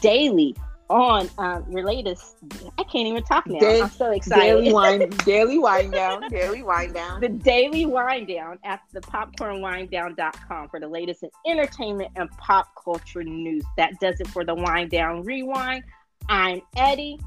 daily 0.01 0.57
on 0.89 1.29
um, 1.39 1.65
your 1.71 1.85
latest. 1.85 2.37
I 2.79 2.85
can't 2.85 3.07
even 3.07 3.23
talk 3.23 3.47
now. 3.47 3.59
I'm 3.59 3.91
so 3.91 4.11
excited. 4.11 4.43
Daily 4.43 4.73
Wine, 4.73 5.09
daily 5.25 5.59
Wine 5.59 5.91
Down, 5.91 6.29
daily 6.29 6.63
Wine 6.63 6.93
Down. 6.93 7.21
The 7.21 7.31
daily 7.31 7.87
Wine 7.87 8.27
Down 8.27 8.59
at 8.65 8.81
the 8.93 9.01
popcornwinedown.com 9.01 10.69
for 10.69 10.81
the 10.81 10.89
latest 10.89 11.23
in 11.23 11.31
entertainment 11.47 12.11
and 12.17 12.31
pop 12.33 12.69
culture 12.83 13.25
news. 13.25 13.65
That 13.77 13.99
does 14.01 14.21
it 14.21 14.29
for 14.29 14.45
the 14.45 14.55
Wine 14.55 14.89
Down 14.89 15.25
ReWine. 15.25 15.83
I'm 16.29 16.63
Eddie. 16.77 17.19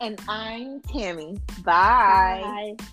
And 0.00 0.20
I'm 0.28 0.80
Tammy. 0.80 1.38
Bye. 1.64 2.74
Bye. 2.78 2.86